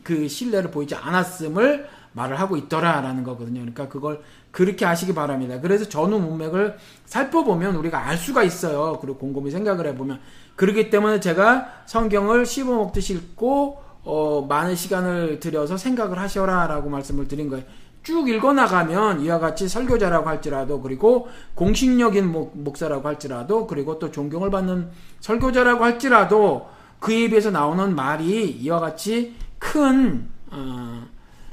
[0.03, 3.61] 그 신뢰를 보이지 않았음을 말을 하고 있더라라는 거거든요.
[3.61, 4.23] 그러니까 그걸
[4.55, 5.59] 그렇게 하시기 바랍니다.
[5.61, 6.77] 그래서 전후 문맥을
[7.07, 8.99] 살펴보면 우리가 알 수가 있어요.
[9.01, 10.21] 그리고 곰곰이 생각을 해보면
[10.55, 17.49] 그렇기 때문에 제가 성경을 씹어먹듯이 읽고 어, 많은 시간을 들여서 생각을 하셔라 라고 말씀을 드린
[17.49, 17.65] 거예요.
[18.05, 21.27] 쭉 읽어나가면 이와 같이 설교자라고 할지라도 그리고
[21.57, 26.69] 공식력인 목, 사라고 할지라도 그리고 또 존경을 받는 설교자라고 할지라도
[27.01, 31.03] 그에 비해서 나오는 말이 이와 같이 큰 어,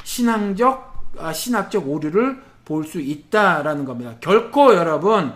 [0.03, 4.15] 신앙적 아, 신학적 오류를 볼 수 있다라는 겁니다.
[4.19, 5.33] 결코 여러분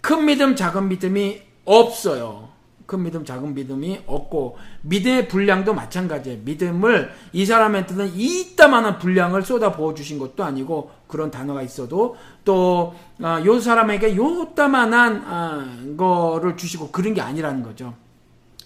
[0.00, 2.54] 큰 믿음 작은 믿음이 없어요.
[2.86, 6.40] 큰 믿음, 작은 믿음이 없고 믿음의 분량도 마찬가지예요.
[6.44, 13.40] 믿음을 이 사람한테는 이따만한 분량을 쏟아 부어 주신 것도 아니고 그런 단어가 있어도 또요 아,
[13.60, 17.94] 사람에게 요따만한 아, 거를 주시고 그런 게 아니라는 거죠.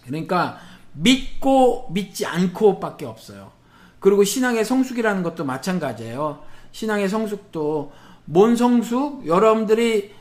[0.04, 0.58] 그러니까
[0.94, 3.52] 믿고 믿지 않고밖에 없어요.
[4.00, 6.42] 그리고 신앙의 성숙이라는 것도 마찬가지예요.
[6.72, 7.92] 신앙의 성숙도
[8.24, 9.26] 뭔 성숙?
[9.26, 10.12] 여러분들이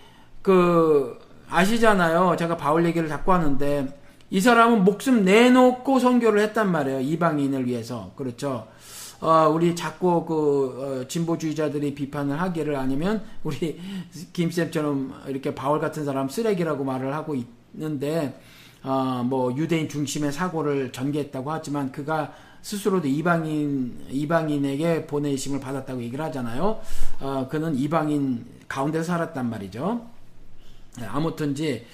[0.42, 1.18] 그
[1.50, 2.36] 아시잖아요.
[2.38, 3.98] 제가 바울 얘기를 자꾸 하는데
[4.30, 7.00] 이 사람은 목숨 내놓고 선교를 했단 말이에요.
[7.02, 8.12] 이방인을 위해서.
[8.16, 8.68] 그렇죠.
[9.20, 13.80] 어, 우리 자꾸 그 어, 진보주의자들이 비판을 하기를 아니면 우리
[14.34, 17.36] 김쌤처럼 이렇게 바울 같은 사람 쓰레기라고 말을 하고
[17.74, 18.40] 있는데
[18.84, 22.32] 어, 뭐 유대인 중심의 사고를 전개했다고 하지만 그가
[22.68, 26.82] 스스로도 이방인 이방인에게 보내심을 받았다고 얘기를 하잖아요.
[27.22, 30.06] 어, 그는 이방인 가운데 살았단 말이죠.
[31.00, 31.86] 네, 아무튼지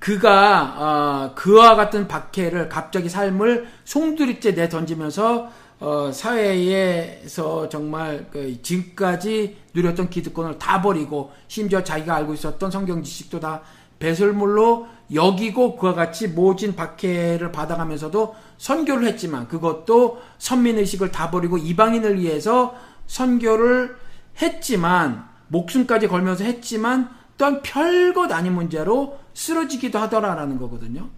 [0.00, 5.48] 그가 어, 그와 같은 박해를 갑자기 삶을 송두리째 내 던지면서
[5.78, 13.38] 어, 사회에서 정말 그 지금까지 누렸던 기득권을 다 버리고 심지어 자기가 알고 있었던 성경 지식도
[13.38, 13.62] 다
[14.00, 22.74] 배설물로 여기고 그와 같이 모진 박해를 받아가면서도 선교를 했지만 그것도 선민의식을 다 버리고 이방인을 위해서
[23.06, 23.96] 선교를
[24.40, 31.08] 했지만 목숨까지 걸면서 했지만 또한 별것 아닌 문제로 쓰러지기도 하더라라는 거거든요.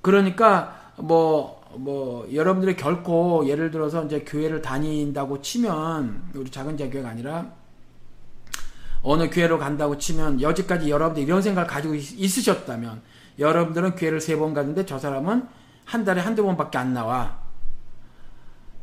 [0.00, 7.52] 그러니까 뭐, 뭐, 여러분들이 결코 예를 들어서 이제 교회를 다닌다고 치면, 우리 작은 자교회가 아니라,
[9.04, 13.02] 어느 교회로 간다고 치면, 여지까지 여러분들 이런 생각을 가지고 있, 으셨다면
[13.38, 15.46] 여러분들은 교회를 세번 가는데 저 사람은
[15.84, 17.38] 한 달에 한두 번밖에 안 나와.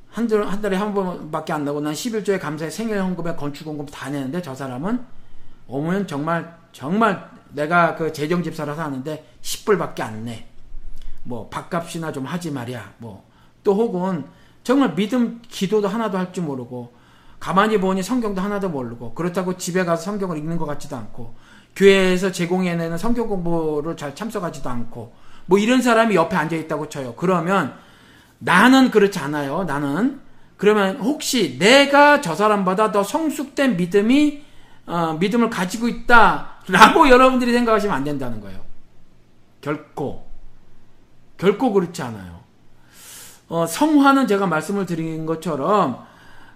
[0.10, 3.86] 한, 달, 한 달에 한 번밖에 안 나고 난 11조에 감사에 생일 헌금에 건축 헌금
[3.88, 5.04] 다 내는데 저 사람은
[5.68, 10.48] 오면 정말 정말 내가 그 재정 집사라서 하는데 10불밖에 안 내.
[11.24, 12.94] 뭐 밥값이나 좀 하지 말이야.
[13.00, 13.32] 뭐
[13.64, 14.26] 또 혹은
[14.64, 16.94] 정말 믿음 기도도 하나도 할 줄 모르고
[17.42, 21.34] 가만히 보니 성경도 하나도 모르고 그렇다고 집에 가서 성경을 읽는 것 같지도 않고
[21.76, 25.12] 교회에서 제공해내는 성경 공부를 잘 참석하지도 않고
[25.48, 27.16] 뭐 이런 사람이 옆에 앉아 있다고 쳐요.
[27.16, 27.74] 그러면
[28.38, 29.64] 나는 그렇지 않아요.
[29.64, 30.22] 나는
[30.56, 34.44] 그러면 혹시 내가 저 사람보다 더 성숙된 믿음이
[34.86, 38.60] 어, 믿음을 가지고 있다라고 여러분들이 생각하시면 안 된다는 거예요.
[39.62, 40.28] 결코
[41.40, 42.42] 결코 그렇지 않아요.
[43.48, 46.11] 어, 성화는 제가 말씀을 드린 것처럼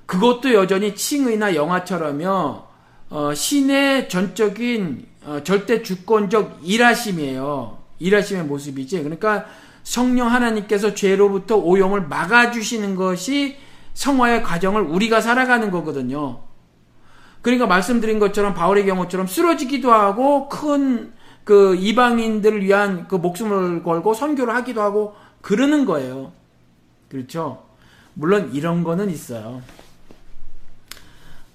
[0.05, 2.63] 그것도 여전히 칭의나 영화처럼요.
[3.09, 7.77] 어, 신의 전적인 어, 절대 주권적 일하심이에요.
[7.99, 9.03] 일하심의 모습이지.
[9.03, 9.45] 그러니까
[9.83, 13.57] 성령 하나님께서 죄로부터 오용을 막아주시는 것이
[13.93, 16.41] 성화의 과정을 우리가 살아가는 거거든요.
[17.41, 21.15] 그러니까 말씀드린 것처럼 바울의 경우처럼 쓰러지기도 하고 큰
[21.45, 26.33] 그 이방인들을 위한 그 목숨을 걸고 선교를 하기도 하고 그러는 거예요.
[27.07, 27.63] 그렇죠?
[28.15, 29.61] 물론 이런 거는 있어요.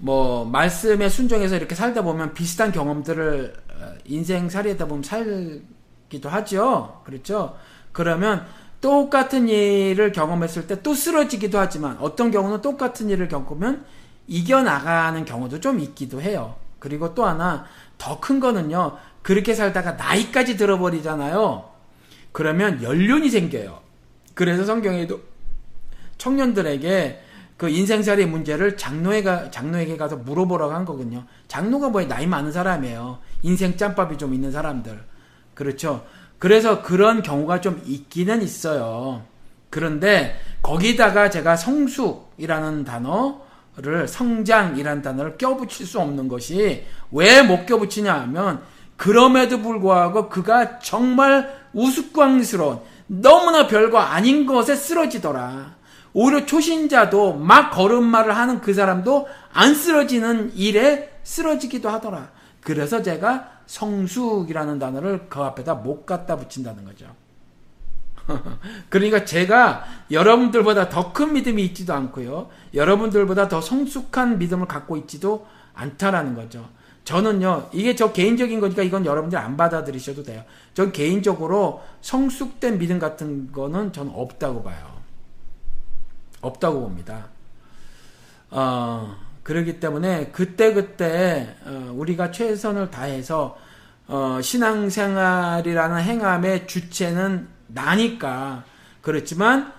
[0.02, 7.02] 뭐 말씀에 순종해서 이렇게 살다 보면 비슷한 경험들을 어, 인생 살이다 보면 살기도 하죠.
[7.04, 7.56] 그렇죠?
[7.92, 8.46] 그러면
[8.80, 13.84] 똑같은 일을 경험했을 때 또 쓰러지기도 하지만 어떤 경우는 똑같은 일을 겪으면
[14.26, 16.56] 이겨나가는 경우도 좀 있기도 해요.
[16.78, 17.66] 그리고 또 하나
[17.98, 18.96] 더 큰 거는요.
[19.22, 21.68] 그렇게 살다가 나이까지 들어버리잖아요.
[22.32, 23.80] 그러면 연륜이 생겨요.
[24.32, 25.20] 그래서 성경에도
[26.16, 27.22] 청년들에게
[27.60, 31.24] 그 인생살이 문제를 장로에가 장로에게 가서 물어보라고 한 거거든요.
[31.46, 33.18] 장로가 뭐에 나이 많은 사람이에요.
[33.42, 34.98] 인생 짬밥이 좀 있는 사람들.
[35.52, 36.06] 그렇죠.
[36.38, 39.24] 그래서 그런 경우가 좀 있기는 있어요.
[39.68, 48.62] 그런데 거기다가 제가 성숙이라는 단어를 성장이라는 단어를 껴붙일 수 없는 것이 왜 못 껴붙이냐 하면
[48.96, 55.79] 그럼에도 불구하고 그가 정말 우스꽝스러운 너무나 별거 아닌 것에 쓰러지더라.
[56.12, 62.30] 오히려 초신자도 막 걸음마를 하는 그 사람도 안 쓰러지는 일에 쓰러지기도 하더라.
[62.60, 67.06] 그래서 제가 성숙이라는 단어를 그 앞에다 못 갖다 붙인다는 거죠.
[68.88, 72.48] 그러니까 제가 여러분들보다 더 큰 믿음이 있지도 않고요.
[72.74, 76.68] 여러분들보다 더 성숙한 믿음을 갖고 있지도 않다라는 거죠.
[77.04, 80.44] 저는요, 이게 저 개인적인 거니까 이건 여러분들 안 받아들이셔도 돼요.
[80.74, 84.89] 전 개인적으로 성숙된 믿음 같은 거는 저는 없다고 봐요.
[86.40, 87.28] 없다고 봅니다.
[88.50, 93.56] 어, 그렇기 때문에 그때그때 어, 우리가 최선을 다해서
[94.06, 98.64] 어, 신앙생활이라는 행함의 주체는 나니까
[99.02, 99.72] 그렇지만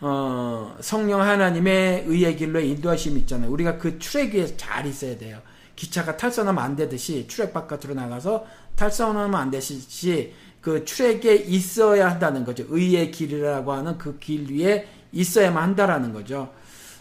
[0.00, 3.50] 어, 성령 하나님의 의의 길로 인도하심이 있잖아요.
[3.50, 5.40] 우리가 그 출애기 위에 잘 있어야 돼요.
[5.76, 12.64] 기차가 탈선하면 안 되듯이 출애기 바깥으로 나가서 탈선하면 안 되듯이 그 출애기에 있어야 한다는 거죠.
[12.68, 16.52] 의의 길이라고 하는 그 길 위에 있어야만 한다라는 거죠.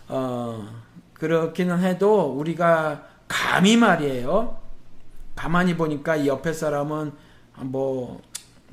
[0.07, 0.67] 어,
[1.13, 4.59] 그렇기는 해도 우리가 감히 말이에요.
[5.35, 7.11] 가만히 보니까 이 옆에 사람은
[7.61, 8.21] 뭐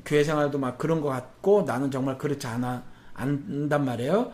[0.05, 2.82] 교회 생활도 막 그런 것 같고 나는 정말 그렇지 않아
[3.15, 4.32] 안단 말이에요.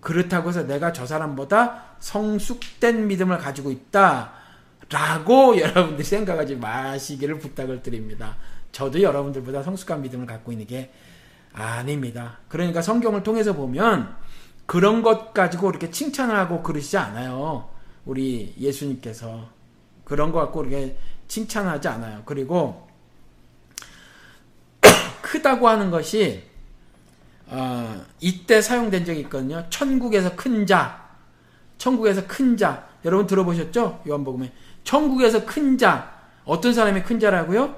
[0.00, 8.36] 그렇다고 해서 내가 저 사람보다 성숙된 믿음을 가지고 있다라고 여러분들이 생각하지 마시기를 부탁을 드립니다.
[8.72, 10.92] 저도 여러분들보다 성숙한 믿음을 갖고 있는 게
[11.54, 12.38] 아닙니다.
[12.48, 14.14] 그러니까 성경을 통해서 보면
[14.66, 17.68] 그런 것 가지고 이렇게 칭찬을 하고 그러시지 않아요.
[18.04, 19.48] 우리 예수님께서
[20.04, 20.96] 그런 것 갖고 이렇게
[21.28, 22.22] 칭찬하지 않아요.
[22.24, 22.88] 그리고
[25.22, 26.44] 크다고 하는 것이
[27.48, 29.64] 어, 이때 사용된 적이 있거든요.
[29.70, 31.10] 천국에서 큰 자,
[31.78, 32.88] 천국에서 큰 자.
[33.04, 34.02] 여러분 들어보셨죠?
[34.08, 34.52] 요한복음에
[34.82, 36.16] 천국에서 큰 자.
[36.44, 37.76] 어떤 사람이 큰 자라고요?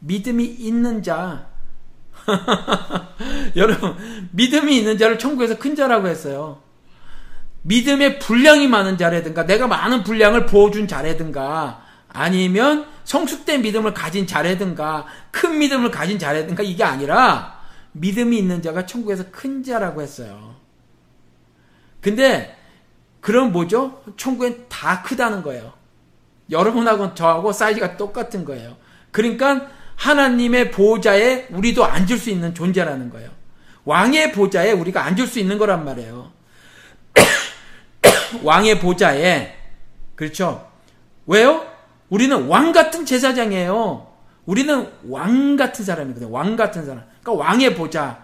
[0.00, 1.48] 믿음이 있는 자.
[3.56, 3.96] 여러분,
[4.32, 6.60] 믿음이 있는 자를 천국에서 큰 자라고 했어요.
[7.62, 15.58] 믿음의 분량이 많은 자라든가, 내가 많은 분량을 부어준 자라든가, 아니면 성숙된 믿음을 가진 자라든가, 큰
[15.58, 17.58] 믿음을 가진 자라든가, 이게 아니라,
[17.92, 20.56] 믿음이 있는 자가 천국에서 큰 자라고 했어요.
[22.00, 22.56] 근데,
[23.20, 24.02] 그럼 뭐죠?
[24.16, 25.72] 천국엔 다 크다는 거예요.
[26.50, 28.76] 여러분하고 저하고 사이즈가 똑같은 거예요.
[29.10, 29.68] 그러니까,
[29.98, 33.30] 하나님의 보좌에 우리도 앉을 수 있는 존재라는 거예요.
[33.84, 36.30] 왕의 보좌에 우리가 앉을 수 있는 거란 말이에요.
[38.42, 39.56] 왕의 보좌에
[40.14, 40.68] 그렇죠?
[41.26, 41.66] 왜요?
[42.08, 44.06] 우리는 왕 같은 제사장이에요.
[44.46, 46.30] 우리는 왕 같은 사람이거든요.
[46.30, 47.04] 왕 같은 사람.
[47.22, 48.18] 그러니까 왕의 보좌.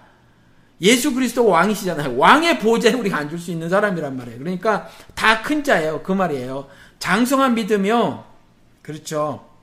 [0.80, 2.16] 예수 그리스도 왕이시잖아요.
[2.16, 4.38] 왕의 보좌에 우리가 앉을 수 있는 사람이란 말이에요.
[4.38, 6.02] 그러니까 다 큰 자예요.
[6.02, 6.68] 그 말이에요.
[6.98, 8.24] 장성한 믿음이요.
[8.82, 9.53] 그렇죠.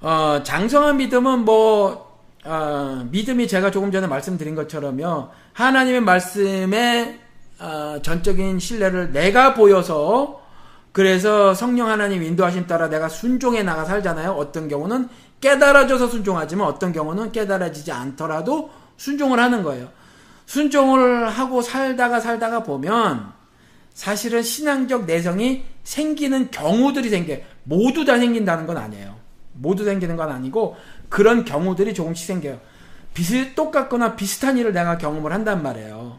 [0.00, 5.28] 어, 장성한 믿음은 뭐, 어, 믿음이 제가 조금 전에 말씀드린 것처럼요.
[5.52, 7.20] 하나님의 말씀에
[7.58, 10.42] 어, 전적인 신뢰를 내가 보여서
[10.92, 14.32] 그래서 성령 하나님 인도하심 따라 내가 순종해 나가 살잖아요.
[14.32, 15.08] 어떤 경우는
[15.40, 19.88] 깨달아져서 순종하지만 어떤 경우는 깨달아지지 않더라도 순종을 하는 거예요.
[20.46, 23.32] 순종을 하고 살다가 살다가 보면
[23.92, 27.40] 사실은 신앙적 내성이 생기는 경우들이 생겨요.
[27.64, 29.15] 모두 다 생긴다는 건 아니에요.
[29.58, 30.76] 모두 생기는 건 아니고
[31.08, 32.58] 그런 경우들이 조금씩 생겨요.
[33.14, 36.18] 비슷, 똑같거나 비슷한 일을 내가 경험을 한단 말이에요.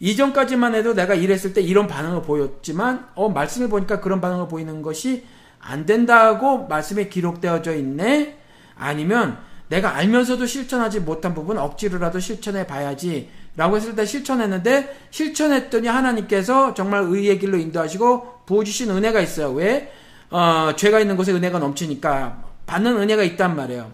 [0.00, 5.24] 이전까지만 해도 내가 일했을 때 이런 반응을 보였지만, 어, 말씀을 보니까 그런 반응을 보이는 것이
[5.60, 8.38] 안 된다고 말씀에 기록되어져 있네?
[8.76, 9.38] 아니면
[9.68, 13.28] 내가 알면서도 실천하지 못한 부분 억지로라도 실천해 봐야지.
[13.56, 19.50] 라고 했을 때 실천했는데, 실천했더니 하나님께서 정말 의의 길로 인도하시고 부어주신 은혜가 있어요.
[19.50, 19.92] 왜?
[20.30, 23.92] 어, 죄가 있는 곳에 은혜가 넘치니까 받는 은혜가 있단 말이에요.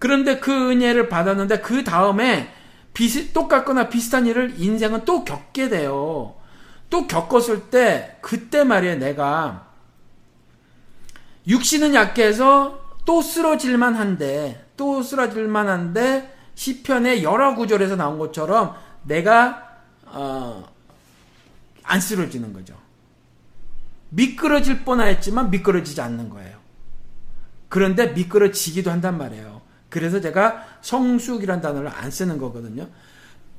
[0.00, 2.52] 그런데 그 은혜를 받았는데 그 다음에
[2.92, 6.34] 비슷, 똑같거나 비슷한 일을 인생은 또 겪게 돼요.
[6.88, 9.68] 또 겪었을 때 그때 말이에요 내가
[11.46, 18.74] 육신은 약해서 또 쓰러질만 한데 또 쓰러질만 한데 시편의 여러 구절에서 나온 것처럼
[19.04, 20.64] 내가 어,
[21.84, 22.74] 안 쓰러지는 거죠.
[24.08, 26.59] 미끄러질 뻔하였지만 미끄러지지 않는 거예요.
[27.70, 29.62] 그런데 미끄러지기도 한단 말이에요.
[29.88, 32.86] 그래서 제가 성숙이란 단어를 안 쓰는 거거든요.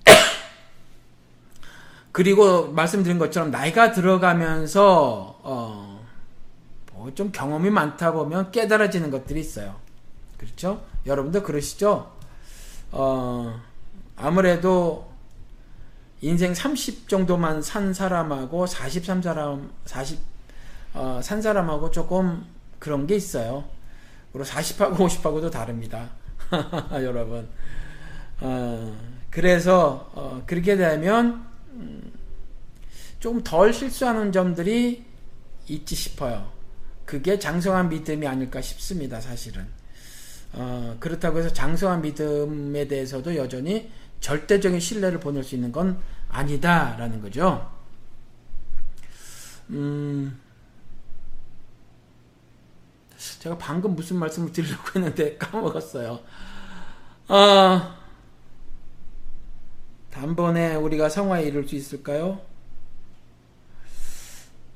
[2.11, 6.05] 그리고 말씀드린 것처럼 나이가 들어가면서 어,
[6.93, 9.75] 뭐 좀 경험이 많다 보면 깨달아지는 것들이 있어요.
[10.37, 10.83] 그렇죠?
[11.05, 12.11] 여러분도 그러시죠?
[12.91, 13.59] 어,
[14.15, 15.09] 아무래도
[16.21, 20.19] 인생 30 정도만 산 사람하고 43 사람 40
[20.93, 22.45] 어, 산 사람하고 조금
[22.77, 23.63] 그런 게 있어요.
[24.31, 26.09] 그리고 40하고 50하고도 다릅니다.
[26.93, 27.47] 여러분.
[28.39, 28.97] 어,
[29.29, 32.11] 그래서 어, 그렇게 되면 음,
[33.19, 35.05] 좀덜 실수하는 점들이
[35.67, 36.51] 있지 싶어요.
[37.05, 39.19] 그게 장성한 믿음이 아닐까 싶습니다.
[39.21, 39.65] 사실은.
[40.53, 45.99] 어, 그렇다고 해서 장성한 믿음에 대해서도 여전히 절대적인 신뢰를 보낼 수 있는 건
[46.29, 47.71] 아니다라는 거죠.
[49.69, 50.39] 음,
[53.41, 56.19] 제가 방금 무슨 말씀을 드리려고 했는데 까먹었어요.
[57.27, 57.95] 아,
[60.11, 62.39] 단번에 우리가 성화에 이룰 수 있을까요?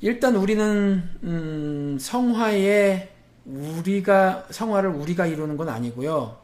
[0.02, 3.14] 일단 우리는 음, 성화에
[3.46, 6.38] 우리가 성화를 우리가 이루는 건 아니고요.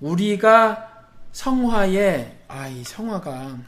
[0.00, 3.58] 우리가 성화에 아 이 성화가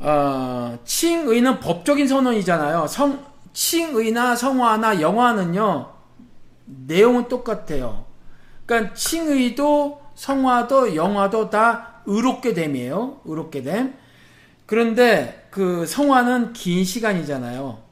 [0.00, 2.88] 어, 칭의는 법적인 선언이잖아요.
[2.88, 5.97] 성 칭의나 성화나 영화는요
[6.86, 8.04] 내용은 똑같아요.
[8.66, 13.20] 그러니까 칭의도 성화도 영화도 다 의롭게 됨이에요.
[13.24, 13.94] 의롭게 됨.
[14.66, 17.82] 그런데 그 성화는 긴 시간이잖아요.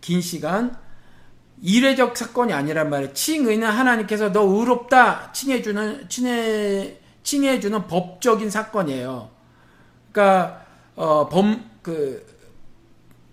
[0.00, 0.76] 긴 시간.
[1.60, 3.12] 이례적 사건이 아니란 말이에요.
[3.12, 9.30] 칭의는 하나님께서 너 의롭다 칭해주는 칭해 칭해주는 법적인 사건이에요.
[10.12, 10.64] 그러니까
[10.96, 12.26] 어 범 그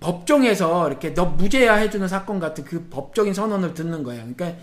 [0.01, 4.23] 법정에서 이렇게 너 무죄야 해주는 사건 같은 그 법적인 선언을 듣는 거예요.
[4.35, 4.59] 그러니까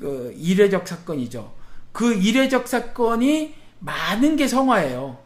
[0.00, 1.52] 그 이례적 사건이죠.
[1.92, 5.18] 그 이례적 사건이 많은 게 성화예요.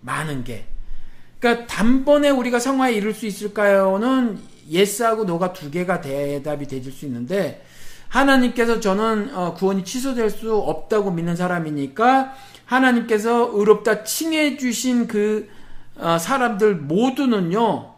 [0.00, 0.66] 많은 게.
[1.38, 4.38] 그러니까 단번에 우리가 성화에 이룰 수 있을까요는
[4.68, 7.64] yes하고 no가 두 개가 대답이 되질 수 있는데
[8.08, 12.34] 하나님께서 저는 어, 구원이 취소될 수 없다고 믿는 사람이니까
[12.66, 15.48] 하나님께서 의롭다 칭해 주신 그
[15.96, 17.91] 어, 사람들 모두는요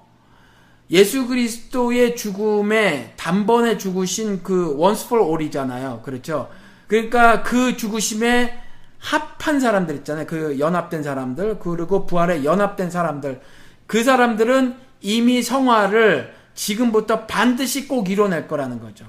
[0.90, 6.02] 예수 그리스도의 죽음에 단번에 죽으신 그 once for all이잖아요.
[6.04, 6.50] 그렇죠?
[6.86, 8.60] 그러니까 그 죽으심에
[8.98, 10.26] 합한 사람들 있잖아요.
[10.26, 13.40] 그 연합된 사람들, 그리고 부활에 연합된 사람들.
[13.86, 19.06] 그 사람들은 이미 성화를 지금부터 반드시 꼭 이뤄낼 거라는 거죠.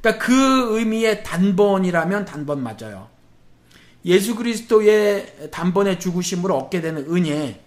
[0.00, 3.08] 그러니까 그 의미의 단번이라면 단번 맞아요.
[4.04, 7.60] 예수 그리스도의 단번에 죽으심으로 얻게 되는 은혜,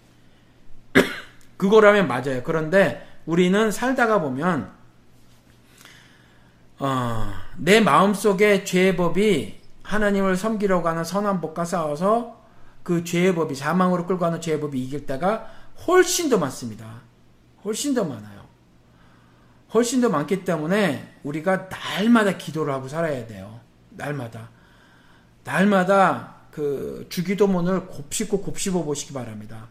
[1.62, 2.42] 그거라면 맞아요.
[2.44, 4.72] 그런데 우리는 살다가 보면
[6.80, 12.42] 어, 내 마음속에 죄의 법이 하나님을 섬기려고 하는 선한 법과 싸워서
[12.82, 15.52] 그 죄의 법이 사망으로 끌고 가는 죄의 법이 이길 때가
[15.86, 17.02] 훨씬 더 많습니다.
[17.64, 18.42] 훨씬 더 많아요.
[19.72, 23.60] 훨씬 더 많기 때문에 우리가 날마다 기도를 하고 살아야 돼요.
[23.92, 24.50] 날마다.
[25.44, 29.68] 날마다 그 주기도문을 곱씹고 곱씹어 보시기 바랍니다.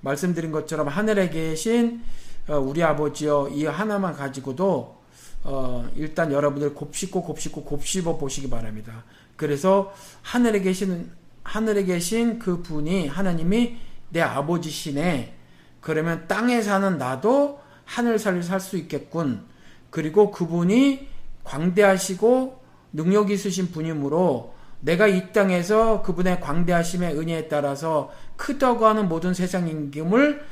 [0.00, 2.02] 말씀드린 것처럼 하늘에 계신
[2.48, 4.98] 어, 우리 아버지여 이 하나만 가지고도
[5.44, 9.04] 어, 일단 여러분들 곱씹고 곱씹고 곱씹어 보시기 바랍니다.
[9.36, 9.92] 그래서
[10.22, 11.10] 하늘에 계신
[11.42, 13.76] 하늘에 계신 그 분이 하나님이
[14.10, 15.34] 내 아버지시네.
[15.80, 19.46] 그러면 땅에 사는 나도 하늘살을 살 수 있겠군.
[19.90, 21.08] 그리고 그분이
[21.44, 22.60] 광대하시고
[22.92, 30.42] 능력 있으신 분이므로 내가 이 땅에서 그분의 광대하심의 은혜에 따라서 크다고 하는 모든 세상 임금을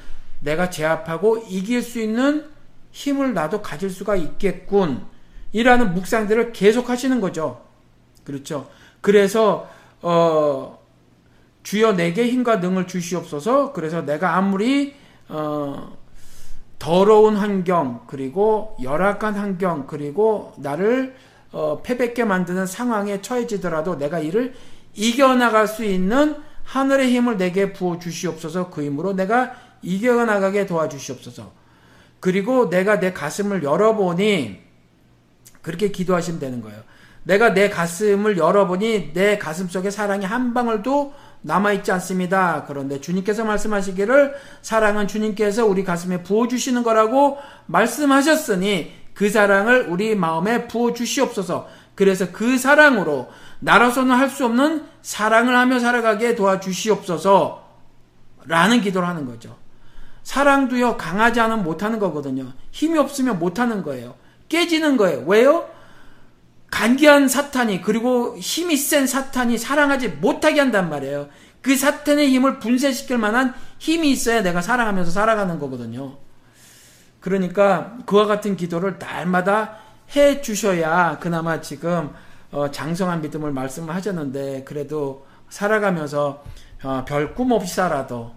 [0.41, 2.45] 내가 제압하고 이길 수 있는
[2.91, 5.07] 힘을 나도 가질 수가 있겠군.
[5.53, 7.63] 이라는 묵상들을 계속 하시는 거죠.
[8.25, 8.69] 그렇죠.
[9.01, 9.69] 그래서,
[10.03, 10.79] 어,
[11.63, 13.73] 주여 내게 힘과 능을 주시옵소서.
[13.73, 14.95] 그래서 내가 아무리,
[15.29, 15.97] 어,
[16.79, 21.15] 더러운 환경, 그리고 열악한 환경, 그리고 나를
[21.53, 24.55] 어, 패배게 만드는 상황에 처해지더라도 내가 이를
[24.95, 26.37] 이겨나갈 수 있는
[26.67, 31.53] 하늘의 힘을 내게 부어 주시옵소서 그 힘으로 내가 이겨 나가게 도와주시옵소서.
[32.21, 34.61] 그리고 내가 내 가슴을 열어보니
[35.63, 36.83] 그렇게 기도하시면 되는 거예요.
[37.23, 41.13] 내가 내 가슴을 열어보니 내 가슴 속에 사랑이 한 방울도
[41.43, 42.65] 남아있지 않습니다.
[42.67, 51.69] 그런데 주님께서 말씀하시기를 사랑은 주님께서 우리 가슴에 부어주시는 거라고 말씀하셨으니 그 사랑을 우리 마음에 부어주시옵소서.
[51.97, 57.65] 그래서 그 사랑으로 나로서는 할 수 없는 사랑을 하며 살아가게 도와주시옵소서.
[58.45, 59.57] 라는 기도를 하는 거죠.
[60.23, 62.53] 사랑도요, 강하지 않으면 못하는 거거든요.
[62.71, 64.15] 힘이 없으면 못하는 거예요.
[64.49, 65.25] 깨지는 거예요.
[65.27, 65.69] 왜요?
[66.71, 71.29] 간기한 사탄이 그리고 힘이 센 사탄이 사랑하지 못하게 한단 말이에요.
[71.63, 76.19] 그 사탄의 힘을 분쇄시킬 만한 힘이 있어야 내가 사랑하면서 살아가는 거거든요.
[77.21, 79.79] 그러니까 그와 같은 기도를 날마다
[80.15, 82.11] 해 주셔야 그나마 지금
[82.53, 86.43] 어 장성한 믿음을 말씀을 하셨는데 그래도 살아가면서
[86.85, 88.33] 어 별 꿈 없이 살아도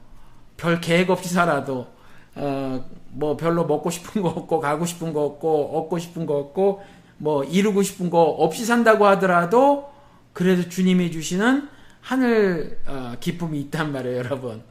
[0.57, 1.87] 별 계획 없이 살아도
[2.35, 2.81] 어
[3.11, 6.83] 뭐 별로 먹고 싶은 거 없고 가고 싶은 거 없고 얻고 싶은 거 없고
[7.17, 9.89] 뭐 이루고 싶은 거 없이 산다고 하더라도
[10.33, 11.67] 그래도 주님이 주시는
[12.01, 14.61] 하늘 어, 기쁨이 있단 말이에요, 여러분.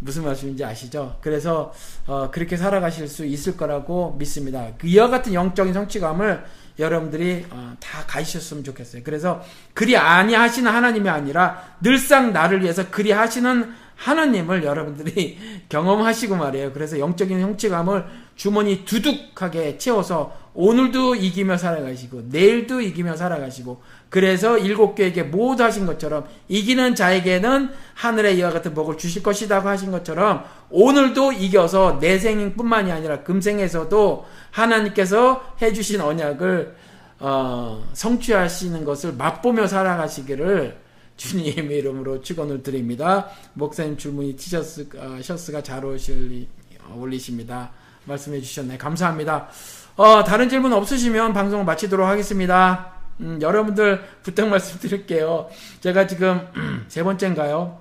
[0.00, 1.16] 무슨 말씀인지 아시죠?
[1.20, 1.72] 그래서
[2.06, 4.68] 어, 그렇게 살아가실 수 있을 거라고 믿습니다.
[4.78, 6.44] 그 이와 같은 영적인 성취감을
[6.78, 9.02] 여러분들이 어, 다 가지셨으면 좋겠어요.
[9.04, 9.42] 그래서
[9.74, 15.38] 그리 아니하시는 하나님이 아니라 늘상 나를 위해서 그리 하시는 하나님을 여러분들이
[15.68, 16.72] 경험하시고 말이에요.
[16.72, 18.06] 그래서 영적인 형체감을
[18.36, 26.26] 주머니 두둑하게 채워서 오늘도 이기며 살아가시고 내일도 이기며 살아가시고 그래서 일곱 교에게 모두 하신 것처럼
[26.48, 33.22] 이기는 자에게는 하늘의 이와 같은 복을 주실 것이라고 하신 것처럼 오늘도 이겨서 내 생뿐만이 아니라
[33.22, 36.74] 금생에서도 하나님께서 해주신 언약을
[37.20, 40.78] 어, 성취하시는 것을 맛보며 살아가시기를
[41.16, 43.26] 주님의 이름으로 축원을 드립니다.
[43.54, 46.48] 목사님 줄무늬 티셔츠 어, 셔츠가 잘 어울리,
[46.88, 47.70] 어울리십니다.
[48.04, 48.78] 말씀해 주셨네.
[48.78, 49.48] 감사합니다.
[49.96, 52.97] 어, 다른 질문 없으시면 방송을 마치도록 하겠습니다.
[53.20, 55.48] 음, 여러분들 부탁 말씀 드릴게요.
[55.80, 56.46] 제가 지금
[56.88, 57.80] 세 번째인가요?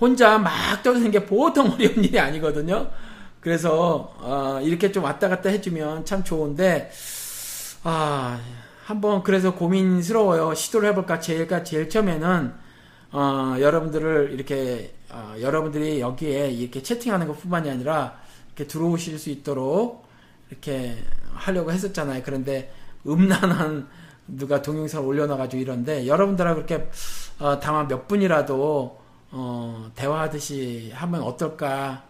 [0.00, 2.90] 혼자 막 떠드는 게 보통 어려운 일이 아니거든요.
[3.40, 6.90] 그래서 어, 이렇게 좀 왔다 갔다 해주면 참 좋은데
[7.84, 8.40] 아
[8.84, 10.54] 한번 그래서 고민스러워요.
[10.54, 12.52] 시도를 해볼까 제일까 제일 처음에는
[13.12, 18.18] 어, 여러분들을 이렇게 어, 여러분들이 여기에 이렇게 채팅하는 것뿐만이 아니라
[18.48, 20.06] 이렇게 들어오실 수 있도록
[20.50, 20.96] 이렇게
[21.34, 22.22] 하려고 했었잖아요.
[22.24, 22.72] 그런데
[23.06, 23.88] 음란한
[24.26, 26.88] 누가 동영상을 올려놔가지고 이런데 여러분들하고 그렇게
[27.38, 29.00] 어, 다만 몇 분이라도
[29.32, 32.04] 어, 대화하듯이 하면 어떨까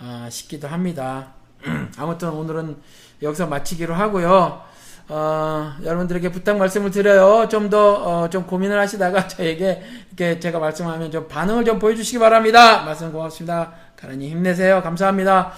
[0.00, 1.32] 어, 싶기도 합니다.
[1.96, 2.76] 아무튼 오늘은
[3.22, 4.62] 여기서 마치기로 하고요.
[5.08, 7.48] 어, 여러분들에게 부탁 말씀을 드려요.
[7.48, 12.82] 좀 더, 좀 고민을 하시다가 저에게 이렇게 제가 말씀하면 좀 반응을 좀 보여주시기 바랍니다.
[12.84, 13.72] 말씀 고맙습니다.
[13.96, 14.82] 가라니 힘내세요.
[14.82, 15.52] 감사합니다.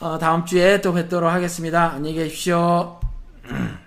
[0.00, 1.92] 어, 다음 주에 또 뵙도록 하겠습니다.
[1.92, 2.98] 안녕히 계십시오.